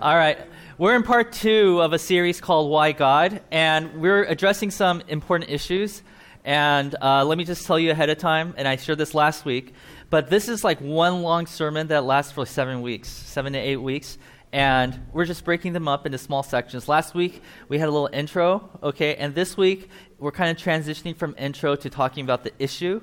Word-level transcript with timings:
All 0.00 0.16
right. 0.16 0.38
We're 0.78 0.96
in 0.96 1.02
part 1.02 1.30
two 1.30 1.82
of 1.82 1.92
a 1.92 1.98
series 1.98 2.40
called 2.40 2.70
Why 2.70 2.92
God, 2.92 3.42
and 3.50 4.00
we're 4.00 4.24
addressing 4.24 4.70
some 4.70 5.02
important 5.08 5.50
issues. 5.50 6.02
And 6.42 6.96
uh, 7.02 7.22
let 7.26 7.36
me 7.36 7.44
just 7.44 7.66
tell 7.66 7.78
you 7.78 7.90
ahead 7.90 8.08
of 8.08 8.16
time, 8.16 8.54
and 8.56 8.66
I 8.66 8.76
shared 8.76 8.96
this 8.96 9.12
last 9.12 9.44
week, 9.44 9.74
but 10.08 10.30
this 10.30 10.48
is 10.48 10.64
like 10.64 10.80
one 10.80 11.20
long 11.20 11.44
sermon 11.46 11.88
that 11.88 12.04
lasts 12.04 12.32
for 12.32 12.40
like 12.40 12.48
seven 12.48 12.80
weeks, 12.80 13.10
seven 13.10 13.52
to 13.52 13.58
eight 13.58 13.76
weeks. 13.76 14.16
And 14.54 14.98
we're 15.12 15.26
just 15.26 15.44
breaking 15.44 15.74
them 15.74 15.86
up 15.86 16.06
into 16.06 16.16
small 16.16 16.42
sections. 16.42 16.88
Last 16.88 17.14
week, 17.14 17.42
we 17.68 17.78
had 17.78 17.90
a 17.90 17.92
little 17.92 18.08
intro, 18.10 18.70
okay? 18.82 19.16
And 19.16 19.34
this 19.34 19.58
week, 19.58 19.90
we're 20.18 20.32
kind 20.32 20.50
of 20.50 20.56
transitioning 20.56 21.14
from 21.14 21.34
intro 21.36 21.76
to 21.76 21.90
talking 21.90 22.24
about 22.24 22.42
the 22.42 22.52
issue 22.58 23.02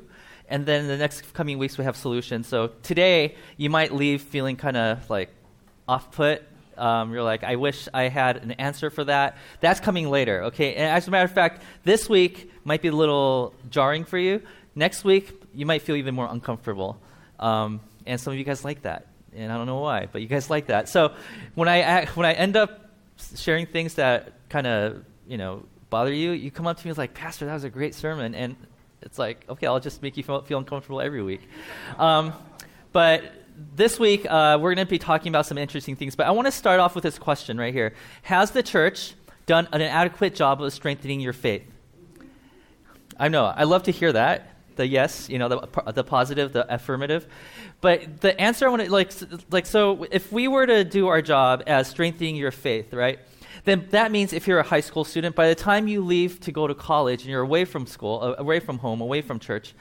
and 0.49 0.65
then 0.65 0.87
the 0.87 0.97
next 0.97 1.31
coming 1.35 1.59
weeks 1.59 1.77
we 1.77 1.83
have 1.83 1.95
solutions. 1.95 2.47
So 2.47 2.71
today 2.81 3.35
you 3.55 3.69
might 3.69 3.93
leave 3.93 4.23
feeling 4.23 4.55
kind 4.55 4.77
of 4.77 5.07
like 5.11 5.29
off 5.87 6.11
put. 6.11 6.41
Um, 6.77 7.13
you're 7.13 7.23
like, 7.23 7.43
I 7.43 7.55
wish 7.55 7.87
I 7.93 8.03
had 8.03 8.37
an 8.37 8.51
answer 8.51 8.89
for 8.89 9.03
that. 9.05 9.37
That's 9.59 9.79
coming 9.79 10.09
later, 10.09 10.45
okay? 10.45 10.75
And 10.75 10.85
as 10.85 11.07
a 11.07 11.11
matter 11.11 11.25
of 11.25 11.31
fact, 11.31 11.63
this 11.83 12.07
week 12.07 12.51
might 12.63 12.81
be 12.81 12.89
a 12.89 12.95
little 12.95 13.53
jarring 13.69 14.05
for 14.05 14.17
you. 14.17 14.41
Next 14.75 15.03
week, 15.03 15.41
you 15.53 15.65
might 15.65 15.81
feel 15.81 15.95
even 15.95 16.13
more 16.15 16.27
uncomfortable. 16.29 16.99
Um, 17.39 17.81
and 18.05 18.19
some 18.19 18.33
of 18.33 18.39
you 18.39 18.45
guys 18.45 18.63
like 18.63 18.83
that. 18.83 19.07
And 19.35 19.51
I 19.51 19.57
don't 19.57 19.67
know 19.67 19.79
why, 19.79 20.07
but 20.11 20.21
you 20.21 20.27
guys 20.27 20.49
like 20.49 20.67
that. 20.67 20.89
So 20.89 21.13
when 21.55 21.67
I, 21.67 22.05
when 22.15 22.25
I 22.25 22.33
end 22.33 22.55
up 22.55 22.91
sharing 23.35 23.65
things 23.65 23.95
that 23.95 24.33
kind 24.49 24.67
of, 24.67 25.03
you 25.27 25.37
know, 25.37 25.63
bother 25.89 26.13
you, 26.13 26.31
you 26.31 26.51
come 26.51 26.67
up 26.67 26.77
to 26.77 26.85
me 26.85 26.89
and 26.89 26.97
like, 26.97 27.13
Pastor, 27.13 27.45
that 27.45 27.53
was 27.53 27.63
a 27.63 27.69
great 27.69 27.95
sermon. 27.95 28.35
And 28.35 28.55
it's 29.01 29.19
like, 29.19 29.45
okay, 29.49 29.67
I'll 29.67 29.79
just 29.79 30.01
make 30.01 30.17
you 30.17 30.23
feel, 30.23 30.41
feel 30.41 30.57
uncomfortable 30.57 31.01
every 31.01 31.21
week. 31.21 31.41
Um, 31.97 32.33
but 32.91 33.23
this 33.57 33.99
week, 33.99 34.25
uh, 34.29 34.57
we're 34.61 34.75
going 34.75 34.85
to 34.85 34.89
be 34.89 34.99
talking 34.99 35.29
about 35.29 35.45
some 35.45 35.57
interesting 35.57 35.95
things. 35.95 36.15
But 36.15 36.27
I 36.27 36.31
want 36.31 36.45
to 36.45 36.51
start 36.51 36.79
off 36.79 36.93
with 36.93 37.03
this 37.03 37.17
question 37.17 37.57
right 37.57 37.73
here 37.73 37.93
Has 38.23 38.51
the 38.51 38.63
church 38.63 39.13
done 39.45 39.67
an 39.71 39.81
adequate 39.81 40.35
job 40.35 40.61
of 40.61 40.71
strengthening 40.73 41.19
your 41.19 41.33
faith? 41.33 41.63
I 43.19 43.29
know, 43.29 43.45
I 43.45 43.63
love 43.63 43.83
to 43.83 43.91
hear 43.91 44.13
that. 44.13 44.53
The 44.75 44.85
yes, 44.85 45.27
you 45.27 45.39
know, 45.39 45.49
the, 45.49 45.91
the 45.91 46.03
positive, 46.03 46.53
the 46.53 46.71
affirmative. 46.71 47.27
But 47.81 48.21
the 48.21 48.39
answer 48.39 48.67
I 48.67 48.69
want 48.69 48.83
to, 48.83 48.91
like, 48.91 49.11
like, 49.49 49.65
so 49.65 50.05
if 50.11 50.31
we 50.31 50.47
were 50.47 50.67
to 50.67 50.83
do 50.83 51.07
our 51.07 51.23
job 51.23 51.63
as 51.65 51.87
strengthening 51.87 52.35
your 52.35 52.51
faith, 52.51 52.93
right? 52.93 53.19
Then 53.65 53.87
that 53.91 54.11
means 54.11 54.33
if 54.33 54.47
you're 54.47 54.59
a 54.59 54.63
high 54.63 54.81
school 54.81 55.03
student, 55.03 55.35
by 55.35 55.47
the 55.47 55.55
time 55.55 55.87
you 55.87 56.03
leave 56.03 56.39
to 56.41 56.51
go 56.51 56.67
to 56.67 56.75
college 56.75 57.21
and 57.21 57.29
you're 57.29 57.41
away 57.41 57.65
from 57.65 57.85
school, 57.85 58.19
uh, 58.21 58.35
away 58.37 58.59
from 58.59 58.79
home, 58.79 59.01
away 59.01 59.21
from 59.21 59.39
church, 59.39 59.73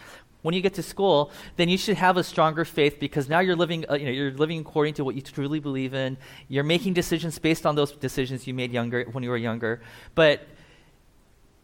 when 0.43 0.55
you 0.55 0.61
get 0.61 0.75
to 0.75 0.83
school, 0.83 1.33
then 1.57 1.69
you 1.69 1.77
should 1.77 1.97
have 1.97 2.17
a 2.17 2.23
stronger 2.23 2.65
faith 2.65 3.01
because 3.01 3.29
now 3.29 3.41
you're 3.41 3.57
living, 3.57 3.85
uh, 3.91 3.95
you 3.95 4.05
know, 4.05 4.13
you're 4.13 4.31
living 4.31 4.61
according 4.61 4.95
to 4.95 5.05
what 5.05 5.17
you 5.17 5.21
truly 5.21 5.59
believe 5.59 5.93
in. 5.93 6.17
You're 6.47 6.63
making 6.63 6.93
decisions 6.93 7.37
based 7.39 7.67
on 7.67 7.75
those 7.75 7.91
decisions 7.91 8.47
you 8.47 8.55
made 8.55 8.71
younger 8.71 9.05
when 9.11 9.25
you 9.25 9.31
were 9.31 9.37
younger. 9.37 9.83
But 10.15 10.47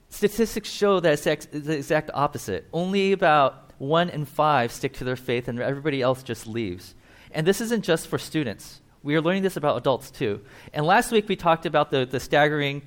statistics 0.08 0.68
show 0.68 0.98
that 0.98 1.12
it's 1.12 1.26
ex- 1.28 1.46
the 1.46 1.76
exact 1.76 2.10
opposite. 2.12 2.66
Only 2.72 3.12
about 3.12 3.70
one 3.78 4.08
in 4.10 4.24
five 4.24 4.72
stick 4.72 4.94
to 4.94 5.04
their 5.04 5.16
faith, 5.16 5.46
and 5.48 5.60
everybody 5.60 6.02
else 6.02 6.22
just 6.24 6.46
leaves. 6.46 6.96
And 7.30 7.46
this 7.46 7.60
isn't 7.60 7.84
just 7.84 8.08
for 8.08 8.18
students. 8.18 8.81
We 9.02 9.16
are 9.16 9.20
learning 9.20 9.42
this 9.42 9.56
about 9.56 9.76
adults 9.76 10.10
too. 10.10 10.40
And 10.72 10.86
last 10.86 11.10
week 11.10 11.28
we 11.28 11.34
talked 11.34 11.66
about 11.66 11.90
the, 11.90 12.06
the 12.06 12.20
staggering 12.20 12.82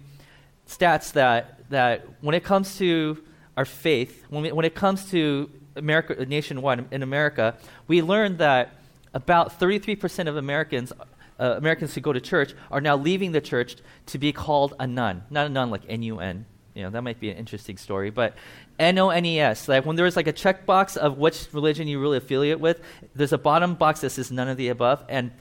stats 0.68 1.12
that, 1.14 1.70
that 1.70 2.08
when 2.22 2.36
it 2.36 2.44
comes 2.44 2.78
to 2.78 3.22
our 3.58 3.66
faith, 3.66 4.24
when, 4.30 4.44
we, 4.44 4.52
when 4.52 4.66
it 4.66 4.76
comes 4.76 5.10
to 5.12 5.50
America, 5.76 6.26
nationwide 6.26 6.86
in 6.92 7.04
America, 7.04 7.58
we 7.88 8.02
learned 8.02 8.38
that 8.38 8.76
about 9.14 9.60
33% 9.60 10.28
of 10.28 10.38
Americans, 10.38 10.94
uh, 11.40 11.56
Americans 11.58 11.94
who 11.94 12.02
go 12.02 12.14
to 12.14 12.22
church 12.22 12.54
are 12.72 12.82
now 12.82 12.96
leaving 12.96 13.34
the 13.34 13.42
church 13.42 13.76
to 14.08 14.18
be 14.18 14.32
called 14.32 14.74
a 14.80 14.88
nun. 14.88 15.24
Not 15.30 15.48
a 15.48 15.50
nun 15.50 15.70
like 15.70 15.84
N-U-N. 15.88 16.46
You 16.76 16.84
know, 16.84 16.90
that 16.90 17.02
might 17.04 17.22
be 17.22 17.30
an 17.30 17.38
interesting 17.38 17.78
story, 17.78 18.10
but 18.10 18.36
N-O-N-E-S. 18.80 19.70
Like 19.70 19.86
when 19.86 19.96
there's 19.96 20.18
like 20.18 20.28
a 20.28 20.34
checkbox 20.34 20.98
of 20.98 21.18
which 21.18 21.48
religion 21.54 21.88
you 21.88 22.02
really 22.02 22.18
affiliate 22.18 22.60
with, 22.60 22.82
there's 23.16 23.32
a 23.32 23.38
bottom 23.38 23.76
box 23.76 24.02
that 24.02 24.10
says 24.10 24.32
none 24.32 24.50
of 24.50 24.58
the 24.58 24.68
above, 24.68 25.04
and 25.08 25.32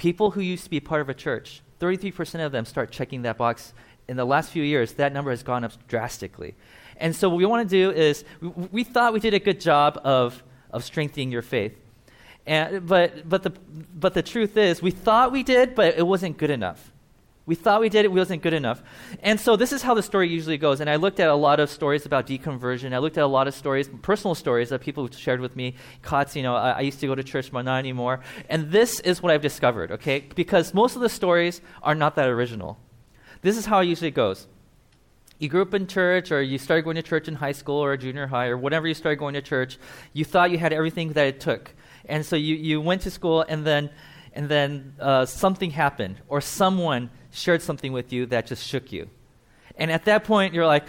People 0.00 0.30
who 0.30 0.40
used 0.40 0.64
to 0.64 0.70
be 0.70 0.80
part 0.80 1.02
of 1.02 1.10
a 1.10 1.14
church, 1.14 1.60
33% 1.78 2.46
of 2.46 2.52
them 2.52 2.64
start 2.64 2.90
checking 2.90 3.20
that 3.20 3.36
box. 3.36 3.74
In 4.08 4.16
the 4.16 4.24
last 4.24 4.50
few 4.50 4.62
years, 4.62 4.94
that 4.94 5.12
number 5.12 5.30
has 5.30 5.42
gone 5.42 5.62
up 5.62 5.72
drastically. 5.88 6.54
And 6.96 7.14
so, 7.14 7.28
what 7.28 7.36
we 7.36 7.44
want 7.44 7.68
to 7.68 7.70
do 7.70 7.90
is, 7.90 8.24
we, 8.40 8.48
we 8.48 8.82
thought 8.82 9.12
we 9.12 9.20
did 9.20 9.34
a 9.34 9.38
good 9.38 9.60
job 9.60 10.00
of, 10.02 10.42
of 10.70 10.84
strengthening 10.84 11.30
your 11.30 11.42
faith. 11.42 11.76
And, 12.46 12.86
but, 12.86 13.28
but, 13.28 13.42
the, 13.42 13.50
but 13.94 14.14
the 14.14 14.22
truth 14.22 14.56
is, 14.56 14.80
we 14.80 14.90
thought 14.90 15.32
we 15.32 15.42
did, 15.42 15.74
but 15.74 15.98
it 15.98 16.06
wasn't 16.06 16.38
good 16.38 16.50
enough. 16.50 16.89
We 17.50 17.56
thought 17.56 17.80
we 17.80 17.88
did 17.88 18.04
it, 18.04 18.12
we 18.12 18.20
wasn't 18.20 18.42
good 18.42 18.52
enough. 18.52 18.80
And 19.24 19.40
so 19.40 19.56
this 19.56 19.72
is 19.72 19.82
how 19.82 19.94
the 19.94 20.04
story 20.04 20.28
usually 20.28 20.56
goes. 20.56 20.80
And 20.80 20.88
I 20.88 20.94
looked 20.94 21.18
at 21.18 21.28
a 21.28 21.34
lot 21.34 21.58
of 21.58 21.68
stories 21.68 22.06
about 22.06 22.28
deconversion. 22.28 22.94
I 22.94 22.98
looked 22.98 23.18
at 23.18 23.24
a 23.24 23.26
lot 23.38 23.48
of 23.48 23.54
stories, 23.54 23.90
personal 24.02 24.36
stories 24.36 24.68
that 24.68 24.82
people 24.82 25.10
shared 25.10 25.40
with 25.40 25.56
me. 25.56 25.74
Cots, 26.00 26.36
you 26.36 26.44
know, 26.44 26.54
I, 26.54 26.70
I 26.70 26.80
used 26.82 27.00
to 27.00 27.08
go 27.08 27.16
to 27.16 27.24
church, 27.24 27.50
but 27.50 27.62
not 27.62 27.78
anymore. 27.78 28.20
And 28.48 28.70
this 28.70 29.00
is 29.00 29.20
what 29.20 29.32
I've 29.32 29.42
discovered, 29.42 29.90
okay? 29.90 30.20
Because 30.20 30.72
most 30.72 30.94
of 30.94 31.02
the 31.02 31.08
stories 31.08 31.60
are 31.82 31.96
not 31.96 32.14
that 32.14 32.28
original. 32.28 32.78
This 33.42 33.56
is 33.56 33.66
how 33.66 33.80
it 33.80 33.86
usually 33.86 34.12
goes. 34.12 34.46
You 35.40 35.48
grew 35.48 35.62
up 35.62 35.74
in 35.74 35.88
church, 35.88 36.30
or 36.30 36.40
you 36.40 36.56
started 36.56 36.82
going 36.82 36.94
to 36.94 37.02
church 37.02 37.26
in 37.26 37.34
high 37.34 37.50
school 37.50 37.82
or 37.82 37.96
junior 37.96 38.28
high, 38.28 38.46
or 38.46 38.56
whenever 38.56 38.86
you 38.86 38.94
started 38.94 39.16
going 39.16 39.34
to 39.34 39.42
church. 39.42 39.76
You 40.12 40.24
thought 40.24 40.52
you 40.52 40.58
had 40.58 40.72
everything 40.72 41.14
that 41.14 41.26
it 41.26 41.40
took. 41.40 41.74
And 42.04 42.24
so 42.24 42.36
you, 42.36 42.54
you 42.54 42.80
went 42.80 43.02
to 43.02 43.10
school, 43.10 43.44
and 43.48 43.66
then, 43.66 43.90
and 44.34 44.48
then 44.48 44.94
uh, 45.00 45.24
something 45.26 45.72
happened, 45.72 46.20
or 46.28 46.40
someone 46.40 47.10
shared 47.30 47.62
something 47.62 47.92
with 47.92 48.12
you 48.12 48.26
that 48.26 48.46
just 48.46 48.66
shook 48.66 48.92
you. 48.92 49.08
And 49.76 49.90
at 49.90 50.04
that 50.04 50.24
point, 50.24 50.54
you're 50.54 50.66
like, 50.66 50.84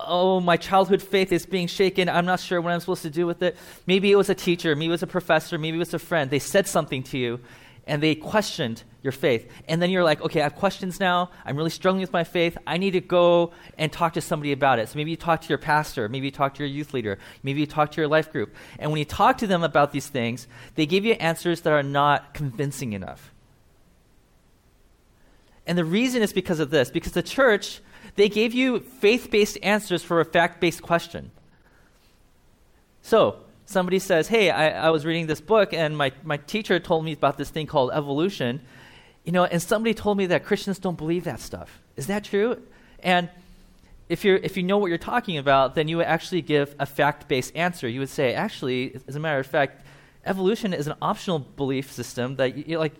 oh, 0.00 0.40
my 0.40 0.56
childhood 0.56 1.02
faith 1.02 1.32
is 1.32 1.46
being 1.46 1.66
shaken. 1.66 2.08
I'm 2.08 2.26
not 2.26 2.40
sure 2.40 2.60
what 2.60 2.72
I'm 2.72 2.80
supposed 2.80 3.02
to 3.02 3.10
do 3.10 3.26
with 3.26 3.42
it. 3.42 3.56
Maybe 3.86 4.12
it 4.12 4.16
was 4.16 4.28
a 4.28 4.34
teacher, 4.34 4.74
maybe 4.74 4.88
it 4.88 4.90
was 4.90 5.02
a 5.02 5.06
professor, 5.06 5.58
maybe 5.58 5.76
it 5.76 5.78
was 5.78 5.94
a 5.94 5.98
friend. 5.98 6.30
They 6.30 6.38
said 6.38 6.66
something 6.66 7.02
to 7.04 7.18
you 7.18 7.40
and 7.86 8.02
they 8.02 8.14
questioned 8.14 8.82
your 9.02 9.12
faith. 9.12 9.48
And 9.68 9.80
then 9.80 9.90
you're 9.90 10.02
like, 10.02 10.20
okay, 10.20 10.40
I 10.40 10.42
have 10.44 10.56
questions 10.56 10.98
now. 10.98 11.30
I'm 11.44 11.56
really 11.56 11.70
struggling 11.70 12.00
with 12.00 12.12
my 12.12 12.24
faith. 12.24 12.58
I 12.66 12.78
need 12.78 12.92
to 12.92 13.00
go 13.00 13.52
and 13.78 13.92
talk 13.92 14.14
to 14.14 14.20
somebody 14.20 14.50
about 14.50 14.80
it. 14.80 14.88
So 14.88 14.96
maybe 14.96 15.12
you 15.12 15.16
talk 15.16 15.40
to 15.42 15.48
your 15.48 15.58
pastor, 15.58 16.08
maybe 16.08 16.26
you 16.26 16.32
talk 16.32 16.54
to 16.54 16.64
your 16.64 16.68
youth 16.68 16.92
leader, 16.92 17.18
maybe 17.44 17.60
you 17.60 17.66
talk 17.66 17.92
to 17.92 18.00
your 18.00 18.08
life 18.08 18.32
group. 18.32 18.54
And 18.78 18.90
when 18.90 18.98
you 18.98 19.04
talk 19.04 19.38
to 19.38 19.46
them 19.46 19.62
about 19.62 19.92
these 19.92 20.08
things, 20.08 20.48
they 20.74 20.86
give 20.86 21.04
you 21.04 21.12
answers 21.14 21.60
that 21.60 21.72
are 21.72 21.84
not 21.84 22.34
convincing 22.34 22.92
enough. 22.92 23.32
And 25.66 25.76
the 25.76 25.84
reason 25.84 26.22
is 26.22 26.32
because 26.32 26.60
of 26.60 26.70
this 26.70 26.90
because 26.90 27.12
the 27.12 27.22
church, 27.22 27.80
they 28.14 28.28
gave 28.28 28.54
you 28.54 28.80
faith 28.80 29.30
based 29.30 29.58
answers 29.62 30.02
for 30.02 30.20
a 30.20 30.24
fact 30.24 30.60
based 30.60 30.82
question. 30.82 31.30
So, 33.02 33.38
somebody 33.66 33.98
says, 33.98 34.28
Hey, 34.28 34.50
I, 34.50 34.86
I, 34.86 34.90
was 34.90 35.04
reading 35.04 35.26
this 35.26 35.40
book 35.40 35.72
and 35.72 35.96
my, 35.96 36.12
my 36.24 36.36
teacher 36.36 36.78
told 36.78 37.04
me 37.04 37.12
about 37.12 37.36
this 37.36 37.50
thing 37.50 37.66
called 37.66 37.90
evolution. 37.92 38.60
You 39.24 39.32
know, 39.32 39.44
and 39.44 39.60
somebody 39.60 39.92
told 39.92 40.16
me 40.18 40.26
that 40.26 40.44
Christians 40.44 40.78
don't 40.78 40.96
believe 40.96 41.24
that 41.24 41.40
stuff. 41.40 41.80
Is 41.96 42.06
that 42.06 42.22
true? 42.22 42.62
And 43.00 43.28
if, 44.08 44.24
you're, 44.24 44.36
if 44.36 44.56
you 44.56 44.62
know 44.62 44.78
what 44.78 44.86
you're 44.86 44.98
talking 44.98 45.36
about, 45.36 45.74
then 45.74 45.88
you 45.88 45.96
would 45.96 46.06
actually 46.06 46.42
give 46.42 46.74
a 46.78 46.86
fact 46.86 47.26
based 47.26 47.54
answer. 47.56 47.88
You 47.88 48.00
would 48.00 48.08
say, 48.08 48.34
actually, 48.34 49.00
as 49.08 49.16
a 49.16 49.20
matter 49.20 49.40
of 49.40 49.46
fact, 49.46 49.84
evolution 50.24 50.72
is 50.72 50.86
an 50.86 50.94
optional 51.02 51.40
belief 51.40 51.90
system 51.90 52.36
that 52.36 52.68
you, 52.68 52.78
like 52.78 52.94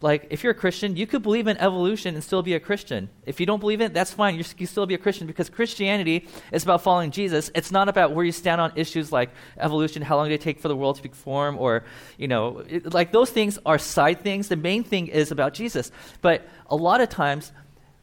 like 0.00 0.26
if 0.30 0.42
you're 0.42 0.52
a 0.52 0.54
Christian, 0.54 0.96
you 0.96 1.06
could 1.06 1.22
believe 1.22 1.46
in 1.46 1.56
evolution 1.56 2.14
and 2.14 2.22
still 2.22 2.42
be 2.42 2.54
a 2.54 2.60
Christian. 2.60 3.08
If 3.24 3.40
you 3.40 3.46
don't 3.46 3.60
believe 3.60 3.80
it, 3.80 3.94
that's 3.94 4.12
fine. 4.12 4.36
you 4.36 4.44
you 4.58 4.66
still 4.66 4.86
be 4.86 4.94
a 4.94 4.98
Christian 4.98 5.26
because 5.26 5.48
Christianity 5.48 6.28
is 6.52 6.62
about 6.62 6.82
following 6.82 7.10
Jesus. 7.10 7.50
It's 7.54 7.70
not 7.70 7.88
about 7.88 8.12
where 8.12 8.24
you 8.24 8.32
stand 8.32 8.60
on 8.60 8.72
issues 8.76 9.12
like 9.12 9.30
evolution, 9.58 10.02
how 10.02 10.16
long 10.16 10.28
did 10.28 10.34
it 10.34 10.40
take 10.40 10.60
for 10.60 10.68
the 10.68 10.76
world 10.76 11.02
to 11.02 11.08
form, 11.10 11.58
or 11.58 11.84
you 12.18 12.28
know, 12.28 12.64
it, 12.68 12.92
like 12.92 13.12
those 13.12 13.30
things 13.30 13.58
are 13.64 13.78
side 13.78 14.20
things. 14.20 14.48
The 14.48 14.56
main 14.56 14.84
thing 14.84 15.06
is 15.06 15.30
about 15.30 15.54
Jesus. 15.54 15.90
But 16.20 16.46
a 16.66 16.76
lot 16.76 17.00
of 17.00 17.08
times, 17.08 17.52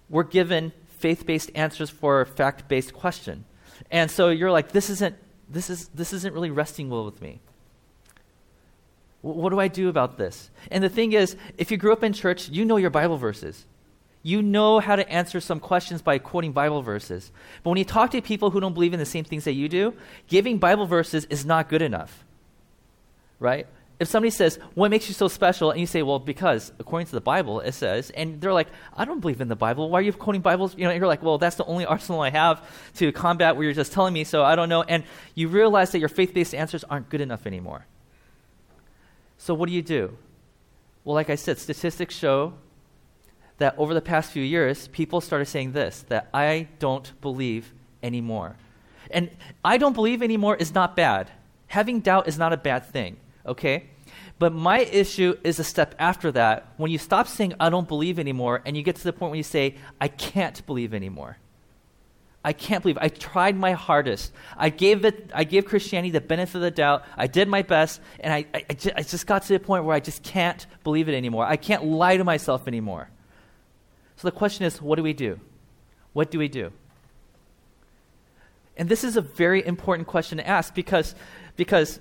we're 0.10 0.24
given 0.24 0.74
faith-based 1.00 1.52
answers 1.56 1.90
for 1.90 2.22
a 2.22 2.26
fact-based 2.26 2.94
question, 2.94 3.46
and 3.90 4.10
so 4.10 4.30
you're 4.30 4.52
like, 4.52 4.72
this 4.72 4.90
isn't 4.90 5.16
this 5.50 5.70
is 5.70 5.90
this 5.90 6.14
isn't 6.14 6.34
really 6.34 6.52
resting 6.52 6.90
well 6.90 7.06
with 7.06 7.22
me. 7.22 7.42
What 9.22 9.50
do 9.50 9.60
I 9.60 9.68
do 9.68 9.88
about 9.90 10.18
this? 10.18 10.50
And 10.72 10.84
the 10.84 10.90
thing 10.90 11.14
is, 11.14 11.36
if 11.58 11.70
you 11.70 11.78
grew 11.78 11.94
up 11.94 12.04
in 12.04 12.14
church, 12.14 12.50
you 12.50 12.66
know 12.66 12.78
your 12.78 12.90
Bible 12.90 13.18
verses. 13.18 13.66
You 14.24 14.42
know 14.42 14.80
how 14.80 14.96
to 14.96 15.10
answer 15.10 15.40
some 15.40 15.60
questions 15.60 16.02
by 16.02 16.20
quoting 16.20 16.52
Bible 16.52 16.82
verses. 16.82 17.32
But 17.64 17.72
when 17.72 17.80
you 17.80 17.86
talk 17.86 18.12
to 18.12 18.22
people 18.22 18.52
who 18.52 18.60
don't 18.60 18.74
believe 18.74 18.94
in 18.94 19.00
the 19.00 19.06
same 19.06 19.24
things 19.24 19.46
that 19.46 19.54
you 19.54 19.68
do, 19.68 19.94
giving 20.28 20.58
Bible 20.58 20.86
verses 20.86 21.26
is 21.26 21.46
not 21.46 21.70
good 21.70 21.82
enough. 21.82 22.24
Right? 23.40 23.68
If 24.00 24.08
somebody 24.08 24.32
says, 24.32 24.58
What 24.74 24.90
makes 24.90 25.08
you 25.08 25.14
so 25.14 25.28
special? 25.28 25.70
and 25.70 25.80
you 25.80 25.86
say, 25.86 26.02
Well, 26.02 26.18
because 26.20 26.72
according 26.80 27.08
to 27.08 27.12
the 27.14 27.22
Bible, 27.22 27.62
it 27.62 27.74
says, 27.74 28.10
and 28.12 28.42
they're 28.42 28.54
like, 28.54 28.68
I 28.96 29.06
don't 29.06 29.20
believe 29.20 29.42
in 29.42 29.48
the 29.48 29.56
Bible. 29.56 29.90
Why 29.90 30.00
are 30.00 30.02
you 30.02 30.14
quoting 30.14 30.42
Bibles? 30.42 30.76
You 30.76 30.86
know, 30.86 30.92
you're 30.92 31.08
like, 31.08 31.22
Well, 31.22 31.38
that's 31.38 31.56
the 31.56 31.66
only 31.66 31.86
arsenal 31.96 32.22
I 32.22 32.32
have 32.32 32.64
to 32.96 33.12
combat 33.12 33.56
what 33.56 33.62
you're 33.62 33.74
just 33.74 33.94
telling 33.94 34.14
me, 34.14 34.24
so 34.24 34.44
I 34.44 34.56
don't 34.56 34.70
know. 34.70 34.82
And 34.82 35.04
you 35.36 35.48
realize 35.48 35.92
that 35.92 36.00
your 36.00 36.10
faith 36.10 36.34
based 36.34 36.56
answers 36.56 36.84
aren't 36.84 37.10
good 37.10 37.22
enough 37.22 37.46
anymore. 37.46 37.86
So, 39.42 39.56
what 39.56 39.70
do 39.70 39.74
you 39.74 39.82
do? 39.82 40.16
Well, 41.04 41.16
like 41.16 41.32
I 41.32 41.34
said, 41.34 41.58
statistics 41.58 42.14
show 42.14 42.54
that 43.58 43.74
over 43.76 43.96
the 43.96 44.00
past 44.00 44.32
few 44.32 44.44
years, 44.44 44.88
people 44.90 45.20
started 45.20 45.46
saying 45.46 45.72
this 45.72 46.06
that 46.10 46.30
I 46.32 46.68
don't 46.78 47.12
believe 47.22 47.74
anymore. 48.04 48.56
And 49.10 49.32
I 49.66 49.80
don't 49.80 49.94
believe 49.94 50.22
anymore 50.22 50.58
is 50.58 50.76
not 50.76 50.96
bad. 50.96 51.32
Having 51.66 52.02
doubt 52.02 52.28
is 52.28 52.38
not 52.38 52.54
a 52.54 52.58
bad 52.58 52.86
thing, 52.86 53.18
okay? 53.44 53.90
But 54.38 54.54
my 54.54 54.82
issue 54.82 55.36
is 55.44 55.58
a 55.58 55.64
step 55.64 55.96
after 55.98 56.32
that 56.34 56.68
when 56.78 56.92
you 56.92 57.00
stop 57.00 57.28
saying, 57.28 57.56
I 57.60 57.72
don't 57.72 57.88
believe 57.88 58.20
anymore, 58.20 58.62
and 58.64 58.78
you 58.78 58.84
get 58.84 58.98
to 58.98 59.04
the 59.04 59.12
point 59.12 59.32
where 59.32 59.38
you 59.38 59.44
say, 59.44 59.74
I 60.00 60.08
can't 60.08 60.64
believe 60.68 60.94
anymore. 60.94 61.38
I 62.44 62.54
can't 62.54 62.82
believe 62.82 62.98
I 63.00 63.10
tried 63.10 63.56
my 63.56 63.74
hardest. 63.74 64.34
I 64.58 64.70
gave 64.70 65.06
it. 65.06 65.30
I 65.34 65.44
gave 65.44 65.66
Christianity 65.66 66.10
the 66.10 66.22
benefit 66.22 66.56
of 66.56 66.62
the 66.62 66.72
doubt. 66.72 67.04
I 67.16 67.28
did 67.28 67.48
my 67.48 67.62
best, 67.62 68.02
and 68.20 68.34
I, 68.34 68.46
I, 68.54 68.66
I, 68.70 68.74
just, 68.74 68.96
I 68.98 69.04
just 69.04 69.28
got 69.28 69.44
to 69.44 69.54
the 69.54 69.60
point 69.60 69.86
where 69.86 69.96
I 69.96 70.00
just 70.00 70.24
can't 70.24 70.66
believe 70.84 71.08
it 71.08 71.14
anymore. 71.14 71.46
I 71.46 71.56
can't 71.56 71.86
lie 71.86 72.18
to 72.18 72.24
myself 72.24 72.68
anymore. 72.68 73.10
So 74.16 74.28
the 74.28 74.32
question 74.32 74.66
is, 74.66 74.82
what 74.82 74.96
do 74.96 75.04
we 75.04 75.14
do? 75.14 75.40
What 76.14 76.32
do 76.32 76.40
we 76.40 76.48
do? 76.48 76.72
And 78.76 78.90
this 78.90 79.04
is 79.04 79.18
a 79.18 79.22
very 79.22 79.66
important 79.66 80.08
question 80.08 80.40
to 80.40 80.48
ask 80.48 80.74
because, 80.74 81.14
because 81.56 82.00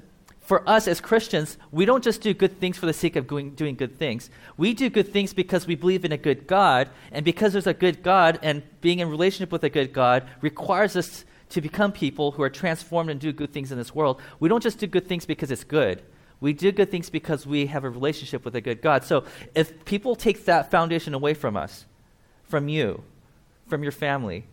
for 0.50 0.68
us 0.68 0.88
as 0.88 1.00
Christians, 1.00 1.56
we 1.70 1.84
don't 1.84 2.02
just 2.02 2.22
do 2.22 2.34
good 2.34 2.58
things 2.58 2.76
for 2.76 2.86
the 2.86 2.92
sake 2.92 3.14
of 3.14 3.28
doing, 3.28 3.50
doing 3.50 3.76
good 3.76 3.96
things. 3.96 4.30
We 4.56 4.74
do 4.74 4.90
good 4.90 5.12
things 5.12 5.32
because 5.32 5.64
we 5.64 5.76
believe 5.76 6.04
in 6.04 6.10
a 6.10 6.16
good 6.16 6.48
God, 6.48 6.90
and 7.12 7.24
because 7.24 7.52
there's 7.52 7.68
a 7.68 7.72
good 7.72 8.02
God, 8.02 8.40
and 8.42 8.64
being 8.80 8.98
in 8.98 9.08
relationship 9.08 9.52
with 9.52 9.62
a 9.62 9.70
good 9.70 9.92
God 9.92 10.28
requires 10.40 10.96
us 10.96 11.24
to 11.50 11.60
become 11.60 11.92
people 11.92 12.32
who 12.32 12.42
are 12.42 12.50
transformed 12.50 13.10
and 13.10 13.20
do 13.20 13.32
good 13.32 13.52
things 13.52 13.70
in 13.70 13.78
this 13.78 13.94
world. 13.94 14.20
We 14.40 14.48
don't 14.48 14.60
just 14.60 14.80
do 14.80 14.88
good 14.88 15.06
things 15.06 15.24
because 15.24 15.52
it's 15.52 15.62
good. 15.62 16.02
We 16.40 16.52
do 16.52 16.72
good 16.72 16.90
things 16.90 17.10
because 17.10 17.46
we 17.46 17.66
have 17.66 17.84
a 17.84 17.88
relationship 17.88 18.44
with 18.44 18.56
a 18.56 18.60
good 18.60 18.82
God. 18.82 19.04
So 19.04 19.22
if 19.54 19.84
people 19.84 20.16
take 20.16 20.46
that 20.46 20.68
foundation 20.68 21.14
away 21.14 21.34
from 21.34 21.56
us, 21.56 21.86
from 22.42 22.68
you, 22.68 23.04
from 23.68 23.84
your 23.84 23.92
family, 23.92 24.48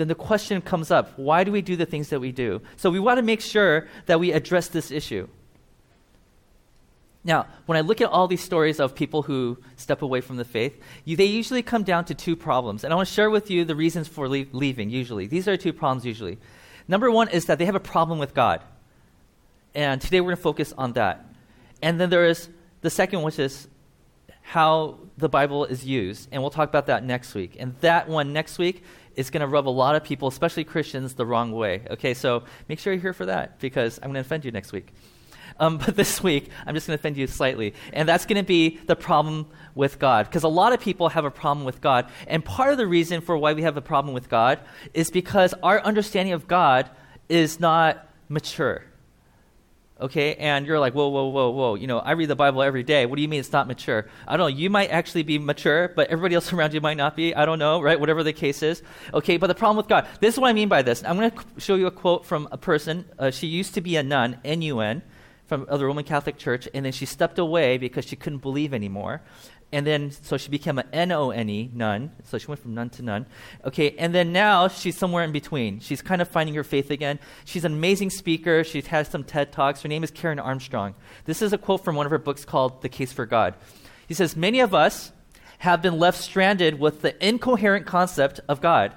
then 0.00 0.08
the 0.08 0.14
question 0.14 0.60
comes 0.62 0.90
up 0.90 1.12
why 1.18 1.44
do 1.44 1.52
we 1.52 1.60
do 1.60 1.76
the 1.76 1.86
things 1.86 2.08
that 2.08 2.20
we 2.20 2.32
do? 2.32 2.62
So 2.76 2.90
we 2.90 2.98
want 2.98 3.18
to 3.18 3.22
make 3.22 3.40
sure 3.40 3.86
that 4.06 4.18
we 4.18 4.32
address 4.32 4.68
this 4.68 4.90
issue. 4.90 5.28
Now, 7.22 7.46
when 7.66 7.76
I 7.76 7.82
look 7.82 8.00
at 8.00 8.08
all 8.08 8.26
these 8.26 8.40
stories 8.40 8.80
of 8.80 8.94
people 8.94 9.22
who 9.22 9.58
step 9.76 10.00
away 10.00 10.22
from 10.22 10.38
the 10.38 10.44
faith, 10.44 10.80
you, 11.04 11.16
they 11.16 11.26
usually 11.26 11.62
come 11.62 11.82
down 11.82 12.06
to 12.06 12.14
two 12.14 12.34
problems. 12.34 12.82
And 12.82 12.94
I 12.94 12.96
want 12.96 13.08
to 13.08 13.14
share 13.14 13.28
with 13.28 13.50
you 13.50 13.66
the 13.66 13.76
reasons 13.76 14.08
for 14.08 14.26
leaving, 14.26 14.88
usually. 14.88 15.26
These 15.26 15.46
are 15.46 15.58
two 15.58 15.74
problems, 15.74 16.06
usually. 16.06 16.38
Number 16.88 17.10
one 17.10 17.28
is 17.28 17.44
that 17.44 17.58
they 17.58 17.66
have 17.66 17.74
a 17.74 17.80
problem 17.80 18.18
with 18.18 18.32
God. 18.32 18.62
And 19.74 20.00
today 20.00 20.20
we're 20.20 20.28
going 20.28 20.36
to 20.36 20.42
focus 20.42 20.72
on 20.78 20.94
that. 20.94 21.26
And 21.82 22.00
then 22.00 22.08
there 22.08 22.24
is 22.24 22.48
the 22.80 22.90
second, 22.90 23.20
which 23.20 23.38
is 23.38 23.68
how 24.40 24.98
the 25.18 25.28
Bible 25.28 25.66
is 25.66 25.84
used. 25.84 26.28
And 26.32 26.42
we'll 26.42 26.50
talk 26.50 26.70
about 26.70 26.86
that 26.86 27.04
next 27.04 27.34
week. 27.34 27.56
And 27.58 27.76
that 27.80 28.08
one 28.08 28.32
next 28.32 28.58
week 28.58 28.82
is 29.20 29.30
going 29.30 29.42
to 29.42 29.46
rub 29.46 29.68
a 29.68 29.70
lot 29.70 29.94
of 29.94 30.02
people, 30.02 30.28
especially 30.28 30.64
Christians, 30.64 31.14
the 31.14 31.26
wrong 31.26 31.52
way. 31.52 31.82
Okay, 31.90 32.14
so 32.14 32.44
make 32.68 32.78
sure 32.78 32.92
you're 32.92 33.02
here 33.02 33.12
for 33.12 33.26
that 33.26 33.60
because 33.60 33.98
I'm 33.98 34.08
going 34.08 34.14
to 34.14 34.20
offend 34.20 34.44
you 34.44 34.50
next 34.50 34.72
week. 34.72 34.88
Um, 35.58 35.76
but 35.84 35.94
this 35.94 36.22
week, 36.22 36.48
I'm 36.66 36.74
just 36.74 36.86
going 36.86 36.96
to 36.96 37.00
offend 37.00 37.16
you 37.16 37.26
slightly. 37.26 37.74
And 37.92 38.08
that's 38.08 38.24
going 38.24 38.42
to 38.42 38.46
be 38.46 38.78
the 38.86 38.96
problem 38.96 39.46
with 39.74 39.98
God. 39.98 40.26
Because 40.26 40.42
a 40.42 40.48
lot 40.48 40.72
of 40.72 40.80
people 40.80 41.10
have 41.10 41.24
a 41.24 41.30
problem 41.30 41.64
with 41.64 41.80
God. 41.80 42.10
And 42.26 42.44
part 42.44 42.72
of 42.72 42.78
the 42.78 42.86
reason 42.86 43.20
for 43.20 43.36
why 43.36 43.52
we 43.52 43.62
have 43.62 43.76
a 43.76 43.82
problem 43.82 44.14
with 44.14 44.28
God 44.28 44.58
is 44.94 45.10
because 45.10 45.54
our 45.62 45.80
understanding 45.82 46.32
of 46.32 46.48
God 46.48 46.90
is 47.28 47.60
not 47.60 48.08
mature 48.28 48.84
okay? 50.00 50.34
And 50.36 50.66
you're 50.66 50.78
like, 50.78 50.94
whoa, 50.94 51.08
whoa, 51.08 51.28
whoa, 51.28 51.50
whoa. 51.50 51.74
You 51.74 51.86
know, 51.86 51.98
I 51.98 52.12
read 52.12 52.26
the 52.26 52.36
Bible 52.36 52.62
every 52.62 52.82
day. 52.82 53.06
What 53.06 53.16
do 53.16 53.22
you 53.22 53.28
mean 53.28 53.40
it's 53.40 53.52
not 53.52 53.66
mature? 53.66 54.06
I 54.26 54.36
don't 54.36 54.50
know. 54.50 54.56
You 54.56 54.70
might 54.70 54.90
actually 54.90 55.22
be 55.22 55.38
mature, 55.38 55.88
but 55.88 56.08
everybody 56.08 56.34
else 56.34 56.52
around 56.54 56.74
you 56.74 56.80
might 56.80 56.96
not 56.96 57.16
be. 57.16 57.34
I 57.34 57.44
don't 57.44 57.58
know, 57.58 57.80
right? 57.80 57.98
Whatever 57.98 58.22
the 58.22 58.32
case 58.32 58.62
is. 58.62 58.82
Okay, 59.12 59.36
but 59.36 59.46
the 59.46 59.54
problem 59.54 59.76
with 59.76 59.88
God, 59.88 60.06
this 60.20 60.34
is 60.34 60.40
what 60.40 60.48
I 60.48 60.52
mean 60.52 60.68
by 60.68 60.82
this. 60.82 61.04
I'm 61.04 61.16
going 61.16 61.30
to 61.30 61.44
show 61.58 61.74
you 61.74 61.86
a 61.86 61.90
quote 61.90 62.24
from 62.24 62.48
a 62.50 62.58
person. 62.58 63.04
Uh, 63.18 63.30
she 63.30 63.46
used 63.46 63.74
to 63.74 63.80
be 63.80 63.96
a 63.96 64.02
nun, 64.02 64.38
N 64.44 64.62
U 64.62 64.80
N, 64.80 65.02
from 65.46 65.66
the 65.70 65.84
Roman 65.84 66.04
Catholic 66.04 66.38
Church, 66.38 66.68
and 66.72 66.84
then 66.84 66.92
she 66.92 67.06
stepped 67.06 67.38
away 67.38 67.76
because 67.76 68.04
she 68.04 68.16
couldn't 68.16 68.38
believe 68.38 68.72
anymore 68.72 69.20
and 69.72 69.86
then 69.86 70.10
so 70.10 70.36
she 70.36 70.50
became 70.50 70.78
a 70.78 70.84
N-O-N-E, 70.92 71.00
N-O-N-E, 71.02 71.70
nun. 71.72 72.12
So 72.24 72.38
she 72.38 72.46
went 72.46 72.60
from 72.60 72.74
nun 72.74 72.90
to 72.90 73.02
nun. 73.02 73.26
Okay, 73.64 73.94
and 73.98 74.14
then 74.14 74.32
now 74.32 74.68
she's 74.68 74.96
somewhere 74.96 75.22
in 75.22 75.32
between. 75.32 75.80
She's 75.80 76.02
kind 76.02 76.20
of 76.20 76.28
finding 76.28 76.54
her 76.56 76.64
faith 76.64 76.90
again. 76.90 77.20
She's 77.44 77.64
an 77.64 77.72
amazing 77.72 78.10
speaker. 78.10 78.64
She's 78.64 78.86
had 78.86 79.06
some 79.06 79.22
TED 79.22 79.52
Talks. 79.52 79.82
Her 79.82 79.88
name 79.88 80.02
is 80.02 80.10
Karen 80.10 80.38
Armstrong. 80.38 80.94
This 81.24 81.40
is 81.40 81.52
a 81.52 81.58
quote 81.58 81.84
from 81.84 81.94
one 81.94 82.06
of 82.06 82.10
her 82.10 82.18
books 82.18 82.44
called 82.44 82.82
The 82.82 82.88
Case 82.88 83.12
for 83.12 83.26
God. 83.26 83.54
He 84.08 84.14
says, 84.14 84.36
Many 84.36 84.60
of 84.60 84.74
us 84.74 85.12
have 85.58 85.82
been 85.82 85.98
left 85.98 86.18
stranded 86.18 86.80
with 86.80 87.02
the 87.02 87.24
incoherent 87.24 87.86
concept 87.86 88.40
of 88.48 88.60
God. 88.60 88.92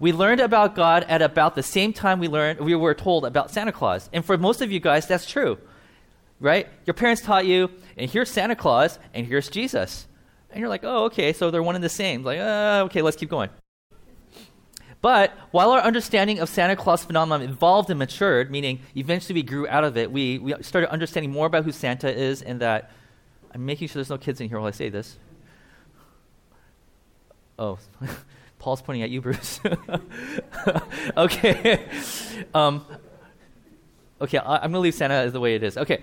We 0.00 0.12
learned 0.12 0.40
about 0.40 0.74
God 0.74 1.04
at 1.08 1.22
about 1.22 1.54
the 1.54 1.62
same 1.62 1.92
time 1.92 2.18
we 2.18 2.26
learned 2.26 2.60
we 2.60 2.74
were 2.74 2.94
told 2.94 3.24
about 3.24 3.52
Santa 3.52 3.70
Claus. 3.70 4.10
And 4.12 4.24
for 4.24 4.36
most 4.36 4.60
of 4.60 4.72
you 4.72 4.80
guys, 4.80 5.06
that's 5.06 5.30
true 5.30 5.58
right? 6.44 6.68
Your 6.86 6.94
parents 6.94 7.22
taught 7.22 7.46
you, 7.46 7.70
and 7.96 8.10
here's 8.10 8.30
Santa 8.30 8.54
Claus, 8.54 8.98
and 9.14 9.26
here's 9.26 9.48
Jesus. 9.48 10.06
And 10.50 10.60
you're 10.60 10.68
like, 10.68 10.84
oh, 10.84 11.04
okay, 11.06 11.32
so 11.32 11.50
they're 11.50 11.62
one 11.62 11.74
and 11.74 11.82
the 11.82 11.88
same. 11.88 12.22
Like, 12.22 12.38
uh, 12.38 12.82
okay, 12.86 13.02
let's 13.02 13.16
keep 13.16 13.30
going. 13.30 13.50
But 15.00 15.32
while 15.50 15.70
our 15.70 15.80
understanding 15.80 16.38
of 16.38 16.48
Santa 16.48 16.76
Claus 16.76 17.04
phenomenon 17.04 17.42
evolved 17.42 17.90
and 17.90 17.98
matured, 17.98 18.50
meaning 18.50 18.80
eventually 18.96 19.34
we 19.34 19.42
grew 19.42 19.66
out 19.68 19.84
of 19.84 19.96
it, 19.96 20.10
we, 20.10 20.38
we 20.38 20.54
started 20.62 20.90
understanding 20.90 21.30
more 21.30 21.46
about 21.46 21.64
who 21.64 21.72
Santa 21.72 22.14
is 22.14 22.40
and 22.40 22.60
that 22.60 22.90
I'm 23.52 23.66
making 23.66 23.88
sure 23.88 23.94
there's 23.94 24.10
no 24.10 24.18
kids 24.18 24.40
in 24.40 24.48
here 24.48 24.58
while 24.58 24.68
I 24.68 24.70
say 24.70 24.88
this. 24.88 25.18
Oh, 27.58 27.78
Paul's 28.58 28.80
pointing 28.80 29.02
at 29.02 29.10
you, 29.10 29.20
Bruce. 29.20 29.60
okay. 31.16 31.86
um, 32.54 32.86
okay, 34.20 34.38
I, 34.38 34.56
am 34.56 34.60
going 34.62 34.72
to 34.72 34.78
leave 34.78 34.94
Santa 34.94 35.14
as 35.14 35.32
the 35.32 35.40
way 35.40 35.54
it 35.54 35.62
is. 35.62 35.76
Okay. 35.76 36.02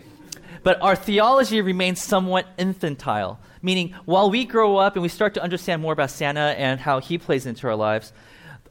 But 0.63 0.81
our 0.81 0.95
theology 0.95 1.61
remains 1.61 2.01
somewhat 2.01 2.47
infantile, 2.57 3.39
meaning 3.61 3.95
while 4.05 4.29
we 4.29 4.45
grow 4.45 4.77
up 4.77 4.95
and 4.95 5.01
we 5.01 5.09
start 5.09 5.33
to 5.33 5.43
understand 5.43 5.81
more 5.81 5.93
about 5.93 6.11
Santa 6.11 6.55
and 6.57 6.79
how 6.79 6.99
he 6.99 7.17
plays 7.17 7.45
into 7.45 7.67
our 7.67 7.75
lives, 7.75 8.13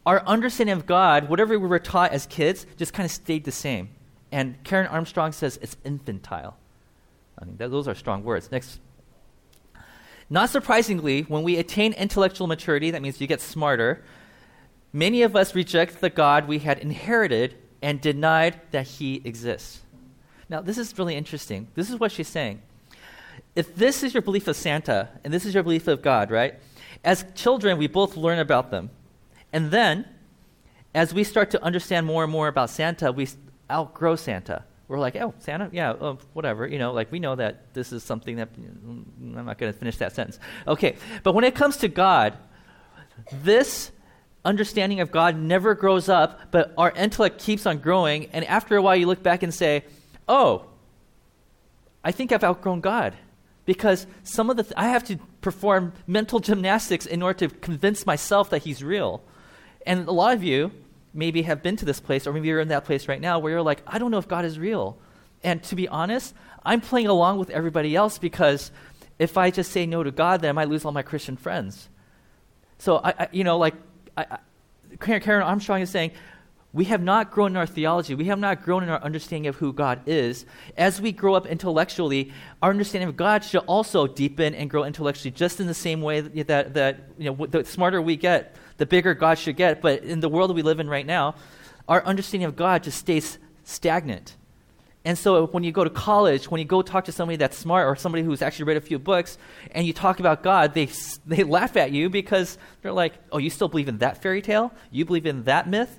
our 0.06 0.24
understanding 0.26 0.76
of 0.76 0.86
God, 0.86 1.28
whatever 1.28 1.58
we 1.58 1.66
were 1.66 1.78
taught 1.78 2.12
as 2.12 2.26
kids, 2.26 2.66
just 2.76 2.92
kind 2.92 3.04
of 3.04 3.10
stayed 3.10 3.44
the 3.44 3.52
same. 3.52 3.90
And 4.32 4.62
Karen 4.62 4.86
Armstrong 4.86 5.32
says 5.32 5.58
it's 5.60 5.76
infantile. 5.84 6.56
I 7.38 7.44
mean, 7.44 7.56
that, 7.56 7.70
those 7.70 7.88
are 7.88 7.94
strong 7.94 8.22
words. 8.22 8.50
Next. 8.50 8.78
Not 10.28 10.48
surprisingly, 10.50 11.22
when 11.22 11.42
we 11.42 11.56
attain 11.56 11.92
intellectual 11.94 12.46
maturity, 12.46 12.92
that 12.92 13.02
means 13.02 13.20
you 13.20 13.26
get 13.26 13.40
smarter, 13.40 14.04
many 14.92 15.22
of 15.22 15.34
us 15.34 15.56
reject 15.56 16.00
the 16.00 16.10
God 16.10 16.46
we 16.46 16.60
had 16.60 16.78
inherited 16.78 17.56
and 17.82 18.00
denied 18.00 18.60
that 18.70 18.86
he 18.86 19.22
exists. 19.24 19.80
Now, 20.50 20.60
this 20.60 20.78
is 20.78 20.98
really 20.98 21.14
interesting. 21.14 21.68
This 21.76 21.88
is 21.88 22.00
what 22.00 22.10
she's 22.10 22.28
saying. 22.28 22.60
If 23.54 23.76
this 23.76 24.02
is 24.02 24.12
your 24.12 24.22
belief 24.22 24.48
of 24.48 24.56
Santa 24.56 25.08
and 25.22 25.32
this 25.32 25.46
is 25.46 25.54
your 25.54 25.62
belief 25.62 25.86
of 25.86 26.02
God, 26.02 26.30
right? 26.30 26.56
As 27.04 27.24
children, 27.36 27.78
we 27.78 27.86
both 27.86 28.16
learn 28.16 28.40
about 28.40 28.72
them. 28.72 28.90
And 29.52 29.70
then, 29.70 30.06
as 30.92 31.14
we 31.14 31.22
start 31.22 31.52
to 31.52 31.62
understand 31.62 32.04
more 32.04 32.24
and 32.24 32.32
more 32.32 32.48
about 32.48 32.68
Santa, 32.68 33.12
we 33.12 33.28
outgrow 33.70 34.16
Santa. 34.16 34.64
We're 34.88 34.98
like, 34.98 35.14
oh, 35.14 35.34
Santa? 35.38 35.70
Yeah, 35.72 35.92
oh, 35.92 36.18
whatever. 36.32 36.66
You 36.66 36.80
know, 36.80 36.92
like 36.92 37.12
we 37.12 37.20
know 37.20 37.36
that 37.36 37.72
this 37.72 37.92
is 37.92 38.02
something 38.02 38.36
that. 38.36 38.52
Mm, 38.52 39.38
I'm 39.38 39.46
not 39.46 39.56
going 39.56 39.72
to 39.72 39.78
finish 39.78 39.98
that 39.98 40.16
sentence. 40.16 40.40
Okay, 40.66 40.96
but 41.22 41.32
when 41.32 41.44
it 41.44 41.54
comes 41.54 41.76
to 41.78 41.88
God, 41.88 42.36
this 43.32 43.92
understanding 44.44 44.98
of 44.98 45.12
God 45.12 45.36
never 45.36 45.76
grows 45.76 46.08
up, 46.08 46.50
but 46.50 46.74
our 46.76 46.90
intellect 46.90 47.38
keeps 47.38 47.66
on 47.66 47.78
growing. 47.78 48.26
And 48.26 48.44
after 48.46 48.76
a 48.76 48.82
while, 48.82 48.96
you 48.96 49.06
look 49.06 49.22
back 49.22 49.44
and 49.44 49.54
say, 49.54 49.84
oh, 50.30 50.64
I 52.02 52.12
think 52.12 52.32
I've 52.32 52.44
outgrown 52.44 52.80
God. 52.80 53.14
Because 53.66 54.06
some 54.22 54.48
of 54.48 54.56
the, 54.56 54.62
th- 54.62 54.74
I 54.76 54.88
have 54.88 55.04
to 55.04 55.18
perform 55.42 55.92
mental 56.06 56.40
gymnastics 56.40 57.04
in 57.04 57.22
order 57.22 57.46
to 57.48 57.54
convince 57.56 58.06
myself 58.06 58.48
that 58.50 58.62
He's 58.62 58.82
real. 58.82 59.22
And 59.84 60.08
a 60.08 60.12
lot 60.12 60.32
of 60.32 60.42
you 60.42 60.72
maybe 61.12 61.42
have 61.42 61.62
been 61.62 61.76
to 61.76 61.84
this 61.84 62.00
place, 62.00 62.26
or 62.26 62.32
maybe 62.32 62.48
you're 62.48 62.60
in 62.60 62.68
that 62.68 62.84
place 62.84 63.06
right 63.06 63.20
now 63.20 63.38
where 63.38 63.52
you're 63.52 63.62
like, 63.62 63.82
I 63.86 63.98
don't 63.98 64.10
know 64.10 64.18
if 64.18 64.28
God 64.28 64.44
is 64.44 64.58
real. 64.58 64.96
And 65.42 65.62
to 65.64 65.74
be 65.74 65.88
honest, 65.88 66.34
I'm 66.64 66.80
playing 66.80 67.08
along 67.08 67.38
with 67.38 67.50
everybody 67.50 67.94
else 67.94 68.18
because 68.18 68.70
if 69.18 69.36
I 69.36 69.50
just 69.50 69.72
say 69.72 69.86
no 69.86 70.02
to 70.02 70.10
God, 70.10 70.40
then 70.40 70.50
I 70.50 70.52
might 70.52 70.68
lose 70.68 70.84
all 70.84 70.92
my 70.92 71.02
Christian 71.02 71.36
friends. 71.36 71.88
So, 72.78 72.98
I, 72.98 73.14
I 73.18 73.28
you 73.32 73.44
know, 73.44 73.58
like 73.58 73.74
I, 74.16 74.26
I, 74.30 74.38
Karen 74.96 75.42
Armstrong 75.42 75.82
is 75.82 75.90
saying, 75.90 76.12
we 76.72 76.84
have 76.84 77.02
not 77.02 77.32
grown 77.32 77.52
in 77.52 77.56
our 77.56 77.66
theology. 77.66 78.14
We 78.14 78.26
have 78.26 78.38
not 78.38 78.62
grown 78.62 78.84
in 78.84 78.90
our 78.90 79.02
understanding 79.02 79.48
of 79.48 79.56
who 79.56 79.72
God 79.72 80.02
is. 80.06 80.46
As 80.76 81.00
we 81.00 81.10
grow 81.10 81.34
up 81.34 81.46
intellectually, 81.46 82.32
our 82.62 82.70
understanding 82.70 83.08
of 83.08 83.16
God 83.16 83.42
should 83.42 83.64
also 83.66 84.06
deepen 84.06 84.54
and 84.54 84.70
grow 84.70 84.84
intellectually, 84.84 85.32
just 85.32 85.58
in 85.58 85.66
the 85.66 85.74
same 85.74 86.00
way 86.00 86.20
that, 86.20 86.74
that 86.74 87.00
you 87.18 87.30
know, 87.30 87.46
the 87.46 87.64
smarter 87.64 88.00
we 88.00 88.16
get, 88.16 88.54
the 88.76 88.86
bigger 88.86 89.14
God 89.14 89.38
should 89.38 89.56
get. 89.56 89.82
But 89.82 90.04
in 90.04 90.20
the 90.20 90.28
world 90.28 90.54
we 90.54 90.62
live 90.62 90.78
in 90.78 90.88
right 90.88 91.06
now, 91.06 91.34
our 91.88 92.04
understanding 92.04 92.46
of 92.46 92.54
God 92.54 92.84
just 92.84 92.98
stays 92.98 93.38
stagnant. 93.64 94.36
And 95.04 95.18
so 95.18 95.46
when 95.46 95.64
you 95.64 95.72
go 95.72 95.82
to 95.82 95.90
college, 95.90 96.50
when 96.50 96.60
you 96.60 96.66
go 96.66 96.82
talk 96.82 97.06
to 97.06 97.12
somebody 97.12 97.36
that's 97.36 97.56
smart 97.56 97.88
or 97.88 97.96
somebody 97.96 98.22
who's 98.22 98.42
actually 98.42 98.66
read 98.66 98.76
a 98.76 98.82
few 98.82 98.98
books, 98.98 99.38
and 99.72 99.86
you 99.86 99.92
talk 99.92 100.20
about 100.20 100.44
God, 100.44 100.74
they, 100.74 100.88
they 101.26 101.42
laugh 101.44 101.76
at 101.76 101.90
you 101.90 102.10
because 102.10 102.58
they're 102.82 102.92
like, 102.92 103.14
oh, 103.32 103.38
you 103.38 103.50
still 103.50 103.68
believe 103.68 103.88
in 103.88 103.98
that 103.98 104.22
fairy 104.22 104.42
tale? 104.42 104.72
You 104.92 105.04
believe 105.04 105.26
in 105.26 105.44
that 105.44 105.68
myth? 105.68 105.98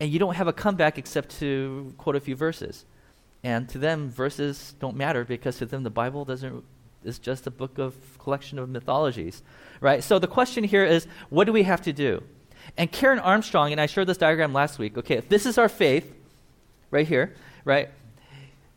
And 0.00 0.12
you 0.12 0.18
don't 0.18 0.34
have 0.34 0.48
a 0.48 0.52
comeback 0.52 0.98
except 0.98 1.38
to 1.38 1.94
quote 1.98 2.16
a 2.16 2.20
few 2.20 2.36
verses. 2.36 2.84
And 3.42 3.68
to 3.70 3.78
them, 3.78 4.10
verses 4.10 4.74
don't 4.80 4.96
matter 4.96 5.24
because 5.24 5.58
to 5.58 5.66
them, 5.66 5.82
the 5.82 5.90
Bible 5.90 6.24
doesn't, 6.24 6.64
is 7.04 7.18
just 7.18 7.46
a 7.46 7.50
book 7.50 7.78
of 7.78 7.94
collection 8.18 8.58
of 8.58 8.68
mythologies. 8.68 9.42
Right? 9.80 10.02
So 10.02 10.18
the 10.18 10.26
question 10.26 10.64
here 10.64 10.84
is, 10.84 11.06
what 11.30 11.44
do 11.44 11.52
we 11.52 11.62
have 11.62 11.82
to 11.82 11.92
do? 11.92 12.22
And 12.76 12.90
Karen 12.90 13.18
Armstrong, 13.18 13.72
and 13.72 13.80
I 13.80 13.86
showed 13.86 14.06
this 14.06 14.18
diagram 14.18 14.52
last 14.52 14.78
week, 14.78 14.98
okay, 14.98 15.16
if 15.16 15.28
this 15.28 15.46
is 15.46 15.58
our 15.58 15.68
faith, 15.68 16.12
right 16.90 17.06
here, 17.06 17.34
right? 17.64 17.90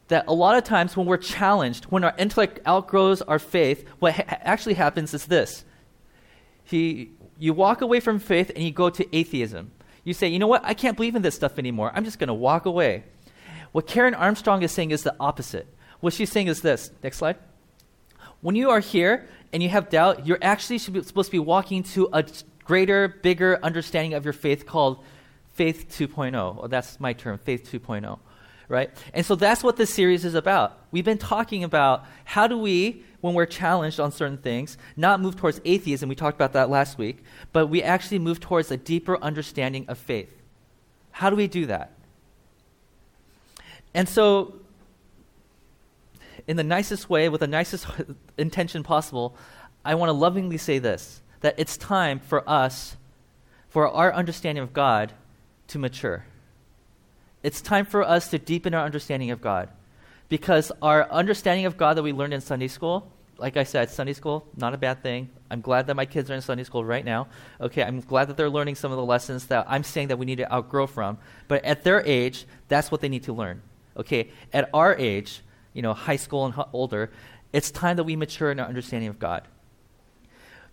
That 0.09 0.25
a 0.27 0.33
lot 0.33 0.57
of 0.57 0.63
times 0.63 0.95
when 0.95 1.05
we're 1.05 1.17
challenged, 1.17 1.85
when 1.85 2.03
our 2.03 2.13
intellect 2.17 2.59
outgrows 2.67 3.21
our 3.21 3.39
faith, 3.39 3.87
what 3.99 4.15
ha- 4.15 4.23
actually 4.41 4.75
happens 4.75 5.13
is 5.13 5.25
this. 5.25 5.63
He, 6.63 7.11
you 7.37 7.53
walk 7.53 7.81
away 7.81 7.99
from 7.99 8.19
faith 8.19 8.51
and 8.55 8.63
you 8.63 8.71
go 8.71 8.89
to 8.89 9.15
atheism. 9.15 9.71
You 10.09 10.15
say, 10.15 10.27
you 10.27 10.39
know 10.39 10.47
what, 10.47 10.65
I 10.65 10.73
can't 10.73 10.97
believe 10.97 11.15
in 11.15 11.21
this 11.21 11.35
stuff 11.35 11.59
anymore. 11.59 11.91
I'm 11.93 12.03
just 12.03 12.17
going 12.17 12.29
to 12.29 12.33
walk 12.33 12.65
away. 12.65 13.03
What 13.73 13.85
Karen 13.85 14.15
Armstrong 14.15 14.63
is 14.63 14.71
saying 14.71 14.89
is 14.89 15.03
the 15.03 15.15
opposite. 15.19 15.67
What 15.99 16.13
she's 16.13 16.31
saying 16.31 16.47
is 16.47 16.61
this. 16.63 16.89
Next 17.03 17.17
slide. 17.17 17.35
When 18.41 18.55
you 18.55 18.71
are 18.71 18.79
here 18.79 19.27
and 19.53 19.61
you 19.61 19.69
have 19.69 19.91
doubt, 19.91 20.25
you're 20.25 20.39
actually 20.41 20.79
supposed 20.79 21.13
to 21.13 21.31
be 21.31 21.37
walking 21.37 21.83
to 21.93 22.09
a 22.11 22.25
greater, 22.63 23.07
bigger 23.07 23.59
understanding 23.61 24.15
of 24.15 24.25
your 24.25 24.33
faith 24.33 24.65
called 24.65 25.03
Faith 25.53 25.85
2.0. 25.95 26.33
Well, 26.55 26.67
that's 26.67 26.99
my 26.99 27.13
term, 27.13 27.37
Faith 27.37 27.71
2.0. 27.71 28.17
Right? 28.69 28.91
And 29.13 29.25
so 29.25 29.35
that's 29.35 29.63
what 29.63 29.75
this 29.75 29.93
series 29.93 30.23
is 30.23 30.35
about. 30.35 30.77
We've 30.91 31.03
been 31.03 31.17
talking 31.17 31.63
about 31.63 32.05
how 32.23 32.47
do 32.47 32.57
we, 32.57 33.03
when 33.19 33.33
we're 33.33 33.47
challenged 33.47 33.99
on 33.99 34.11
certain 34.11 34.37
things, 34.37 34.77
not 34.95 35.19
move 35.19 35.35
towards 35.35 35.59
atheism. 35.65 36.07
We 36.07 36.15
talked 36.15 36.37
about 36.37 36.53
that 36.53 36.69
last 36.69 36.97
week, 36.97 37.17
but 37.51 37.67
we 37.67 37.81
actually 37.83 38.19
move 38.19 38.39
towards 38.39 38.69
a 38.69 38.77
deeper 38.77 39.17
understanding 39.21 39.85
of 39.87 39.97
faith. 39.97 40.31
How 41.11 41.31
do 41.31 41.35
we 41.35 41.47
do 41.47 41.65
that? 41.65 41.91
And 43.93 44.07
so, 44.07 44.53
in 46.47 46.55
the 46.55 46.63
nicest 46.63 47.09
way, 47.09 47.27
with 47.27 47.41
the 47.41 47.47
nicest 47.47 47.87
intention 48.37 48.83
possible, 48.83 49.35
I 49.83 49.95
want 49.95 50.09
to 50.09 50.13
lovingly 50.13 50.57
say 50.57 50.79
this 50.79 51.21
that 51.41 51.55
it's 51.57 51.77
time 51.77 52.19
for 52.19 52.47
us, 52.47 52.97
for 53.69 53.87
our 53.87 54.13
understanding 54.13 54.63
of 54.63 54.73
God, 54.73 55.13
to 55.69 55.79
mature. 55.79 56.25
It's 57.41 57.61
time 57.61 57.85
for 57.85 58.03
us 58.03 58.29
to 58.29 58.39
deepen 58.39 58.73
our 58.73 58.85
understanding 58.85 59.31
of 59.31 59.41
God. 59.41 59.69
Because 60.27 60.71
our 60.81 61.09
understanding 61.09 61.65
of 61.65 61.77
God 61.77 61.97
that 61.97 62.03
we 62.03 62.11
learned 62.11 62.33
in 62.33 62.41
Sunday 62.41 62.67
school, 62.67 63.11
like 63.37 63.57
I 63.57 63.63
said, 63.63 63.89
Sunday 63.89 64.13
school, 64.13 64.45
not 64.55 64.73
a 64.73 64.77
bad 64.77 65.01
thing. 65.01 65.29
I'm 65.49 65.61
glad 65.61 65.87
that 65.87 65.95
my 65.95 66.05
kids 66.05 66.29
are 66.29 66.35
in 66.35 66.41
Sunday 66.41 66.63
school 66.63 66.83
right 66.83 67.03
now. 67.03 67.27
Okay, 67.59 67.81
I'm 67.81 68.01
glad 68.01 68.27
that 68.27 68.37
they're 68.37 68.49
learning 68.49 68.75
some 68.75 68.91
of 68.91 68.97
the 68.97 69.05
lessons 69.05 69.47
that 69.47 69.65
I'm 69.67 69.83
saying 69.83 70.09
that 70.09 70.17
we 70.17 70.25
need 70.25 70.37
to 70.37 70.53
outgrow 70.53 70.85
from. 70.85 71.17
But 71.47 71.63
at 71.63 71.83
their 71.83 72.05
age, 72.05 72.45
that's 72.67 72.91
what 72.91 73.01
they 73.01 73.09
need 73.09 73.23
to 73.23 73.33
learn. 73.33 73.61
Okay, 73.97 74.29
at 74.53 74.69
our 74.73 74.95
age, 74.95 75.41
you 75.73 75.81
know, 75.81 75.93
high 75.93 76.17
school 76.17 76.45
and 76.45 76.53
older, 76.73 77.11
it's 77.51 77.71
time 77.71 77.97
that 77.97 78.03
we 78.03 78.15
mature 78.15 78.51
in 78.51 78.59
our 78.59 78.67
understanding 78.67 79.09
of 79.09 79.17
God. 79.17 79.47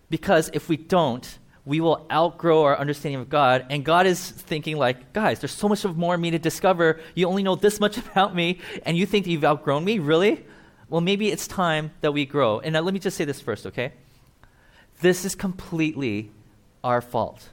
Because 0.09 0.49
if 0.53 0.69
we 0.69 0.77
don't, 0.77 1.39
we 1.67 1.81
will 1.81 2.07
outgrow 2.09 2.63
our 2.63 2.79
understanding 2.79 3.19
of 3.19 3.29
God. 3.29 3.65
And 3.69 3.83
God 3.83 4.07
is 4.07 4.31
thinking, 4.31 4.77
like, 4.77 5.11
guys, 5.11 5.41
there's 5.41 5.51
so 5.51 5.67
much 5.67 5.83
more 5.83 6.17
me 6.17 6.31
to 6.31 6.39
discover. 6.39 7.01
You 7.13 7.27
only 7.27 7.43
know 7.43 7.55
this 7.55 7.81
much 7.81 7.97
about 8.07 8.33
me, 8.33 8.59
and 8.85 8.97
you 8.97 9.05
think 9.05 9.27
you've 9.27 9.43
outgrown 9.43 9.83
me? 9.83 9.99
Really? 9.99 10.45
Well, 10.87 11.01
maybe 11.01 11.29
it's 11.29 11.45
time 11.45 11.91
that 11.99 12.13
we 12.13 12.25
grow. 12.25 12.61
And 12.61 12.71
now 12.71 12.79
let 12.79 12.93
me 12.93 13.01
just 13.01 13.17
say 13.17 13.25
this 13.25 13.41
first, 13.41 13.65
okay? 13.65 13.91
This 15.01 15.25
is 15.25 15.35
completely 15.35 16.31
our 16.85 17.01
fault. 17.01 17.49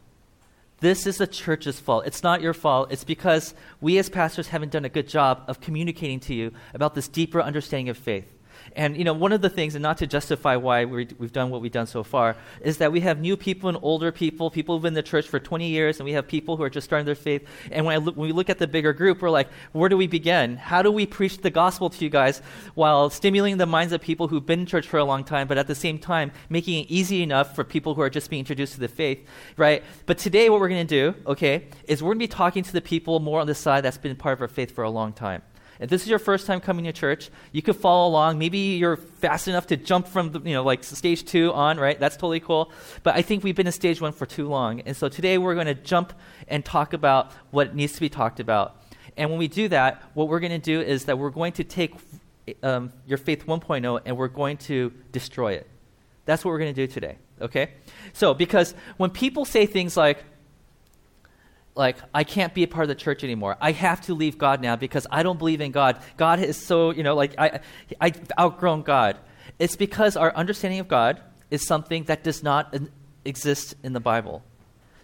This 0.78 1.08
is 1.08 1.18
the 1.18 1.26
church's 1.26 1.80
fault. 1.80 2.06
It's 2.06 2.22
not 2.22 2.40
your 2.40 2.54
fault. 2.54 2.92
It's 2.92 3.02
because 3.02 3.52
we 3.80 3.98
as 3.98 4.08
pastors 4.08 4.46
haven't 4.46 4.70
done 4.70 4.84
a 4.84 4.88
good 4.88 5.08
job 5.08 5.42
of 5.48 5.60
communicating 5.60 6.20
to 6.20 6.34
you 6.34 6.52
about 6.72 6.94
this 6.94 7.08
deeper 7.08 7.42
understanding 7.42 7.88
of 7.88 7.98
faith. 7.98 8.30
And 8.76 8.96
you 8.96 9.04
know, 9.04 9.12
one 9.12 9.32
of 9.32 9.40
the 9.40 9.50
things, 9.50 9.74
and 9.74 9.82
not 9.82 9.98
to 9.98 10.06
justify 10.06 10.56
why 10.56 10.84
we 10.84 11.06
have 11.20 11.32
done 11.32 11.50
what 11.50 11.60
we've 11.60 11.70
done 11.70 11.86
so 11.86 12.02
far, 12.02 12.36
is 12.60 12.78
that 12.78 12.90
we 12.90 13.00
have 13.00 13.20
new 13.20 13.36
people 13.36 13.68
and 13.68 13.78
older 13.82 14.10
people, 14.10 14.50
people 14.50 14.74
who've 14.74 14.82
been 14.82 14.88
in 14.88 14.94
the 14.94 15.02
church 15.02 15.28
for 15.28 15.38
20 15.38 15.68
years, 15.68 15.98
and 15.98 16.04
we 16.04 16.12
have 16.12 16.26
people 16.26 16.56
who 16.56 16.62
are 16.64 16.70
just 16.70 16.84
starting 16.84 17.06
their 17.06 17.14
faith. 17.14 17.46
And 17.70 17.86
when, 17.86 18.00
look, 18.00 18.16
when 18.16 18.26
we 18.26 18.32
look 18.32 18.50
at 18.50 18.58
the 18.58 18.66
bigger 18.66 18.92
group, 18.92 19.22
we're 19.22 19.30
like, 19.30 19.48
where 19.72 19.88
do 19.88 19.96
we 19.96 20.06
begin? 20.06 20.56
How 20.56 20.82
do 20.82 20.90
we 20.90 21.06
preach 21.06 21.38
the 21.38 21.50
gospel 21.50 21.88
to 21.90 22.04
you 22.04 22.10
guys 22.10 22.42
while 22.74 23.10
stimulating 23.10 23.58
the 23.58 23.66
minds 23.66 23.92
of 23.92 24.00
people 24.00 24.28
who've 24.28 24.44
been 24.44 24.60
in 24.60 24.66
church 24.66 24.88
for 24.88 24.98
a 24.98 25.04
long 25.04 25.24
time, 25.24 25.46
but 25.46 25.58
at 25.58 25.66
the 25.66 25.74
same 25.74 25.98
time 25.98 26.32
making 26.48 26.84
it 26.84 26.90
easy 26.90 27.22
enough 27.22 27.54
for 27.54 27.62
people 27.62 27.94
who 27.94 28.00
are 28.00 28.10
just 28.10 28.28
being 28.28 28.40
introduced 28.40 28.74
to 28.74 28.80
the 28.80 28.88
faith, 28.88 29.24
right? 29.56 29.84
But 30.06 30.18
today, 30.18 30.50
what 30.50 30.60
we're 30.60 30.68
going 30.68 30.86
to 30.86 31.12
do, 31.12 31.18
okay, 31.26 31.68
is 31.84 32.02
we're 32.02 32.08
going 32.08 32.18
to 32.18 32.24
be 32.24 32.28
talking 32.28 32.64
to 32.64 32.72
the 32.72 32.80
people 32.80 33.20
more 33.20 33.40
on 33.40 33.46
the 33.46 33.54
side 33.54 33.84
that's 33.84 33.98
been 33.98 34.16
part 34.16 34.34
of 34.34 34.42
our 34.42 34.48
faith 34.48 34.74
for 34.74 34.84
a 34.84 34.90
long 34.90 35.12
time. 35.12 35.42
If 35.84 35.90
this 35.90 36.00
is 36.00 36.08
your 36.08 36.18
first 36.18 36.46
time 36.46 36.60
coming 36.60 36.86
to 36.86 36.92
church, 36.94 37.28
you 37.52 37.60
could 37.60 37.76
follow 37.76 38.08
along. 38.08 38.38
Maybe 38.38 38.58
you're 38.58 38.96
fast 38.96 39.48
enough 39.48 39.66
to 39.66 39.76
jump 39.76 40.08
from, 40.08 40.32
the, 40.32 40.40
you 40.40 40.54
know, 40.54 40.64
like 40.64 40.82
stage 40.82 41.26
two 41.26 41.52
on, 41.52 41.78
right? 41.78 42.00
That's 42.00 42.16
totally 42.16 42.40
cool. 42.40 42.72
But 43.02 43.16
I 43.16 43.20
think 43.20 43.44
we've 43.44 43.54
been 43.54 43.66
in 43.66 43.72
stage 43.72 44.00
one 44.00 44.12
for 44.12 44.24
too 44.24 44.48
long. 44.48 44.80
And 44.80 44.96
so 44.96 45.10
today 45.10 45.36
we're 45.36 45.52
going 45.52 45.66
to 45.66 45.74
jump 45.74 46.14
and 46.48 46.64
talk 46.64 46.94
about 46.94 47.32
what 47.50 47.74
needs 47.74 47.92
to 47.92 48.00
be 48.00 48.08
talked 48.08 48.40
about. 48.40 48.80
And 49.18 49.28
when 49.28 49.38
we 49.38 49.46
do 49.46 49.68
that, 49.68 50.02
what 50.14 50.28
we're 50.28 50.40
going 50.40 50.52
to 50.52 50.58
do 50.58 50.80
is 50.80 51.04
that 51.04 51.18
we're 51.18 51.28
going 51.28 51.52
to 51.52 51.64
take 51.64 51.92
um, 52.62 52.90
your 53.06 53.18
faith 53.18 53.44
1.0 53.46 54.00
and 54.06 54.16
we're 54.16 54.28
going 54.28 54.56
to 54.56 54.90
destroy 55.12 55.52
it. 55.52 55.68
That's 56.24 56.46
what 56.46 56.52
we're 56.52 56.60
going 56.60 56.74
to 56.74 56.86
do 56.86 56.90
today, 56.90 57.18
okay? 57.42 57.72
So, 58.14 58.32
because 58.32 58.74
when 58.96 59.10
people 59.10 59.44
say 59.44 59.66
things 59.66 59.98
like, 59.98 60.24
like 61.74 61.96
I 62.12 62.24
can't 62.24 62.54
be 62.54 62.62
a 62.62 62.68
part 62.68 62.84
of 62.84 62.88
the 62.88 62.94
church 62.94 63.24
anymore. 63.24 63.56
I 63.60 63.72
have 63.72 64.00
to 64.02 64.14
leave 64.14 64.38
God 64.38 64.60
now 64.60 64.76
because 64.76 65.06
I 65.10 65.22
don't 65.22 65.38
believe 65.38 65.60
in 65.60 65.72
God. 65.72 66.00
God 66.16 66.40
is 66.40 66.56
so, 66.56 66.90
you 66.90 67.02
know, 67.02 67.14
like 67.14 67.34
I 67.38 67.60
I've 68.00 68.20
outgrown 68.38 68.82
God. 68.82 69.18
It's 69.58 69.76
because 69.76 70.16
our 70.16 70.34
understanding 70.34 70.80
of 70.80 70.88
God 70.88 71.20
is 71.50 71.66
something 71.66 72.04
that 72.04 72.24
does 72.24 72.42
not 72.42 72.74
exist 73.24 73.74
in 73.82 73.92
the 73.92 74.00
Bible. 74.00 74.42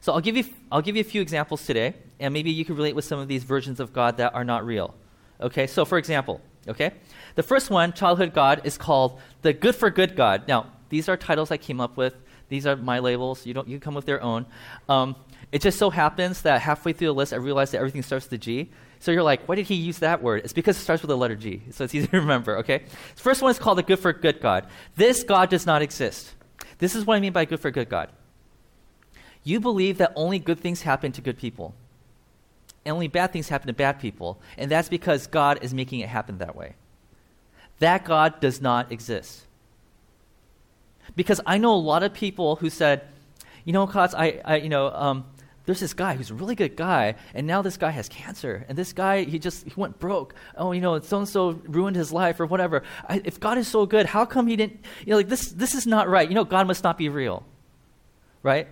So 0.00 0.12
I'll 0.12 0.20
give 0.20 0.36
you 0.36 0.44
I'll 0.70 0.82
give 0.82 0.96
you 0.96 1.00
a 1.00 1.04
few 1.04 1.20
examples 1.20 1.66
today 1.66 1.94
and 2.18 2.32
maybe 2.32 2.50
you 2.50 2.64
can 2.64 2.76
relate 2.76 2.94
with 2.94 3.04
some 3.04 3.18
of 3.18 3.28
these 3.28 3.44
versions 3.44 3.80
of 3.80 3.92
God 3.92 4.16
that 4.18 4.34
are 4.34 4.44
not 4.44 4.64
real. 4.64 4.94
Okay? 5.40 5.66
So 5.66 5.84
for 5.84 5.98
example, 5.98 6.40
okay? 6.68 6.92
The 7.34 7.42
first 7.42 7.70
one, 7.70 7.92
childhood 7.92 8.32
God 8.32 8.62
is 8.64 8.78
called 8.78 9.20
the 9.42 9.52
good 9.52 9.74
for 9.74 9.90
good 9.90 10.16
God. 10.16 10.46
Now, 10.46 10.66
these 10.88 11.08
are 11.08 11.16
titles 11.16 11.50
I 11.50 11.56
came 11.56 11.80
up 11.80 11.96
with. 11.96 12.14
These 12.48 12.66
are 12.66 12.76
my 12.76 12.98
labels. 12.98 13.46
You 13.46 13.54
don't 13.54 13.68
you 13.68 13.78
come 13.78 13.94
with 13.94 14.06
their 14.06 14.22
own. 14.22 14.46
Um, 14.88 15.16
it 15.52 15.62
just 15.62 15.78
so 15.78 15.90
happens 15.90 16.42
that 16.42 16.60
halfway 16.60 16.92
through 16.92 17.08
the 17.08 17.14
list, 17.14 17.32
I 17.32 17.36
realized 17.36 17.72
that 17.72 17.78
everything 17.78 18.02
starts 18.02 18.26
with 18.26 18.32
a 18.34 18.38
G. 18.38 18.70
So 19.00 19.10
you're 19.10 19.22
like, 19.22 19.48
why 19.48 19.54
did 19.56 19.66
he 19.66 19.74
use 19.74 19.98
that 19.98 20.22
word? 20.22 20.42
It's 20.44 20.52
because 20.52 20.76
it 20.76 20.80
starts 20.80 21.02
with 21.02 21.08
the 21.08 21.16
letter 21.16 21.34
G. 21.34 21.62
So 21.70 21.84
it's 21.84 21.94
easy 21.96 22.06
to 22.08 22.20
remember, 22.20 22.58
okay? 22.58 22.84
The 23.16 23.22
first 23.22 23.42
one 23.42 23.50
is 23.50 23.58
called 23.58 23.78
the 23.78 23.82
good 23.82 23.98
for 23.98 24.12
good 24.12 24.40
God. 24.40 24.66
This 24.96 25.24
God 25.24 25.50
does 25.50 25.66
not 25.66 25.82
exist. 25.82 26.34
This 26.78 26.94
is 26.94 27.04
what 27.04 27.16
I 27.16 27.20
mean 27.20 27.32
by 27.32 27.44
good 27.44 27.60
for 27.60 27.70
good 27.70 27.88
God. 27.88 28.10
You 29.42 29.58
believe 29.58 29.98
that 29.98 30.12
only 30.16 30.38
good 30.38 30.60
things 30.60 30.82
happen 30.82 31.12
to 31.12 31.20
good 31.20 31.38
people, 31.38 31.74
and 32.84 32.92
only 32.92 33.08
bad 33.08 33.32
things 33.32 33.48
happen 33.48 33.68
to 33.68 33.72
bad 33.72 33.98
people, 33.98 34.40
and 34.58 34.70
that's 34.70 34.88
because 34.88 35.26
God 35.26 35.60
is 35.62 35.72
making 35.72 36.00
it 36.00 36.08
happen 36.08 36.38
that 36.38 36.54
way. 36.54 36.74
That 37.78 38.04
God 38.04 38.40
does 38.40 38.60
not 38.60 38.92
exist. 38.92 39.46
Because 41.16 41.40
I 41.46 41.58
know 41.58 41.72
a 41.72 41.76
lot 41.76 42.02
of 42.02 42.12
people 42.12 42.56
who 42.56 42.68
said, 42.68 43.02
you 43.64 43.72
know, 43.72 43.86
Kotz, 43.86 44.14
I, 44.14 44.40
I 44.44 44.56
you 44.56 44.68
know, 44.68 44.90
um, 44.90 45.24
there's 45.66 45.80
this 45.80 45.94
guy 45.94 46.16
who's 46.16 46.30
a 46.30 46.34
really 46.34 46.54
good 46.54 46.76
guy, 46.76 47.16
and 47.34 47.46
now 47.46 47.62
this 47.62 47.76
guy 47.76 47.90
has 47.90 48.08
cancer, 48.08 48.64
and 48.68 48.76
this 48.78 48.92
guy 48.92 49.24
he 49.24 49.38
just 49.38 49.64
he 49.64 49.72
went 49.76 49.98
broke. 49.98 50.34
Oh, 50.56 50.72
you 50.72 50.80
know, 50.80 50.98
so 51.00 51.18
and 51.18 51.28
so 51.28 51.60
ruined 51.66 51.96
his 51.96 52.12
life 52.12 52.40
or 52.40 52.46
whatever. 52.46 52.82
I, 53.08 53.20
if 53.24 53.38
God 53.38 53.58
is 53.58 53.68
so 53.68 53.86
good, 53.86 54.06
how 54.06 54.24
come 54.24 54.46
he 54.46 54.56
didn't? 54.56 54.80
You 55.04 55.10
know, 55.10 55.16
like 55.16 55.28
this 55.28 55.52
this 55.52 55.74
is 55.74 55.86
not 55.86 56.08
right. 56.08 56.28
You 56.28 56.34
know, 56.34 56.44
God 56.44 56.66
must 56.66 56.82
not 56.82 56.96
be 56.96 57.08
real, 57.08 57.44
right? 58.42 58.68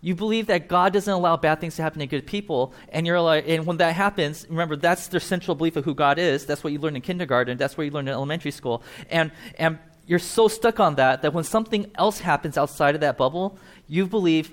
You 0.00 0.14
believe 0.14 0.46
that 0.46 0.68
God 0.68 0.92
doesn't 0.92 1.12
allow 1.12 1.36
bad 1.36 1.60
things 1.60 1.76
to 1.76 1.82
happen 1.82 2.00
to 2.00 2.06
good 2.06 2.26
people, 2.26 2.74
and 2.88 3.06
you're 3.06 3.20
like, 3.20 3.44
and 3.48 3.66
when 3.66 3.76
that 3.78 3.94
happens, 3.94 4.46
remember 4.48 4.76
that's 4.76 5.08
their 5.08 5.20
central 5.20 5.54
belief 5.56 5.76
of 5.76 5.84
who 5.84 5.94
God 5.94 6.18
is. 6.18 6.46
That's 6.46 6.64
what 6.64 6.72
you 6.72 6.78
learn 6.78 6.96
in 6.96 7.02
kindergarten. 7.02 7.58
That's 7.58 7.76
what 7.76 7.84
you 7.84 7.90
learn 7.90 8.08
in 8.08 8.14
elementary 8.14 8.50
school, 8.52 8.82
and 9.10 9.32
and 9.58 9.78
you're 10.06 10.18
so 10.18 10.48
stuck 10.48 10.80
on 10.80 10.94
that 10.96 11.22
that 11.22 11.32
when 11.34 11.44
something 11.44 11.90
else 11.96 12.20
happens 12.20 12.56
outside 12.56 12.94
of 12.94 13.00
that 13.00 13.16
bubble, 13.16 13.58
you 13.88 14.06
believe, 14.06 14.52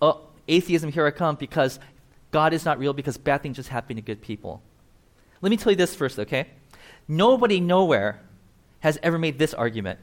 oh, 0.00 0.27
atheism, 0.48 0.90
here 0.90 1.06
I 1.06 1.10
come, 1.10 1.36
because 1.36 1.78
God 2.30 2.52
is 2.52 2.64
not 2.64 2.78
real 2.78 2.92
because 2.92 3.16
bad 3.16 3.42
things 3.42 3.56
just 3.56 3.68
happen 3.68 3.96
to 3.96 4.02
good 4.02 4.20
people. 4.20 4.62
Let 5.40 5.50
me 5.50 5.56
tell 5.56 5.72
you 5.72 5.76
this 5.76 5.94
first, 5.94 6.18
okay? 6.18 6.48
Nobody 7.06 7.60
nowhere 7.60 8.20
has 8.80 8.98
ever 9.02 9.18
made 9.18 9.38
this 9.38 9.54
argument. 9.54 9.98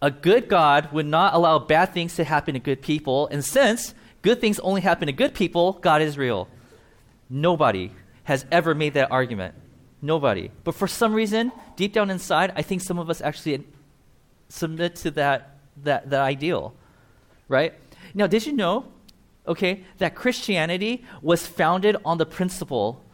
A 0.00 0.10
good 0.10 0.48
God 0.48 0.92
would 0.92 1.06
not 1.06 1.34
allow 1.34 1.58
bad 1.58 1.92
things 1.92 2.16
to 2.16 2.24
happen 2.24 2.54
to 2.54 2.60
good 2.60 2.82
people, 2.82 3.26
and 3.28 3.44
since 3.44 3.94
good 4.22 4.40
things 4.40 4.58
only 4.60 4.80
happen 4.80 5.06
to 5.06 5.12
good 5.12 5.34
people, 5.34 5.74
God 5.74 6.02
is 6.02 6.16
real. 6.18 6.48
Nobody 7.28 7.92
has 8.24 8.44
ever 8.50 8.74
made 8.74 8.94
that 8.94 9.10
argument. 9.10 9.54
Nobody. 10.00 10.50
But 10.64 10.74
for 10.74 10.86
some 10.86 11.14
reason, 11.14 11.52
deep 11.76 11.92
down 11.92 12.10
inside, 12.10 12.52
I 12.56 12.62
think 12.62 12.82
some 12.82 12.98
of 12.98 13.08
us 13.08 13.20
actually 13.20 13.66
submit 14.48 14.96
to 14.96 15.10
that, 15.12 15.56
that, 15.82 16.10
that 16.10 16.20
ideal. 16.20 16.74
Right? 17.48 17.74
Now, 18.14 18.26
did 18.26 18.46
you 18.46 18.52
know, 18.52 18.86
okay, 19.46 19.84
that 19.98 20.14
Christianity 20.14 21.04
was 21.22 21.46
founded 21.46 21.96
on 22.04 22.18
the 22.18 22.26
principle 22.26 23.04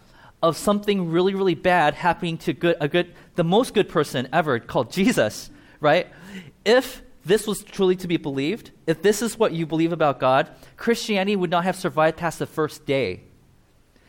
of 0.43 0.57
something 0.57 1.11
really, 1.11 1.35
really 1.35 1.55
bad 1.55 1.95
happening 1.95 2.39
to 2.39 2.53
good, 2.53 2.77
a 2.81 2.89
good, 2.89 3.15
the 3.35 3.45
most 3.45 3.75
good 3.75 3.89
person 3.89 4.29
ever 4.33 4.59
called 4.59 4.91
Jesus, 4.91 5.51
right? 5.81 6.07
If 6.65 7.03
this 7.25 7.47
was 7.47 7.63
truly 7.63 7.97
to 7.97 8.09
be 8.09 8.17
believed, 8.17 8.71
if 8.87 9.03
this 9.03 9.23
is 9.23 9.39
what 9.39 9.53
you 9.53 9.67
believe 9.67 9.93
about 9.93 10.21
God, 10.21 10.49
Christianity 10.77 11.37
would 11.37 11.51
not 11.51 11.65
have 11.65 11.77
survived 11.77 12.17
past 12.17 12.39
the 12.39 12.47
first 12.47 12.87
day. 12.87 13.21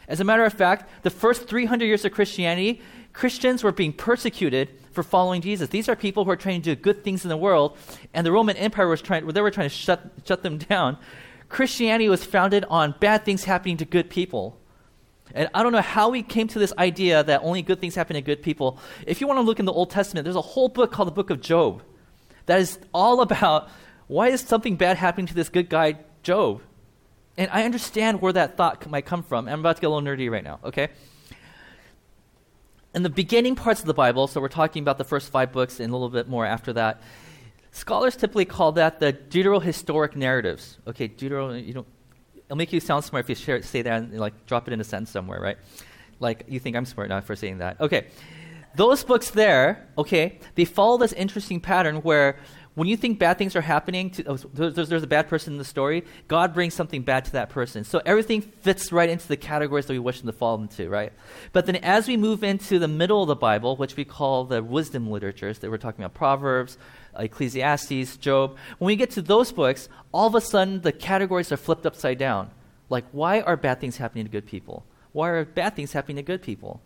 As 0.08 0.20
a 0.20 0.24
matter 0.24 0.46
of 0.46 0.54
fact, 0.54 0.90
the 1.04 1.10
first 1.10 1.48
300 1.48 1.86
years 1.86 2.06
of 2.06 2.12
Christianity, 2.12 2.82
Christians 3.14 3.64
were 3.64 3.72
being 3.72 3.94
persecuted 3.94 4.70
for 4.92 5.04
following 5.04 5.42
Jesus. 5.42 5.70
These 5.70 5.90
are 5.90 5.96
people 5.96 6.26
who 6.26 6.32
are 6.32 6.38
trying 6.38 6.62
to 6.62 6.76
do 6.76 6.82
good 6.82 7.04
things 7.04 7.24
in 7.24 7.30
the 7.30 7.38
world, 7.38 7.78
and 8.14 8.26
the 8.26 8.32
Roman 8.32 8.58
Empire 8.58 8.88
was 8.88 9.02
trying, 9.02 9.28
they 9.28 9.42
were 9.42 9.52
trying 9.52 9.70
to 9.70 9.76
shut, 9.76 10.02
shut 10.26 10.44
them 10.44 10.58
down. 10.70 10.98
Christianity 11.52 12.08
was 12.08 12.24
founded 12.24 12.66
on 12.70 12.96
bad 13.00 13.26
things 13.26 13.44
happening 13.44 13.78
to 13.78 13.86
good 13.86 14.10
people. 14.10 14.58
And 15.34 15.50
I 15.54 15.64
don't 15.64 15.74
know 15.74 15.82
how 15.82 16.10
we 16.10 16.24
came 16.24 16.48
to 16.50 16.60
this 16.60 16.74
idea 16.78 17.24
that 17.24 17.42
only 17.44 17.62
good 17.62 17.80
things 17.80 17.94
happen 17.94 18.16
to 18.16 18.22
good 18.22 18.42
people. 18.42 18.80
If 19.06 19.22
you 19.22 19.28
want 19.28 19.38
to 19.38 19.42
look 19.42 19.60
in 19.60 19.66
the 19.66 19.74
Old 19.74 19.90
Testament, 19.90 20.24
there's 20.24 20.36
a 20.36 20.42
whole 20.42 20.70
book 20.70 20.92
called 20.92 21.08
the 21.08 21.14
Book 21.14 21.30
of 21.30 21.42
Job 21.42 21.84
that 22.46 22.60
is 22.60 22.80
all 22.94 23.22
about 23.22 23.70
why 24.08 24.30
is 24.30 24.42
something 24.42 24.78
bad 24.78 24.98
happening 24.98 25.28
to 25.28 25.34
this 25.34 25.50
good 25.50 25.70
guy, 25.70 25.98
Job? 26.24 26.62
And 27.38 27.50
I 27.52 27.64
understand 27.64 28.22
where 28.22 28.34
that 28.34 28.58
thought 28.58 28.90
might 28.90 29.06
come 29.06 29.24
from. 29.24 29.48
I'm 29.48 29.60
about 29.60 29.76
to 29.78 29.82
get 29.82 29.88
a 29.88 29.90
little 29.90 30.08
nerdy 30.08 30.32
right 30.32 30.44
now, 30.44 30.60
okay? 30.64 30.90
In 32.94 33.04
the 33.04 33.10
beginning 33.10 33.56
parts 33.56 33.80
of 33.80 33.86
the 33.86 33.94
Bible, 33.94 34.28
so 34.28 34.42
we're 34.42 34.50
talking 34.50 34.84
about 34.84 34.98
the 34.98 35.06
first 35.06 35.32
five 35.32 35.52
books 35.52 35.80
and 35.80 35.92
a 35.92 35.96
little 35.96 36.10
bit 36.10 36.28
more 36.28 36.46
after 36.46 36.74
that, 36.74 37.02
scholars 37.72 38.16
typically 38.16 38.46
call 38.46 38.74
that 38.74 39.00
the 39.00 39.14
deuterohistoric 39.14 40.16
narratives. 40.16 40.78
Okay, 40.88 41.08
deutero, 41.08 41.66
you 41.66 41.74
don't 41.74 41.88
it'll 42.52 42.58
make 42.58 42.74
you 42.74 42.82
sound 42.82 43.06
smart 43.06 43.24
if 43.24 43.30
you 43.30 43.36
share, 43.36 43.62
say 43.62 43.82
that 43.82 44.02
and 44.02 44.20
like 44.20 44.46
drop 44.46 44.68
it 44.68 44.74
in 44.74 44.82
a 44.82 44.84
sentence 44.84 45.10
somewhere, 45.10 45.40
right? 45.40 45.58
Like 46.20 46.44
you 46.50 46.60
think 46.60 46.76
I'm 46.76 46.84
smart 46.84 47.08
now 47.08 47.22
for 47.22 47.34
saying 47.34 47.60
that. 47.60 47.80
Okay. 47.80 48.08
Those 48.76 49.04
books 49.06 49.32
there, 49.32 49.88
okay, 49.98 50.40
they 50.56 50.66
follow 50.66 50.98
this 50.98 51.14
interesting 51.14 51.62
pattern 51.62 51.98
where 51.98 52.40
when 52.76 52.88
you 52.88 52.96
think 52.96 53.20
bad 53.20 53.38
things 53.38 53.56
are 53.56 53.62
happening, 53.62 54.12
to, 54.12 54.26
oh, 54.26 54.38
there's, 54.54 54.88
there's, 54.88 55.04
a 55.04 55.08
bad 55.08 55.28
person 55.28 55.54
in 55.54 55.58
the 55.58 55.66
story, 55.66 56.06
God 56.30 56.54
brings 56.54 56.74
something 56.74 57.02
bad 57.02 57.26
to 57.26 57.32
that 57.34 57.50
person. 57.50 57.84
So 57.84 58.02
everything 58.06 58.42
fits 58.42 58.94
right 58.94 59.10
into 59.10 59.28
the 59.28 59.36
categories 59.36 59.88
that 59.88 59.94
we 59.94 60.00
wish 60.00 60.22
them 60.22 60.28
to 60.28 60.38
fall 60.38 60.62
into, 60.62 60.88
right? 60.88 61.12
But 61.52 61.66
then 61.66 61.76
as 61.78 62.08
we 62.08 62.16
move 62.16 62.46
into 62.46 62.80
the 62.80 62.88
middle 62.88 63.22
of 63.22 63.28
the 63.28 63.36
Bible, 63.36 63.76
which 63.76 63.98
we 63.98 64.06
call 64.06 64.46
the 64.46 64.64
wisdom 64.64 65.12
literatures, 65.12 65.60
that 65.60 65.70
we're 65.70 65.78
talking 65.78 66.04
about 66.06 66.14
Proverbs, 66.14 66.78
Ecclesiastes, 67.20 68.16
Job, 68.18 68.56
when 68.78 68.88
we 68.88 68.96
get 68.96 69.12
to 69.12 69.22
those 69.22 69.52
books, 69.52 69.90
all 70.14 70.28
of 70.28 70.36
a 70.36 70.42
sudden 70.42 70.80
the 70.80 70.94
categories 70.94 71.52
are 71.52 71.58
flipped 71.58 71.86
upside 71.86 72.18
down. 72.18 72.52
Like, 72.90 73.06
why 73.12 73.42
are 73.42 73.58
bad 73.58 73.82
things 73.82 73.98
happening 73.98 74.26
to 74.26 74.32
good 74.32 74.46
people? 74.46 74.86
Why 75.12 75.30
are 75.30 75.44
bad 75.44 75.76
things 75.76 75.92
happening 75.92 76.18
to 76.18 76.24
good 76.24 76.42
people? 76.42 76.82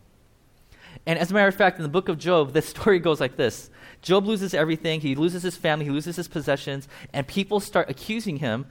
And 1.06 1.20
as 1.20 1.32
a 1.32 1.34
matter 1.34 1.48
of 1.48 1.56
fact, 1.56 1.78
in 1.78 1.84
the 1.84 1.90
book 1.90 2.10
of 2.10 2.18
Job, 2.18 2.54
the 2.54 2.62
story 2.74 3.00
goes 3.00 3.20
like 3.20 3.38
this 3.38 3.70
Job 4.02 4.26
loses 4.26 4.54
everything, 4.54 5.02
he 5.02 5.16
loses 5.16 5.44
his 5.44 5.58
family, 5.58 5.86
he 5.86 5.92
loses 5.92 6.16
his 6.16 6.28
possessions, 6.28 6.88
and 7.14 7.28
people 7.28 7.60
start 7.60 7.90
accusing 7.90 8.38
him 8.38 8.66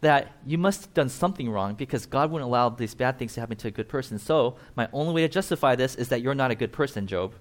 that 0.00 0.32
you 0.46 0.58
must 0.58 0.82
have 0.82 0.94
done 0.94 1.08
something 1.08 1.50
wrong 1.50 1.74
because 1.74 2.06
God 2.06 2.30
wouldn't 2.30 2.48
allow 2.48 2.68
these 2.68 2.94
bad 2.94 3.18
things 3.18 3.34
to 3.34 3.40
happen 3.40 3.56
to 3.56 3.68
a 3.68 3.72
good 3.72 3.88
person. 3.88 4.18
So, 4.18 4.56
my 4.76 4.88
only 4.92 5.12
way 5.12 5.22
to 5.22 5.28
justify 5.28 5.74
this 5.74 5.96
is 5.96 6.08
that 6.08 6.22
you're 6.22 6.36
not 6.36 6.52
a 6.52 6.54
good 6.54 6.72
person, 6.72 7.06
Job. 7.06 7.34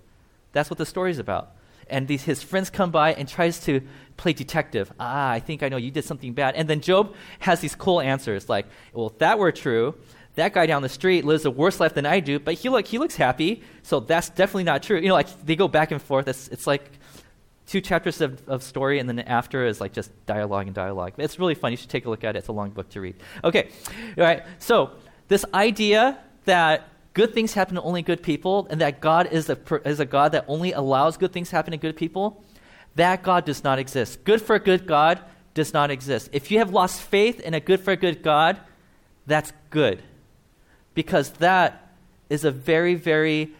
That's 0.53 0.69
what 0.69 0.79
the 0.79 0.85
story's 0.85 1.19
about 1.19 1.57
and 1.89 2.07
these, 2.07 2.23
his 2.23 2.43
friends 2.43 2.69
come 2.69 2.91
by 2.91 3.13
and 3.13 3.27
tries 3.27 3.59
to 3.61 3.81
play 4.17 4.33
detective. 4.33 4.91
Ah, 4.99 5.29
I 5.31 5.39
think 5.39 5.63
I 5.63 5.69
know 5.69 5.77
you 5.77 5.91
did 5.91 6.05
something 6.05 6.33
bad. 6.33 6.55
And 6.55 6.69
then 6.69 6.81
Job 6.81 7.15
has 7.39 7.59
these 7.59 7.75
cool 7.75 8.01
answers 8.01 8.49
like, 8.49 8.65
well, 8.93 9.07
if 9.07 9.17
that 9.19 9.39
were 9.39 9.51
true, 9.51 9.95
that 10.37 10.53
guy 10.53 10.67
down 10.67 10.83
the 10.83 10.89
street 10.89 11.25
lives 11.25 11.45
a 11.45 11.51
worse 11.51 11.79
life 11.79 11.95
than 11.95 12.05
I 12.05 12.19
do, 12.19 12.37
but 12.39 12.53
he, 12.53 12.69
look, 12.69 12.85
he 12.85 12.99
looks 12.99 13.15
happy, 13.15 13.63
so 13.81 13.99
that's 13.99 14.29
definitely 14.29 14.65
not 14.65 14.83
true. 14.83 14.99
You 14.99 15.09
know, 15.09 15.15
like 15.15 15.45
they 15.45 15.55
go 15.55 15.67
back 15.67 15.91
and 15.91 15.99
forth. 15.99 16.27
It's, 16.27 16.47
it's 16.49 16.67
like 16.67 16.91
two 17.65 17.81
chapters 17.81 18.21
of, 18.21 18.47
of 18.47 18.61
story, 18.61 18.99
and 18.99 19.09
then 19.09 19.19
after 19.19 19.65
is 19.65 19.81
like 19.81 19.93
just 19.93 20.11
dialogue 20.27 20.67
and 20.67 20.75
dialogue. 20.75 21.13
It's 21.17 21.39
really 21.39 21.55
fun. 21.55 21.71
You 21.71 21.77
should 21.77 21.89
take 21.89 22.05
a 22.05 22.09
look 22.09 22.23
at 22.23 22.35
it. 22.35 22.39
It's 22.39 22.49
a 22.49 22.51
long 22.51 22.69
book 22.69 22.87
to 22.89 23.01
read. 23.01 23.15
Okay, 23.43 23.69
all 24.15 24.23
right. 24.23 24.43
So 24.59 24.91
this 25.27 25.43
idea 25.55 26.19
that 26.45 26.87
good 27.15 27.33
things 27.33 27.53
happen 27.53 27.73
to 27.73 27.81
only 27.81 28.03
good 28.03 28.21
people 28.21 28.67
and 28.69 28.79
that 28.79 29.01
God 29.01 29.29
is 29.31 29.49
a, 29.49 29.57
is 29.85 29.99
a 29.99 30.05
God 30.05 30.33
that 30.33 30.45
only 30.47 30.71
allows 30.71 31.17
good 31.17 31.33
things 31.33 31.49
happen 31.49 31.71
to 31.71 31.77
good 31.77 31.95
people, 31.95 32.43
that 32.93 33.23
God 33.23 33.43
does 33.43 33.63
not 33.63 33.79
exist. 33.79 34.23
Good 34.23 34.39
for 34.39 34.55
a 34.55 34.59
good 34.59 34.85
God 34.85 35.19
does 35.55 35.73
not 35.73 35.89
exist. 35.89 36.29
If 36.31 36.51
you 36.51 36.59
have 36.59 36.69
lost 36.69 37.01
faith 37.01 37.39
in 37.39 37.55
a 37.55 37.59
good 37.59 37.79
for 37.79 37.89
a 37.89 37.97
good 37.97 38.21
God, 38.21 38.59
that's 39.25 39.51
good. 39.71 40.03
Because 40.97 41.29
that 41.33 41.93
is 42.27 42.43
a 42.43 42.49
very, 42.49 42.95
very, 42.95 43.53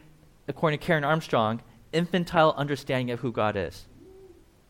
according 0.48 0.80
to 0.80 0.86
Karen 0.86 1.04
Armstrong, 1.04 1.62
infantile 1.94 2.56
understanding 2.58 3.12
of 3.12 3.20
who 3.20 3.32
God 3.32 3.56
is. 3.56 3.86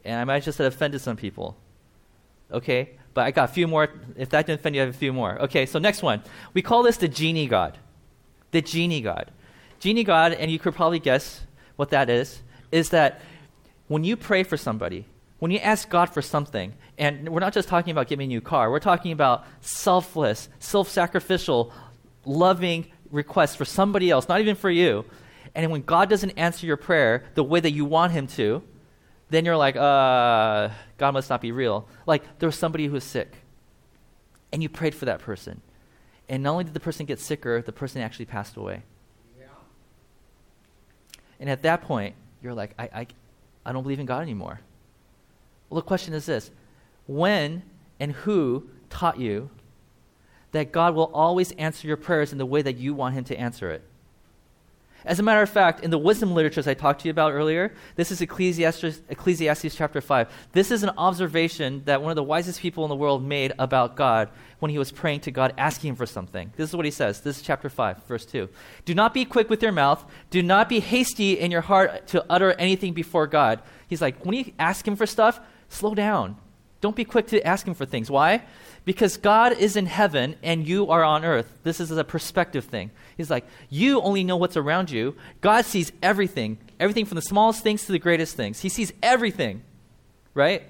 And 0.04 0.20
I 0.20 0.26
might 0.26 0.44
just 0.44 0.58
have 0.58 0.68
offended 0.68 1.00
some 1.00 1.16
people. 1.16 1.56
Okay? 2.52 2.90
But 3.14 3.26
I 3.26 3.32
got 3.32 3.50
a 3.50 3.54
few 3.54 3.68
more. 3.68 3.88
If 4.18 4.32
that 4.32 4.48
didn't 4.48 4.60
offend 4.60 4.76
you, 4.76 4.82
I 4.82 4.86
have 4.86 4.94
a 4.94 4.98
few 4.98 5.14
more. 5.14 5.40
Okay, 5.44 5.66
so 5.66 5.80
next 5.80 6.04
one. 6.04 6.22
We 6.54 6.62
call 6.62 6.84
this 6.84 6.98
the 6.98 7.08
genie 7.08 7.48
God 7.48 7.78
the 8.52 8.62
genie 8.62 9.02
God. 9.02 9.32
Genie 9.80 10.04
God, 10.04 10.34
and 10.34 10.50
you 10.50 10.60
could 10.60 10.74
probably 10.74 11.00
guess 11.00 11.46
what 11.76 11.90
that 11.92 12.10
is, 12.10 12.42
is 12.72 12.90
that 12.90 13.22
when 13.88 14.04
you 14.04 14.18
pray 14.18 14.44
for 14.44 14.58
somebody, 14.58 15.06
when 15.40 15.52
you 15.52 15.60
ask 15.60 15.90
God 15.90 16.08
for 16.08 16.22
something, 16.22 16.74
and 16.98 17.30
we're 17.30 17.40
not 17.40 17.54
just 17.54 17.70
talking 17.70 17.92
about 17.92 18.08
giving 18.08 18.32
you 18.32 18.38
a 18.38 18.42
new 18.42 18.42
car, 18.42 18.72
we're 18.72 18.80
talking 18.80 19.12
about 19.12 19.46
selfless, 19.62 20.50
self 20.60 20.90
sacrificial, 20.90 21.72
loving 22.28 22.88
requests 23.12 23.56
for 23.56 23.66
somebody 23.66 24.10
else, 24.10 24.28
not 24.28 24.42
even 24.42 24.56
for 24.56 24.70
you. 24.70 25.06
And 25.56 25.72
when 25.72 25.82
God 25.82 26.10
doesn't 26.10 26.32
answer 26.32 26.68
your 26.68 26.78
prayer 26.78 27.24
the 27.34 27.44
way 27.44 27.60
that 27.60 27.72
you 27.72 27.86
want 27.86 28.12
Him 28.12 28.28
to, 28.28 28.62
then 29.30 29.46
you're 29.46 29.58
like, 29.58 29.76
uh, 29.76 30.70
God 30.98 31.12
must 31.12 31.30
not 31.30 31.42
be 31.42 31.52
real. 31.52 31.88
Like 32.06 32.40
there 32.40 32.48
was 32.48 32.56
somebody 32.56 32.86
who 32.86 32.94
was 32.94 33.04
sick, 33.04 33.34
and 34.52 34.62
you 34.62 34.70
prayed 34.70 34.96
for 34.96 35.06
that 35.06 35.20
person. 35.20 35.62
And 36.30 36.44
not 36.44 36.52
only 36.52 36.64
did 36.66 36.74
the 36.74 36.80
person 36.80 37.06
get 37.06 37.20
sicker, 37.20 37.62
the 37.62 37.72
person 37.72 38.02
actually 38.02 38.26
passed 38.26 38.58
away. 38.58 38.84
Yeah. 39.40 39.46
And 41.40 41.50
at 41.50 41.62
that 41.62 41.82
point, 41.82 42.16
you're 42.42 42.54
like, 42.54 42.74
I, 42.78 42.84
I, 42.94 43.08
I 43.66 43.72
don't 43.72 43.84
believe 43.84 44.00
in 44.00 44.06
God 44.06 44.22
anymore. 44.22 44.60
Well, 45.70 45.82
the 45.82 45.88
question 45.88 46.14
is 46.14 46.26
this 46.26 46.52
when 47.08 47.64
and 48.00 48.12
who 48.12 48.70
taught 48.90 49.20
you 49.20 49.50
that 50.52 50.72
God 50.72 50.96
will 50.96 51.12
always 51.14 51.52
answer 51.54 51.88
your 51.88 51.98
prayers 51.98 52.32
in 52.32 52.38
the 52.38 52.46
way 52.46 52.62
that 52.62 52.78
you 52.78 52.94
want 52.94 53.16
Him 53.16 53.24
to 53.26 53.38
answer 53.38 53.72
it? 53.72 53.84
As 55.08 55.20
a 55.20 55.24
matter 55.24 55.42
of 55.42 55.50
fact, 55.50 55.86
in 55.86 55.90
the 55.90 55.98
wisdom 55.98 56.34
literatures 56.34 56.68
I 56.68 56.74
talked 56.74 57.02
to 57.02 57.08
you 57.08 57.12
about 57.12 57.32
earlier, 57.32 57.74
this 57.96 58.12
is 58.12 58.20
Ecclesiastes, 58.20 59.02
Ecclesiastes 59.08 59.74
chapter 59.74 60.02
5. 60.02 60.28
This 60.52 60.70
is 60.70 60.84
an 60.84 60.92
observation 60.98 61.82
that 61.86 62.02
one 62.02 62.12
of 62.12 62.18
the 62.18 62.24
wisest 62.24 62.60
people 62.60 62.84
in 62.84 62.90
the 62.90 62.96
world 62.96 63.24
made 63.24 63.54
about 63.58 63.96
God 63.96 64.30
when 64.60 64.70
he 64.70 64.78
was 64.78 64.92
praying 64.92 65.22
to 65.22 65.32
God, 65.32 65.54
asking 65.58 65.92
him 65.92 65.96
for 65.96 66.06
something. 66.06 66.52
This 66.58 66.70
is 66.70 66.76
what 66.76 66.84
he 66.84 66.92
says. 66.92 67.22
This 67.22 67.38
is 67.38 67.42
chapter 67.42 67.70
5, 67.70 68.04
verse 68.04 68.26
2. 68.26 68.50
Do 68.84 68.94
not 68.94 69.14
be 69.14 69.24
quick 69.24 69.50
with 69.50 69.64
your 69.64 69.72
mouth. 69.72 70.04
Do 70.30 70.44
not 70.44 70.68
be 70.68 70.82
hasty 70.82 71.40
in 71.40 71.52
your 71.52 71.62
heart 71.62 72.08
to 72.08 72.26
utter 72.30 72.52
anything 72.54 72.92
before 72.92 73.28
God. 73.28 73.62
He's 73.88 74.02
like, 74.02 74.26
when 74.26 74.36
you 74.36 74.52
ask 74.60 74.86
him 74.86 74.98
for 74.98 75.06
stuff, 75.06 75.40
slow 75.70 75.96
down. 75.96 76.36
Don't 76.82 76.98
be 76.98 77.06
quick 77.06 77.28
to 77.28 77.42
ask 77.48 77.66
him 77.66 77.76
for 77.76 77.86
things. 77.86 78.12
Why? 78.12 78.44
Because 78.88 79.18
God 79.18 79.52
is 79.52 79.76
in 79.76 79.86
heaven 79.86 80.38
and 80.42 80.66
you 80.66 80.90
are 80.90 81.04
on 81.04 81.26
earth. 81.26 81.52
This 81.64 81.82
is 81.82 81.92
a 81.92 82.06
perspective 82.06 82.64
thing. 82.64 82.92
He's 83.18 83.30
like, 83.30 83.46
you 83.70 84.00
only 84.00 84.24
know 84.24 84.38
what's 84.38 84.56
around 84.56 84.90
you. 84.90 85.18
God 85.42 85.66
sees 85.66 85.92
everything, 86.02 86.58
everything 86.80 87.04
from 87.04 87.18
the 87.18 87.22
smallest 87.22 87.62
things 87.64 87.86
to 87.86 87.92
the 87.92 88.00
greatest 88.00 88.38
things. 88.38 88.62
He 88.62 88.70
sees 88.70 88.94
everything, 89.04 89.62
right? 90.34 90.64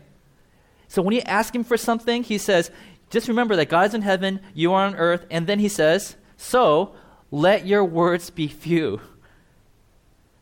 So 0.88 1.04
when 1.04 1.14
you 1.14 1.22
ask 1.28 1.54
Him 1.54 1.64
for 1.64 1.78
something, 1.78 2.24
He 2.24 2.40
says, 2.40 2.72
just 3.12 3.28
remember 3.28 3.56
that 3.56 3.70
God 3.70 3.90
is 3.90 3.94
in 3.94 4.02
heaven, 4.02 4.40
you 4.56 4.74
are 4.74 4.88
on 4.88 4.96
earth, 4.96 5.28
and 5.30 5.46
then 5.46 5.60
He 5.60 5.70
says, 5.70 6.16
so 6.38 6.96
let 7.30 7.68
your 7.68 7.86
words 7.86 8.32
be 8.32 8.48
few. 8.48 9.00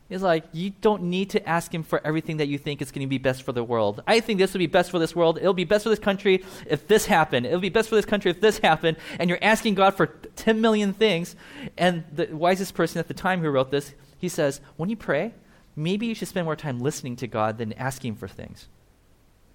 He's 0.08 0.22
like, 0.22 0.44
you 0.52 0.70
don't 0.70 1.04
need 1.04 1.30
to 1.30 1.48
ask 1.48 1.74
him 1.74 1.82
for 1.82 2.00
everything 2.06 2.36
that 2.36 2.46
you 2.46 2.58
think 2.58 2.80
is 2.80 2.92
going 2.92 3.04
to 3.04 3.08
be 3.08 3.18
best 3.18 3.42
for 3.42 3.50
the 3.50 3.64
world. 3.64 4.04
I 4.06 4.20
think 4.20 4.38
this 4.38 4.52
would 4.52 4.60
be 4.60 4.68
best 4.68 4.92
for 4.92 5.00
this 5.00 5.16
world. 5.16 5.36
It'll 5.38 5.52
be 5.52 5.64
best 5.64 5.82
for 5.82 5.88
this 5.88 5.98
country 5.98 6.44
if 6.66 6.86
this 6.86 7.06
happened. 7.06 7.44
It'll 7.44 7.58
be 7.58 7.70
best 7.70 7.88
for 7.88 7.96
this 7.96 8.04
country 8.04 8.30
if 8.30 8.40
this 8.40 8.58
happened. 8.58 8.98
And 9.18 9.28
you're 9.28 9.42
asking 9.42 9.74
God 9.74 9.94
for 9.94 10.06
10 10.06 10.60
million 10.60 10.92
things. 10.92 11.34
And 11.76 12.04
the 12.12 12.26
wisest 12.26 12.74
person 12.74 13.00
at 13.00 13.08
the 13.08 13.14
time 13.14 13.40
who 13.40 13.50
wrote 13.50 13.72
this, 13.72 13.94
he 14.16 14.28
says, 14.28 14.60
when 14.76 14.88
you 14.88 14.96
pray, 14.96 15.34
maybe 15.74 16.06
you 16.06 16.14
should 16.14 16.28
spend 16.28 16.44
more 16.44 16.56
time 16.56 16.78
listening 16.78 17.16
to 17.16 17.26
God 17.26 17.58
than 17.58 17.72
asking 17.72 18.14
for 18.14 18.28
things. 18.28 18.68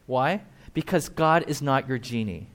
Why? 0.06 0.42
Because 0.74 1.08
God 1.08 1.46
is 1.48 1.62
not 1.62 1.88
your 1.88 1.98
genie. 1.98 2.48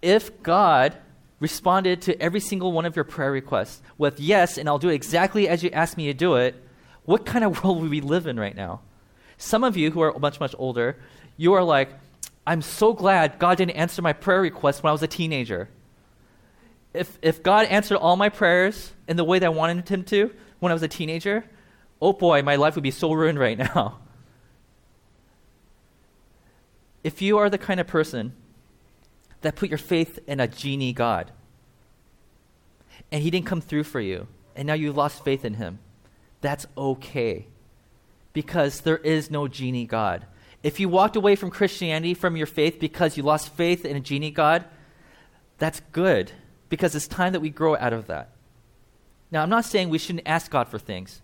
If 0.00 0.42
God 0.44 0.96
responded 1.44 2.00
to 2.00 2.18
every 2.22 2.40
single 2.40 2.72
one 2.72 2.86
of 2.86 2.96
your 2.96 3.04
prayer 3.04 3.30
requests 3.30 3.82
with 3.98 4.18
yes, 4.18 4.56
and 4.56 4.66
I'll 4.66 4.78
do 4.78 4.88
it 4.88 4.94
exactly 4.94 5.46
as 5.46 5.62
you 5.62 5.68
asked 5.72 5.98
me 5.98 6.06
to 6.06 6.14
do 6.14 6.36
it, 6.36 6.54
what 7.04 7.26
kind 7.26 7.44
of 7.44 7.50
world 7.62 7.82
would 7.82 7.90
we 7.90 8.00
live 8.00 8.26
in 8.26 8.40
right 8.40 8.56
now? 8.56 8.80
Some 9.36 9.62
of 9.62 9.76
you 9.76 9.90
who 9.90 10.00
are 10.00 10.18
much, 10.18 10.40
much 10.40 10.54
older, 10.58 10.96
you 11.36 11.52
are 11.52 11.62
like, 11.62 11.90
I'm 12.46 12.62
so 12.62 12.94
glad 12.94 13.38
God 13.38 13.58
didn't 13.58 13.76
answer 13.76 14.00
my 14.00 14.14
prayer 14.14 14.40
request 14.40 14.82
when 14.82 14.88
I 14.88 14.92
was 14.92 15.02
a 15.02 15.06
teenager. 15.06 15.68
If, 16.94 17.18
if 17.20 17.42
God 17.42 17.66
answered 17.66 17.98
all 17.98 18.16
my 18.16 18.30
prayers 18.30 18.94
in 19.06 19.18
the 19.18 19.24
way 19.24 19.38
that 19.38 19.46
I 19.46 19.50
wanted 19.50 19.86
Him 19.86 20.02
to 20.04 20.30
when 20.60 20.72
I 20.72 20.74
was 20.74 20.82
a 20.82 20.88
teenager, 20.88 21.44
oh 22.00 22.14
boy, 22.14 22.40
my 22.40 22.56
life 22.56 22.74
would 22.74 22.84
be 22.84 22.90
so 22.90 23.12
ruined 23.12 23.38
right 23.38 23.58
now. 23.66 23.98
If 27.02 27.20
you 27.20 27.36
are 27.36 27.50
the 27.50 27.58
kind 27.58 27.80
of 27.80 27.86
person 27.86 28.32
that 29.44 29.56
put 29.56 29.68
your 29.68 29.78
faith 29.78 30.18
in 30.26 30.40
a 30.40 30.48
genie 30.48 30.94
God, 30.94 31.30
and 33.12 33.22
He 33.22 33.30
didn't 33.30 33.46
come 33.46 33.60
through 33.60 33.84
for 33.84 34.00
you, 34.00 34.26
and 34.56 34.66
now 34.66 34.72
you've 34.72 34.96
lost 34.96 35.22
faith 35.22 35.44
in 35.44 35.54
Him, 35.54 35.78
that's 36.40 36.66
okay. 36.76 37.46
Because 38.32 38.80
there 38.80 38.96
is 38.98 39.30
no 39.30 39.46
genie 39.46 39.86
God. 39.86 40.24
If 40.62 40.80
you 40.80 40.88
walked 40.88 41.14
away 41.14 41.36
from 41.36 41.50
Christianity, 41.50 42.14
from 42.14 42.36
your 42.36 42.46
faith, 42.46 42.80
because 42.80 43.18
you 43.18 43.22
lost 43.22 43.50
faith 43.50 43.84
in 43.84 43.96
a 43.96 44.00
genie 44.00 44.30
God, 44.30 44.64
that's 45.58 45.80
good 45.92 46.32
because 46.70 46.94
it's 46.94 47.06
time 47.06 47.34
that 47.34 47.40
we 47.40 47.50
grow 47.50 47.76
out 47.76 47.92
of 47.92 48.06
that. 48.06 48.30
Now, 49.30 49.42
I'm 49.42 49.50
not 49.50 49.66
saying 49.66 49.90
we 49.90 49.98
shouldn't 49.98 50.26
ask 50.26 50.50
God 50.50 50.68
for 50.68 50.78
things. 50.78 51.20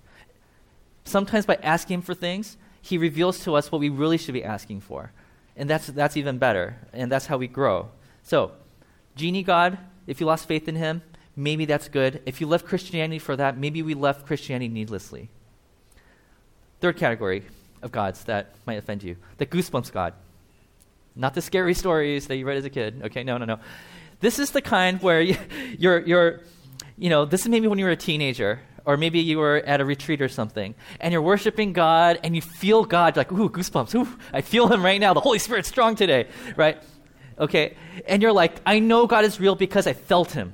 Sometimes 1.05 1.47
by 1.47 1.59
asking 1.63 1.95
Him 1.95 2.03
for 2.03 2.15
things, 2.15 2.59
He 2.83 2.99
reveals 2.99 3.43
to 3.45 3.55
us 3.55 3.73
what 3.73 3.81
we 3.81 3.89
really 3.89 4.19
should 4.19 4.35
be 4.35 4.45
asking 4.45 4.83
for. 4.83 5.11
And 5.57 5.69
that's, 5.69 5.87
that's 5.87 6.19
even 6.19 6.37
better. 6.37 6.77
And 6.93 7.11
that's 7.11 7.27
how 7.27 7.39
we 7.39 7.49
grow. 7.49 7.89
So, 8.23 8.53
genie 9.17 9.43
God, 9.43 9.79
if 10.07 10.21
you 10.21 10.27
lost 10.27 10.47
faith 10.47 10.69
in 10.69 10.77
Him, 10.77 11.03
maybe 11.37 11.65
that's 11.65 11.89
good. 11.89 12.23
If 12.27 12.41
you 12.41 12.47
left 12.47 12.67
Christianity 12.67 13.19
for 13.19 13.37
that, 13.37 13.57
maybe 13.57 13.83
we 13.83 13.95
left 13.95 14.27
Christianity 14.27 14.69
needlessly. 14.69 15.29
Third 16.81 16.97
category 16.97 17.45
of 17.83 17.93
gods 17.93 18.25
that 18.25 18.55
might 18.67 18.79
offend 18.79 19.03
you 19.03 19.17
the 19.39 19.47
goosebumps 19.47 19.93
God. 19.93 20.15
Not 21.17 21.35
the 21.35 21.43
scary 21.43 21.75
stories 21.75 22.29
that 22.29 22.37
you 22.37 22.47
read 22.47 22.57
as 22.57 22.65
a 22.65 22.71
kid. 22.71 23.03
Okay, 23.05 23.25
no, 23.25 23.37
no, 23.37 23.45
no. 23.45 23.59
This 24.21 24.39
is 24.39 24.51
the 24.51 24.63
kind 24.63 25.03
where 25.03 25.21
you, 25.21 25.37
you're, 25.79 26.01
you're, 26.01 26.41
you 26.97 27.11
know, 27.11 27.25
this 27.25 27.43
is 27.43 27.49
maybe 27.49 27.67
when 27.67 27.79
you 27.79 27.85
were 27.85 27.91
a 27.91 27.97
teenager, 27.97 28.61
or 28.85 28.97
maybe 28.97 29.21
you 29.21 29.39
were 29.39 29.57
at 29.67 29.81
a 29.81 29.85
retreat 29.85 30.23
or 30.23 30.29
something, 30.29 30.75
and 31.01 31.13
you're 31.13 31.23
worshiping 31.23 31.73
God, 31.73 32.21
and 32.23 32.35
you 32.35 32.43
feel 32.43 32.85
God, 32.85 33.17
like, 33.17 33.33
ooh, 33.33 33.49
goosebumps, 33.49 33.95
ooh, 33.95 34.09
I 34.33 34.41
feel 34.41 34.69
Him 34.69 34.85
right 34.85 35.01
now. 35.01 35.15
The 35.15 35.21
Holy 35.21 35.39
Spirit's 35.39 35.69
strong 35.69 35.97
today, 35.97 36.29
right? 36.57 36.83
Okay, 37.41 37.75
and 38.07 38.21
you're 38.21 38.33
like, 38.33 38.61
I 38.67 38.81
know 38.81 39.07
God 39.07 39.25
is 39.25 39.41
real 39.41 39.55
because 39.55 39.87
I 39.87 39.95
felt 39.95 40.33
Him. 40.33 40.53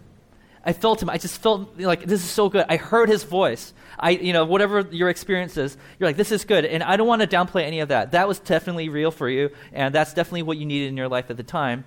I 0.64 0.72
felt 0.72 1.02
Him. 1.02 1.10
I 1.10 1.18
just 1.18 1.40
felt 1.42 1.78
like 1.78 2.04
this 2.04 2.22
is 2.22 2.30
so 2.30 2.48
good. 2.48 2.64
I 2.68 2.76
heard 2.76 3.08
His 3.08 3.24
voice. 3.24 3.74
I, 3.98 4.10
you 4.10 4.32
know, 4.32 4.44
whatever 4.44 4.80
your 4.80 5.08
experience 5.08 5.56
is, 5.56 5.76
you're 5.98 6.08
like, 6.08 6.16
this 6.16 6.30
is 6.30 6.44
good. 6.44 6.64
And 6.64 6.82
I 6.82 6.96
don't 6.96 7.08
want 7.08 7.22
to 7.22 7.28
downplay 7.28 7.62
any 7.62 7.80
of 7.80 7.88
that. 7.88 8.12
That 8.12 8.28
was 8.28 8.38
definitely 8.38 8.88
real 8.88 9.10
for 9.10 9.28
you, 9.28 9.50
and 9.72 9.92
that's 9.92 10.14
definitely 10.14 10.42
what 10.42 10.58
you 10.58 10.66
needed 10.66 10.88
in 10.88 10.96
your 10.96 11.08
life 11.08 11.28
at 11.28 11.36
the 11.36 11.42
time. 11.42 11.84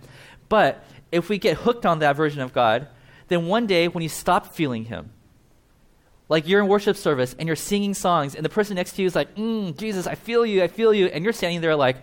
But 0.49 0.83
if 1.11 1.29
we 1.29 1.37
get 1.37 1.57
hooked 1.57 1.85
on 1.85 1.99
that 1.99 2.15
version 2.15 2.41
of 2.41 2.51
God, 2.51 2.87
then 3.29 3.47
one 3.47 3.67
day 3.67 3.87
when 3.87 4.01
you 4.01 4.09
stop 4.09 4.53
feeling 4.53 4.85
Him, 4.85 5.11
like 6.27 6.47
you're 6.47 6.61
in 6.61 6.67
worship 6.67 6.97
service 6.97 7.35
and 7.39 7.47
you're 7.47 7.55
singing 7.55 7.93
songs, 7.93 8.35
and 8.35 8.43
the 8.43 8.49
person 8.49 8.75
next 8.75 8.93
to 8.93 9.01
you 9.01 9.07
is 9.07 9.15
like, 9.15 9.35
mm, 9.35 9.77
Jesus, 9.77 10.07
I 10.07 10.15
feel 10.15 10.45
you, 10.45 10.61
I 10.61 10.67
feel 10.67 10.93
you. 10.93 11.07
And 11.07 11.23
you're 11.23 11.33
standing 11.33 11.61
there 11.61 11.75
like, 11.75 11.97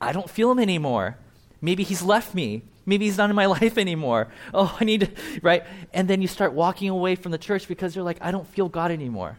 I 0.00 0.12
don't 0.12 0.28
feel 0.28 0.50
Him 0.50 0.58
anymore. 0.58 1.16
Maybe 1.64 1.82
He's 1.82 2.02
left 2.02 2.34
me. 2.34 2.62
Maybe 2.84 3.06
He's 3.06 3.16
not 3.16 3.30
in 3.30 3.36
my 3.36 3.46
life 3.58 3.78
anymore. 3.78 4.28
Oh, 4.52 4.76
I 4.78 4.84
need 4.84 5.00
to, 5.00 5.40
right? 5.40 5.64
And 5.94 6.08
then 6.08 6.20
you 6.20 6.28
start 6.28 6.52
walking 6.52 6.90
away 6.90 7.14
from 7.14 7.32
the 7.32 7.38
church 7.38 7.66
because 7.66 7.96
you're 7.96 8.04
like, 8.04 8.18
I 8.20 8.30
don't 8.30 8.46
feel 8.46 8.68
God 8.68 8.90
anymore. 8.90 9.38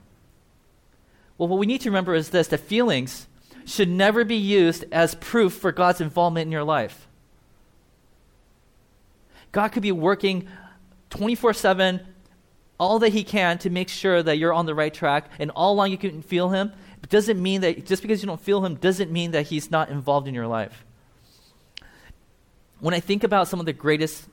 Well, 1.38 1.48
what 1.48 1.60
we 1.60 1.68
need 1.68 1.82
to 1.82 1.90
remember 1.90 2.16
is 2.16 2.30
this 2.30 2.48
that 2.48 2.62
feelings 2.62 3.28
should 3.66 3.90
never 3.90 4.24
be 4.24 4.38
used 4.38 4.86
as 4.92 5.14
proof 5.16 5.54
for 5.54 5.72
God's 5.72 6.02
involvement 6.02 6.48
in 6.48 6.52
your 6.52 6.64
life. 6.64 7.08
God 9.52 9.70
could 9.70 9.84
be 9.84 9.92
working 9.92 10.48
24 11.12 11.54
7, 11.54 12.02
all 12.80 12.98
that 13.00 13.10
He 13.10 13.24
can 13.24 13.60
to 13.60 13.70
make 13.70 13.90
sure 13.90 14.24
that 14.24 14.38
you're 14.40 14.54
on 14.54 14.66
the 14.66 14.74
right 14.74 14.94
track, 14.94 15.30
and 15.38 15.52
all 15.52 15.74
along 15.74 15.92
you 15.92 15.98
can 15.98 16.24
feel 16.24 16.50
Him. 16.50 16.72
It 17.04 17.10
doesn't 17.10 17.40
mean 17.40 17.62
that 17.62 17.86
just 17.86 18.02
because 18.02 18.24
you 18.24 18.28
don't 18.28 18.42
feel 18.42 18.66
Him 18.66 18.76
doesn't 18.76 19.12
mean 19.12 19.32
that 19.32 19.48
He's 19.48 19.70
not 19.70 19.90
involved 19.90 20.28
in 20.28 20.34
your 20.34 20.48
life. 20.48 20.85
When 22.86 22.94
I 22.94 23.00
think 23.00 23.24
about 23.24 23.48
some 23.48 23.60
of 23.60 23.66
the 23.66 23.74
greatest 23.74 24.28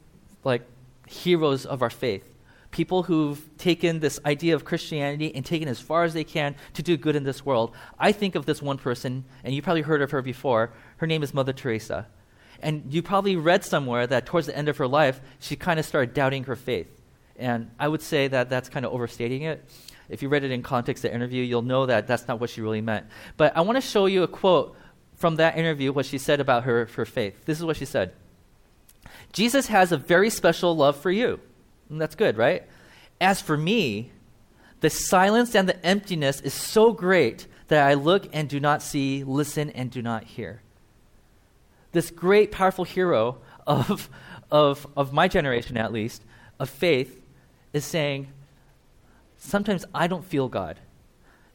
like 0.45 0.61
heroes 1.09 1.65
of 1.65 1.81
our 1.81 1.89
faith, 1.89 2.35
people 2.71 3.03
who've 3.03 3.41
taken 3.57 4.01
this 4.01 4.21
idea 4.27 4.55
of 4.55 4.63
Christianity 4.63 5.35
and 5.35 5.43
taken 5.43 5.69
as 5.69 5.81
far 5.81 6.05
as 6.05 6.13
they 6.13 6.23
can 6.23 6.55
to 6.75 6.83
do 6.83 6.99
good 6.99 7.17
in 7.17 7.25
this 7.25 7.47
world. 7.47 7.75
I 7.99 8.13
think 8.13 8.35
of 8.35 8.45
this 8.45 8.61
one 8.61 8.77
person, 8.77 9.25
and 9.43 9.55
you 9.55 9.63
probably 9.63 9.81
heard 9.81 10.03
of 10.03 10.11
her 10.11 10.21
before. 10.21 10.71
Her 10.99 11.07
name 11.07 11.23
is 11.23 11.33
Mother 11.33 11.55
Teresa. 11.55 12.09
And 12.61 12.93
you 12.93 13.03
probably 13.03 13.37
read 13.37 13.65
somewhere 13.65 14.07
that 14.09 14.27
towards 14.27 14.49
the 14.49 14.55
end 14.55 14.69
of 14.69 14.77
her 14.77 14.87
life, 14.87 15.23
she 15.39 15.57
kind 15.57 15.81
of 15.81 15.87
started 15.87 16.13
doubting 16.13 16.45
her 16.45 16.55
faith. 16.55 17.01
And 17.37 17.71
I 17.79 17.89
would 17.89 18.03
say 18.03 18.29
that 18.29 18.51
that's 18.51 18.69
kind 18.69 18.85
of 18.85 18.93
overstating 18.93 19.45
it. 19.45 19.65
If 20.11 20.21
you 20.21 20.29
read 20.29 20.45
it 20.45 20.51
in 20.51 20.63
context 20.63 21.07
of 21.07 21.11
the 21.11 21.15
interview, 21.15 21.43
you'll 21.43 21.63
know 21.63 21.87
that 21.87 22.07
that's 22.07 22.29
not 22.29 22.39
what 22.39 22.51
she 22.51 22.61
really 22.61 22.83
meant. 22.83 23.07
But 23.39 23.57
I 23.57 23.63
want 23.63 23.77
to 23.77 23.81
show 23.81 24.05
you 24.05 24.25
a 24.25 24.29
quote 24.29 24.77
from 25.17 25.37
that 25.37 25.57
interview, 25.57 25.91
what 25.91 26.05
she 26.05 26.19
said 26.19 26.39
about 26.39 26.65
her, 26.65 26.85
her 26.97 27.07
faith. 27.07 27.47
This 27.47 27.57
is 27.59 27.65
what 27.65 27.79
she 27.79 27.87
said 27.87 28.13
Jesus 29.33 29.67
has 29.69 29.93
a 29.93 29.97
very 29.97 30.31
special 30.31 30.77
love 30.77 30.97
for 30.97 31.11
you. 31.11 31.41
And 31.89 32.01
that's 32.01 32.15
good, 32.15 32.37
right? 32.37 32.65
As 33.21 33.41
for 33.41 33.57
me, 33.57 34.13
the 34.81 34.91
silence 34.91 35.55
and 35.55 35.69
the 35.69 35.85
emptiness 35.87 36.41
is 36.41 36.55
so 36.55 36.93
great 36.93 37.47
that 37.69 37.87
I 37.87 37.95
look 37.95 38.29
and 38.33 38.49
do 38.49 38.61
not 38.61 38.83
see, 38.83 39.25
listen 39.25 39.71
and 39.71 39.91
do 39.91 40.03
not 40.03 40.25
hear. 40.25 40.61
This 41.93 42.11
great, 42.11 42.51
powerful 42.51 42.85
hero 42.85 43.39
of, 43.67 44.11
of, 44.51 44.87
of 44.97 45.13
my 45.13 45.29
generation, 45.29 45.77
at 45.77 45.93
least, 45.93 46.23
of 46.59 46.69
faith, 46.69 47.21
is 47.73 47.85
saying, 47.85 48.29
Sometimes 49.39 49.85
I 49.95 50.07
don't 50.07 50.25
feel 50.25 50.49
God. 50.49 50.79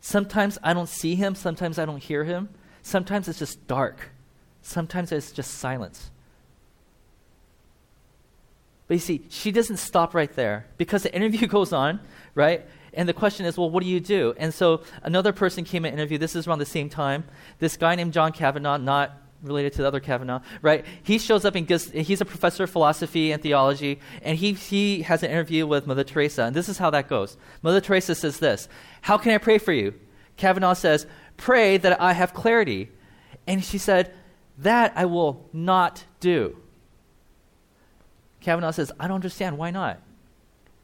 Sometimes 0.02 0.58
I 0.62 0.74
don't 0.74 0.90
see 0.90 1.16
him. 1.16 1.36
Sometimes 1.36 1.80
I 1.80 1.86
don't 1.86 2.04
hear 2.04 2.24
him. 2.24 2.50
Sometimes 2.82 3.28
it's 3.28 3.40
just 3.40 3.66
dark. 3.68 4.12
Sometimes 4.62 5.12
it's 5.12 5.32
just 5.32 5.56
silence. 5.56 6.12
But 8.88 8.95
you 8.95 9.00
see, 9.00 9.26
she 9.30 9.52
doesn't 9.52 9.78
stop 9.78 10.13
right 10.13 10.32
there 10.34 10.67
because 10.78 11.04
the 11.04 11.13
interview 11.13 11.47
goes 11.47 11.73
on, 11.73 12.00
right? 12.36 12.65
And 12.93 13.08
the 13.08 13.13
question 13.13 13.45
is, 13.45 13.58
well, 13.58 13.69
what 13.69 13.84
do 13.84 13.89
you 13.89 14.00
do? 14.00 14.34
And 14.38 14.54
so 14.54 14.82
another 15.04 15.34
person 15.34 15.63
came 15.63 15.86
and 15.86 15.93
interviewed. 15.93 16.21
This 16.21 16.36
is 16.36 16.47
around 16.47 16.60
the 16.60 16.65
same 16.65 16.89
time. 16.89 17.26
This 17.60 17.78
guy 17.78 17.95
named 17.95 18.13
John 18.13 18.32
Kavanaugh, 18.32 18.78
not 18.78 19.21
related 19.43 19.73
to 19.73 19.82
the 19.84 19.88
other 19.88 20.00
Kavanaugh, 20.00 20.41
right? 20.62 20.84
He 21.04 21.19
shows 21.19 21.45
up 21.45 21.56
and 21.56 21.67
gives, 21.67 21.91
he's 21.91 22.21
a 22.21 22.26
professor 22.26 22.63
of 22.63 22.71
philosophy 22.71 23.32
and 23.32 23.41
theology, 23.41 24.00
and 24.23 24.38
he, 24.38 24.54
he 24.54 25.04
has 25.04 25.21
an 25.21 25.30
interview 25.30 25.67
with 25.67 25.86
Mother 25.86 26.04
Teresa. 26.04 26.43
And 26.43 26.56
this 26.56 26.69
is 26.69 26.80
how 26.80 26.89
that 26.89 27.08
goes. 27.08 27.38
Mother 27.62 27.82
Teresa 27.82 28.15
says 28.15 28.39
this 28.39 28.67
How 29.02 29.17
can 29.17 29.32
I 29.32 29.38
pray 29.38 29.58
for 29.58 29.73
you? 29.73 29.93
Kavanaugh 30.38 30.73
says, 30.73 31.06
Pray 31.36 31.78
that 31.78 32.02
I 32.02 32.13
have 32.13 32.34
clarity. 32.34 32.89
And 33.45 33.63
she 33.63 33.78
said, 33.78 34.13
That 34.58 34.93
I 34.95 35.06
will 35.06 35.50
not 35.54 36.06
do. 36.19 36.58
Kavanaugh 38.48 38.72
says, 38.72 38.94
I 38.98 39.10
don't 39.10 39.16
understand. 39.16 39.58
Why 39.58 39.72
not? 39.72 40.00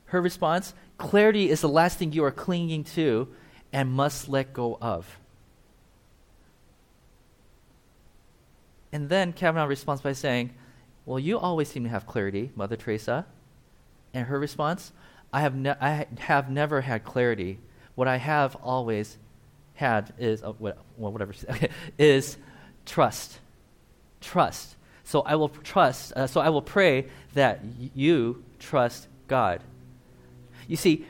Her 0.08 0.21
response 0.21 0.73
clarity 0.97 1.49
is 1.49 1.62
the 1.62 1.69
last 1.69 1.97
thing 1.97 2.12
you 2.12 2.26
are 2.26 2.32
clinging 2.32 2.84
to 2.84 3.30
and 3.71 3.89
must 3.89 4.28
let 4.28 4.52
go 4.52 4.78
of. 4.82 5.17
And 8.91 9.08
then 9.08 9.32
Kavanaugh 9.32 9.63
responds 9.63 10.02
by 10.02 10.12
saying, 10.12 10.49
Well, 11.06 11.19
you 11.19 11.39
always 11.39 11.69
seem 11.69 11.84
to 11.86 11.89
have 11.89 12.06
clarity, 12.06 12.52
Mother 12.54 12.76
Teresa. 12.76 13.26
And 14.13 14.28
her 14.28 14.38
response, 14.38 14.91
I 15.32 15.39
have, 15.39 15.56
ne- 15.56 15.78
I 15.80 16.08
have 16.19 16.49
never 16.49 16.82
had 16.82 17.06
clarity. 17.06 17.60
What 17.95 18.10
I 18.10 18.17
have 18.17 18.58
always 18.58 19.17
had 19.76 20.13
is, 20.17 20.43
uh, 20.43 20.52
well, 20.60 20.76
whatever, 20.97 21.34
is 21.97 22.36
trust. 22.86 23.39
Trust. 24.19 24.76
So 25.03 25.21
I 25.21 25.35
will 25.35 25.49
trust, 25.49 26.13
uh, 26.13 26.27
so 26.27 26.41
I 26.41 26.49
will 26.49 26.61
pray 26.61 27.07
that 27.33 27.61
you 27.93 28.43
trust 28.59 29.07
God. 29.27 29.61
You 30.67 30.77
see, 30.77 31.05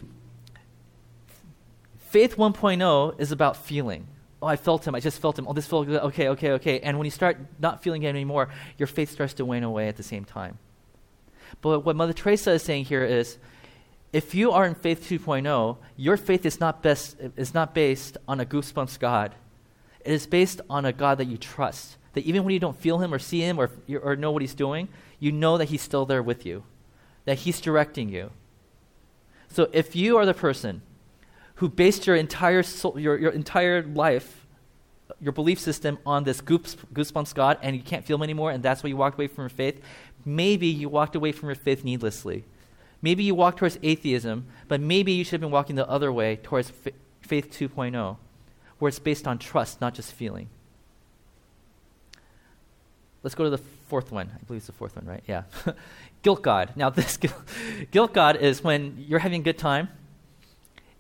faith 1.98 2.36
1.0 2.38 3.20
is 3.20 3.32
about 3.32 3.58
feeling. 3.58 4.08
Oh, 4.42 4.48
I 4.48 4.56
felt 4.56 4.86
him. 4.86 4.96
I 4.96 5.00
just 5.00 5.22
felt 5.22 5.38
him. 5.38 5.48
Oh, 5.48 5.54
this 5.54 5.68
felt 5.68 5.88
good. 5.88 6.02
Okay, 6.02 6.28
okay, 6.30 6.52
okay. 6.52 6.80
And 6.80 6.98
when 6.98 7.06
you 7.06 7.12
start 7.12 7.38
not 7.60 7.82
feeling 7.82 8.02
him 8.02 8.10
anymore, 8.10 8.50
your 8.78 8.88
faith 8.88 9.12
starts 9.12 9.34
to 9.36 9.46
wane 9.46 9.64
away 9.64 9.88
at 9.88 9.96
the 9.96 10.04
same 10.04 10.26
time. 10.26 10.58
But 11.62 11.82
what 11.82 11.96
Mother 11.96 12.14
Teresa 12.14 12.52
is 12.52 12.64
saying 12.64 12.86
here 12.86 13.06
is 13.06 13.38
if 14.12 14.36
you 14.36 14.52
are 14.52 14.66
in 14.66 14.76
faith 14.76 15.08
2.0, 15.08 15.78
your 15.96 16.18
faith 16.18 16.46
is 16.46 16.60
not, 16.60 16.84
best, 16.84 17.16
is 17.38 17.54
not 17.54 17.74
based 17.74 18.18
on 18.28 18.40
a 18.40 18.46
goosebumps 18.46 19.00
God. 19.00 19.34
It 20.04 20.12
is 20.12 20.28
based 20.28 20.62
on 20.70 20.86
a 20.86 20.92
God 20.92 21.20
that 21.20 21.28
you 21.28 21.38
trust 21.38 21.98
that 22.14 22.24
even 22.26 22.44
when 22.44 22.54
you 22.54 22.60
don't 22.60 22.78
feel 22.78 23.00
him 23.00 23.14
or 23.14 23.20
see 23.20 23.42
him 23.42 23.60
or, 23.60 23.70
or 24.02 24.16
know 24.16 24.32
what 24.32 24.42
he's 24.42 24.54
doing, 24.54 24.88
you 25.20 25.32
know 25.32 25.58
that 25.58 25.70
he's 25.70 25.82
still 25.82 26.06
there 26.06 26.24
with 26.24 26.46
you. 26.46 26.64
that 27.26 27.40
He's 27.40 27.62
directing 27.62 28.10
you. 28.10 28.32
So 29.48 29.70
if 29.72 29.96
you 29.96 30.18
are 30.18 30.26
the 30.26 30.34
person 30.34 30.82
who 31.56 31.70
based 31.70 32.08
your 32.08 32.16
entire 32.16 32.64
soul, 32.64 33.00
your, 33.00 33.18
your 33.18 33.32
entire 33.32 33.84
life, 33.84 34.46
your 35.22 35.32
belief 35.32 35.60
system 35.60 36.00
on 36.06 36.24
this 36.24 36.42
goose, 36.42 36.76
goosebumps 36.94 37.34
God, 37.36 37.58
and 37.62 37.76
you 37.76 37.82
can't 37.82 38.04
feel 38.04 38.18
him 38.18 38.24
anymore, 38.24 38.52
and 38.52 38.64
that's 38.64 38.84
why 38.84 38.90
you 38.90 38.98
walked 38.98 39.16
away 39.16 39.28
from 39.28 39.44
your 39.44 39.50
faith, 39.50 39.80
maybe 40.26 40.68
you 40.68 40.90
walked 40.90 41.16
away 41.16 41.32
from 41.32 41.50
your 41.50 41.56
faith 41.56 41.84
needlessly. 41.84 42.44
Maybe 43.02 43.24
you 43.24 43.36
walked 43.36 43.60
towards 43.60 43.78
atheism, 43.84 44.48
but 44.68 44.80
maybe 44.82 45.12
you 45.12 45.24
should 45.24 45.34
have 45.34 45.42
been 45.42 45.52
walking 45.52 45.76
the 45.76 45.88
other 45.90 46.12
way 46.12 46.38
towards 46.38 46.72
f- 46.86 46.94
faith 47.22 47.52
2.0, 47.52 48.18
where 48.80 48.90
it's 48.90 49.00
based 49.00 49.28
on 49.28 49.38
trust, 49.38 49.82
not 49.82 49.94
just 49.94 50.14
feeling. 50.14 50.50
Let's 53.24 53.36
go 53.36 53.46
to 53.46 53.50
the 53.50 53.58
fourth 53.58 54.12
one. 54.12 54.30
I 54.34 54.44
believe 54.44 54.60
it's 54.60 54.68
the 54.68 54.74
fourth 54.74 54.96
one, 54.96 55.06
right? 55.06 55.24
Yeah. 55.28 55.44
guilt 56.22 56.42
God. 56.42 56.74
Now, 56.76 56.90
this 56.92 57.18
guilt 57.18 58.14
God 58.14 58.36
is 58.36 58.64
when 58.64 59.04
you're 59.08 59.20
having 59.20 59.42
a 59.42 59.44
good 59.44 59.58
time 59.58 59.90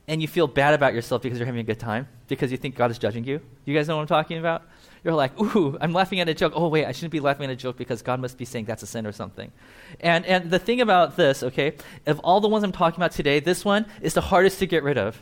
and 0.07 0.21
you 0.21 0.27
feel 0.27 0.47
bad 0.47 0.73
about 0.73 0.93
yourself 0.93 1.21
because 1.21 1.37
you're 1.37 1.45
having 1.45 1.61
a 1.61 1.65
good 1.65 1.79
time 1.79 2.07
because 2.27 2.51
you 2.51 2.57
think 2.57 2.75
God 2.75 2.91
is 2.91 2.97
judging 2.97 3.23
you. 3.23 3.41
You 3.65 3.75
guys 3.75 3.87
know 3.87 3.95
what 3.95 4.01
I'm 4.01 4.07
talking 4.07 4.37
about? 4.37 4.63
You're 5.03 5.13
like, 5.13 5.37
ooh, 5.39 5.77
I'm 5.81 5.91
laughing 5.91 6.21
at 6.21 6.29
a 6.29 6.33
joke. 6.33 6.53
Oh, 6.55 6.69
wait, 6.69 6.85
I 6.85 6.93
shouldn't 6.93 7.11
be 7.11 7.19
laughing 7.19 7.45
at 7.45 7.49
a 7.49 7.55
joke 7.55 7.77
because 7.77 8.01
God 8.01 8.21
must 8.21 8.37
be 8.37 8.45
saying 8.45 8.65
that's 8.65 8.83
a 8.83 8.87
sin 8.87 9.05
or 9.05 9.11
something. 9.11 9.51
And, 9.99 10.25
and 10.25 10.49
the 10.49 10.59
thing 10.59 10.79
about 10.79 11.17
this, 11.17 11.43
okay, 11.43 11.75
of 12.05 12.19
all 12.19 12.39
the 12.39 12.47
ones 12.47 12.63
I'm 12.63 12.71
talking 12.71 12.99
about 12.99 13.11
today, 13.11 13.39
this 13.41 13.65
one 13.65 13.85
is 14.01 14.13
the 14.13 14.21
hardest 14.21 14.59
to 14.59 14.65
get 14.65 14.81
rid 14.83 14.97
of. 14.97 15.21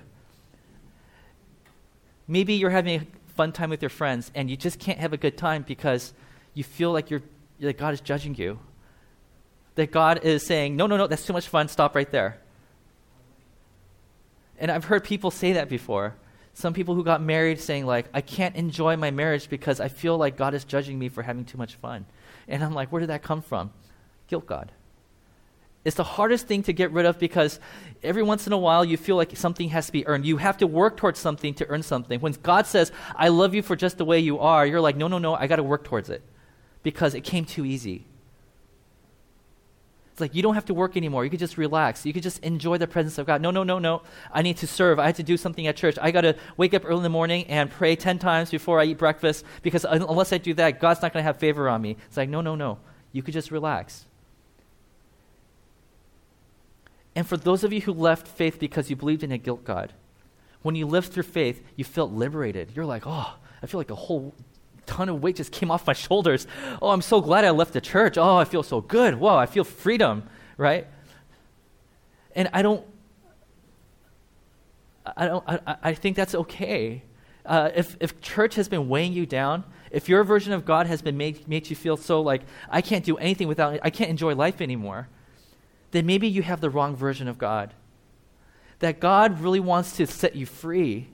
Maybe 2.28 2.54
you're 2.54 2.70
having 2.70 3.02
a 3.02 3.08
fun 3.34 3.52
time 3.52 3.72
with 3.72 3.82
your 3.82 3.90
friends 3.90 4.32
and 4.36 4.50
you 4.50 4.58
just 4.58 4.80
can't 4.80 5.00
have 5.00 5.14
a 5.14 5.18
good 5.18 5.38
time 5.38 5.64
because 5.68 6.14
you 6.54 6.64
feel 6.64 6.92
like 6.92 7.10
you're, 7.10 7.22
that 7.60 7.78
God 7.78 7.94
is 7.94 8.02
judging 8.02 8.36
you. 8.36 8.60
That 9.76 9.92
God 9.92 10.24
is 10.24 10.46
saying, 10.46 10.76
no, 10.76 10.88
no, 10.88 10.98
no, 10.98 11.08
that's 11.08 11.26
too 11.26 11.34
much 11.34 11.48
fun, 11.48 11.68
stop 11.68 11.96
right 11.96 12.12
there. 12.12 12.40
And 14.60 14.70
I've 14.70 14.86
heard 14.86 15.04
people 15.04 15.32
say 15.32 15.54
that 15.54 15.70
before. 15.70 16.16
Some 16.54 16.74
people 16.74 16.96
who 16.96 17.04
got 17.04 17.22
married 17.22 17.60
saying, 17.60 17.86
like, 17.86 18.08
I 18.14 18.22
can't 18.22 18.56
enjoy 18.56 18.98
my 18.98 19.10
marriage 19.10 19.50
because 19.50 19.80
I 19.80 19.88
feel 19.88 20.18
like 20.18 20.36
God 20.36 20.54
is 20.54 20.66
judging 20.66 21.00
me 21.00 21.08
for 21.08 21.24
having 21.24 21.46
too 21.46 21.58
much 21.58 21.76
fun. 21.76 22.06
And 22.48 22.64
I'm 22.64 22.74
like, 22.74 22.92
where 22.92 23.00
did 23.00 23.10
that 23.10 23.24
come 23.24 23.42
from? 23.42 23.72
Guilt 24.28 24.46
God. 24.46 24.72
It's 25.84 25.96
the 25.96 26.04
hardest 26.04 26.46
thing 26.46 26.62
to 26.64 26.74
get 26.74 26.92
rid 26.92 27.06
of 27.06 27.18
because 27.18 27.60
every 28.04 28.22
once 28.22 28.46
in 28.46 28.54
a 28.54 28.58
while 28.58 28.86
you 28.86 28.98
feel 28.98 29.16
like 29.16 29.36
something 29.36 29.70
has 29.70 29.88
to 29.88 29.92
be 29.92 30.06
earned. 30.06 30.26
You 30.26 30.38
have 30.38 30.58
to 30.58 30.68
work 30.68 30.98
towards 30.98 31.18
something 31.20 31.56
to 31.56 31.68
earn 31.70 31.82
something. 31.82 32.20
When 32.20 32.34
God 32.34 32.68
says, 32.68 32.92
I 33.16 33.30
love 33.30 33.56
you 33.56 33.64
for 33.64 33.76
just 33.76 33.98
the 33.98 34.06
way 34.06 34.20
you 34.20 34.38
are, 34.40 34.66
you're 34.66 34.82
like, 34.82 34.98
no, 34.98 35.08
no, 35.08 35.18
no, 35.18 35.34
I 35.34 35.48
got 35.48 35.56
to 35.56 35.64
work 35.64 35.86
towards 35.86 36.10
it 36.10 36.22
because 36.84 37.14
it 37.14 37.22
came 37.22 37.46
too 37.46 37.66
easy. 37.66 38.06
It's 40.12 40.20
like 40.20 40.36
you 40.36 40.42
don't 40.42 40.56
have 40.56 40.66
to 40.66 40.74
work 40.74 40.98
anymore. 40.98 41.24
You 41.24 41.30
could 41.30 41.40
just 41.40 41.58
relax. 41.58 42.06
You 42.06 42.12
could 42.12 42.24
just 42.24 42.44
enjoy 42.44 42.78
the 42.78 42.88
presence 42.88 43.18
of 43.18 43.26
God. 43.26 43.42
No, 43.42 43.50
no, 43.50 43.64
no, 43.64 43.80
no. 43.80 44.02
I 44.32 44.42
need 44.42 44.58
to 44.58 44.68
serve. 44.68 45.00
I 45.00 45.06
have 45.08 45.16
to 45.16 45.24
do 45.24 45.38
something 45.38 45.68
at 45.68 45.78
church. 45.78 45.98
I 46.02 46.12
got 46.12 46.22
to 46.22 46.36
wake 46.58 46.74
up 46.74 46.84
early 46.86 46.98
in 46.98 47.04
the 47.04 47.10
morning 47.10 47.46
and 47.48 47.72
pray 47.72 47.96
10 47.96 48.20
times 48.20 48.52
before 48.52 48.80
I 48.80 48.86
eat 48.86 48.98
breakfast 48.98 49.46
because 49.62 49.86
unless 49.86 50.34
I 50.34 50.38
do 50.38 50.54
that, 50.56 50.80
God's 50.80 51.02
not 51.02 51.14
going 51.14 51.24
to 51.24 51.28
have 51.28 51.38
favor 51.38 51.70
on 51.70 51.82
me. 51.82 51.96
It's 52.08 52.18
like, 52.18 52.30
no, 52.30 52.42
no, 52.42 52.56
no. 52.56 52.80
You 53.14 53.24
could 53.24 53.34
just 53.34 53.52
relax. 53.52 54.06
And 57.16 57.28
for 57.28 57.38
those 57.38 57.64
of 57.64 57.74
you 57.74 57.82
who 57.82 57.94
left 57.94 58.28
faith 58.28 58.60
because 58.60 58.90
you 58.90 58.96
believed 58.96 59.24
in 59.24 59.32
a 59.32 59.38
guilt 59.38 59.64
God, 59.64 59.94
when 60.62 60.76
you 60.76 60.86
lived 60.86 61.12
through 61.12 61.24
faith, 61.24 61.64
you 61.76 61.84
felt 61.84 62.12
liberated. 62.12 62.72
You're 62.76 62.86
like, 62.86 63.04
oh, 63.06 63.36
I 63.62 63.66
feel 63.66 63.80
like 63.80 63.92
a 63.92 63.96
whole 63.96 64.34
ton 64.86 65.10
of 65.10 65.22
weight 65.22 65.36
just 65.36 65.52
came 65.52 65.72
off 65.72 65.88
my 65.88 65.94
shoulders. 65.94 66.48
Oh, 66.82 66.90
I'm 66.90 67.02
so 67.02 67.22
glad 67.22 67.46
I 67.46 67.52
left 67.52 67.74
the 67.74 67.82
church. 67.82 68.18
Oh, 68.18 68.38
I 68.38 68.46
feel 68.46 68.64
so 68.64 68.82
good. 68.82 69.16
Whoa, 69.16 69.36
I 69.36 69.46
feel 69.46 69.64
freedom, 69.64 70.24
right? 70.58 70.88
And 72.36 72.50
I 72.54 72.62
don't, 72.62 72.86
I 75.06 75.26
don't, 75.28 75.44
I, 75.48 75.76
I 75.84 75.94
think 75.94 76.16
that's 76.16 76.36
okay. 76.36 77.04
Uh, 77.46 77.70
if, 77.76 77.98
if 78.00 78.22
church 78.22 78.56
has 78.56 78.68
been 78.68 78.88
weighing 78.88 79.14
you 79.14 79.26
down, 79.26 79.64
if 79.90 80.08
your 80.08 80.24
version 80.24 80.54
of 80.54 80.64
God 80.64 80.88
has 80.88 81.02
been 81.02 81.18
made, 81.18 81.48
made 81.48 81.70
you 81.70 81.76
feel 81.76 81.98
so 81.98 82.22
like, 82.22 82.44
I 82.70 82.82
can't 82.82 83.04
do 83.04 83.18
anything 83.18 83.48
without, 83.48 83.80
I 83.84 83.90
can't 83.90 84.10
enjoy 84.10 84.36
life 84.36 84.62
anymore, 84.62 85.10
then 85.92 86.06
maybe 86.06 86.28
you 86.28 86.44
have 86.44 86.62
the 86.62 86.70
wrong 86.70 86.96
version 86.96 87.28
of 87.28 87.38
God. 87.38 87.74
That 88.80 89.00
God 89.00 89.42
really 89.42 89.60
wants 89.60 89.98
to 89.98 90.08
set 90.08 90.36
you 90.36 90.46
free 90.46 91.10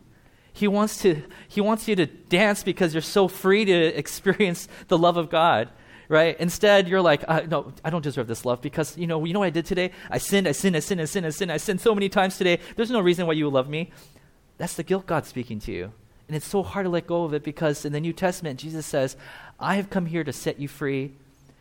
he 0.57 0.67
wants, 0.67 1.03
to, 1.03 1.21
he 1.47 1.61
wants 1.61 1.87
you 1.87 1.95
to 1.95 2.07
dance 2.07 2.63
because 2.63 2.91
you're 2.91 3.01
so 3.01 3.27
free 3.27 3.63
to 3.63 3.73
experience 3.97 4.67
the 4.87 4.97
love 4.97 5.15
of 5.15 5.29
God, 5.29 5.69
right? 6.09 6.35
Instead, 6.39 6.87
you're 6.87 7.01
like, 7.01 7.23
uh, 7.27 7.41
no, 7.47 7.73
I 7.85 7.91
don't 7.91 8.01
deserve 8.01 8.25
this 8.25 8.43
love 8.43 8.59
because, 8.59 8.97
you 8.97 9.05
know, 9.05 9.23
you 9.23 9.33
know 9.33 9.39
what 9.39 9.45
I 9.45 9.51
did 9.51 9.67
today? 9.67 9.91
I 10.09 10.17
sinned, 10.17 10.47
I 10.47 10.53
sinned, 10.53 10.75
I 10.75 10.79
sinned, 10.79 10.99
I 10.99 11.05
sinned, 11.05 11.27
I 11.27 11.29
sinned, 11.29 11.51
I 11.51 11.57
sinned 11.57 11.79
so 11.79 11.93
many 11.93 12.09
times 12.09 12.39
today. 12.39 12.57
There's 12.75 12.89
no 12.89 13.01
reason 13.01 13.27
why 13.27 13.33
you 13.33 13.47
love 13.51 13.69
me. 13.69 13.91
That's 14.57 14.73
the 14.73 14.81
guilt 14.81 15.05
God's 15.05 15.27
speaking 15.27 15.59
to 15.59 15.71
you. 15.71 15.91
And 16.27 16.35
it's 16.35 16.47
so 16.47 16.63
hard 16.63 16.85
to 16.85 16.89
let 16.89 17.05
go 17.05 17.23
of 17.23 17.35
it 17.35 17.43
because 17.43 17.85
in 17.85 17.93
the 17.93 17.99
New 17.99 18.13
Testament, 18.13 18.59
Jesus 18.59 18.87
says, 18.87 19.15
I 19.59 19.75
have 19.75 19.91
come 19.91 20.07
here 20.07 20.23
to 20.23 20.33
set 20.33 20.59
you 20.59 20.67
free. 20.67 21.13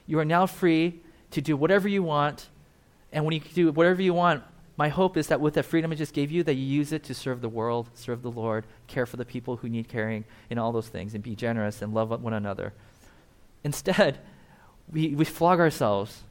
You 0.06 0.18
are 0.20 0.24
now 0.24 0.46
free 0.46 1.00
to 1.32 1.42
do 1.42 1.54
whatever 1.54 1.87
you 1.87 2.02
want. 2.02 2.48
And 3.12 3.26
when 3.26 3.35
you 3.35 3.40
do 3.40 3.70
whatever 3.72 4.00
you 4.00 4.14
want, 4.14 4.42
my 4.77 4.89
hope 4.89 5.17
is 5.17 5.29
that 5.29 5.41
with 5.41 5.55
the 5.55 5.62
freedom 5.62 5.91
I 5.91 5.95
just 5.95 6.12
gave 6.12 6.31
you, 6.31 6.43
that 6.43 6.55
you 6.55 6.65
use 6.65 6.93
it 6.93 7.03
to 7.05 7.15
serve 7.15 7.41
the 7.41 7.49
world, 7.49 7.89
serve 7.95 8.23
the 8.23 8.31
Lord, 8.31 8.67
care 8.87 9.07
for 9.07 9.17
the 9.17 9.25
people 9.25 9.57
who 9.57 9.69
need 9.69 9.89
caring, 9.89 10.25
and 10.51 10.59
all 10.59 10.73
those 10.73 10.89
things, 10.89 11.15
and 11.15 11.25
be 11.25 11.35
generous 11.35 11.81
and 11.81 11.95
love 11.95 12.11
one 12.23 12.35
another. 12.35 12.75
Instead, 13.65 14.19
we, 14.93 15.15
we 15.15 15.25
flog 15.25 15.61
ourselves. 15.61 16.23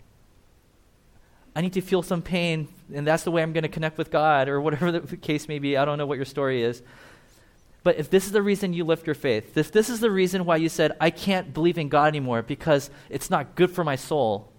I 1.55 1.61
need 1.61 1.73
to 1.73 1.81
feel 1.81 2.03
some 2.03 2.21
pain, 2.21 2.67
and 2.93 3.07
that's 3.07 3.23
the 3.23 3.31
way 3.31 3.41
I'm 3.41 3.53
going 3.53 3.63
to 3.63 3.69
connect 3.69 3.97
with 3.97 4.11
God, 4.11 4.47
or 4.47 4.61
whatever 4.61 4.91
the 4.91 5.17
case 5.17 5.47
may 5.47 5.57
be. 5.57 5.75
I 5.75 5.85
don't 5.85 5.97
know 5.97 6.05
what 6.05 6.17
your 6.17 6.25
story 6.25 6.61
is. 6.61 6.83
But 7.83 7.97
if 7.97 8.09
this 8.09 8.25
is 8.25 8.31
the 8.31 8.41
reason 8.41 8.73
you 8.73 8.83
lift 8.83 9.05
your 9.05 9.15
faith, 9.15 9.57
if 9.57 9.71
this 9.71 9.89
is 9.89 9.99
the 9.99 10.09
reason 10.09 10.45
why 10.45 10.57
you 10.57 10.69
said, 10.69 10.93
I 10.99 11.11
can't 11.11 11.53
believe 11.53 11.77
in 11.77 11.87
God 11.87 12.07
anymore 12.07 12.41
because 12.41 12.89
it's 13.09 13.29
not 13.29 13.55
good 13.55 13.69
for 13.69 13.83
my 13.83 13.95
soul, 13.95 14.51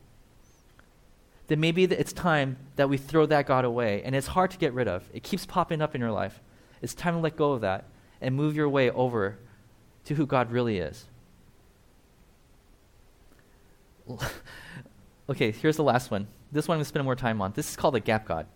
then 1.48 1.60
maybe 1.60 1.84
it's 1.84 2.12
time 2.12 2.56
that 2.76 2.88
we 2.88 2.96
throw 2.96 3.26
that 3.26 3.46
God 3.46 3.64
away. 3.64 4.02
And 4.02 4.14
it's 4.14 4.28
hard 4.28 4.50
to 4.52 4.58
get 4.58 4.72
rid 4.72 4.88
of, 4.88 5.08
it 5.12 5.22
keeps 5.22 5.46
popping 5.46 5.80
up 5.80 5.94
in 5.94 6.00
your 6.00 6.12
life. 6.12 6.40
It's 6.82 6.94
time 6.94 7.14
to 7.14 7.20
let 7.20 7.36
go 7.36 7.52
of 7.52 7.60
that 7.62 7.84
and 8.20 8.34
move 8.34 8.56
your 8.56 8.68
way 8.68 8.90
over 8.90 9.38
to 10.04 10.14
who 10.14 10.26
God 10.26 10.50
really 10.50 10.78
is. 10.78 11.06
okay, 15.28 15.50
here's 15.50 15.76
the 15.76 15.82
last 15.82 16.10
one. 16.10 16.28
This 16.52 16.68
one 16.68 16.76
I'm 16.76 16.78
going 16.78 16.84
to 16.84 16.88
spend 16.88 17.04
more 17.04 17.16
time 17.16 17.40
on. 17.40 17.52
This 17.54 17.70
is 17.70 17.76
called 17.76 17.94
the 17.94 18.00
gap 18.00 18.26
God. 18.26 18.46